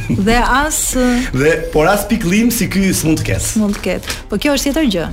dhe 0.09 0.39
as 0.41 0.97
dhe 1.37 1.51
por 1.73 1.85
as 1.89 2.05
pikllim 2.09 2.49
si 2.51 2.67
ky 2.69 2.93
s'mund 2.95 3.19
të 3.25 3.31
ketë. 3.33 3.47
S'mund 3.55 3.75
të 3.81 3.87
ketë. 3.89 4.17
Po 4.29 4.39
kjo 4.41 4.53
është 4.59 4.71
tjetër 4.71 4.89
gjë. 4.97 5.11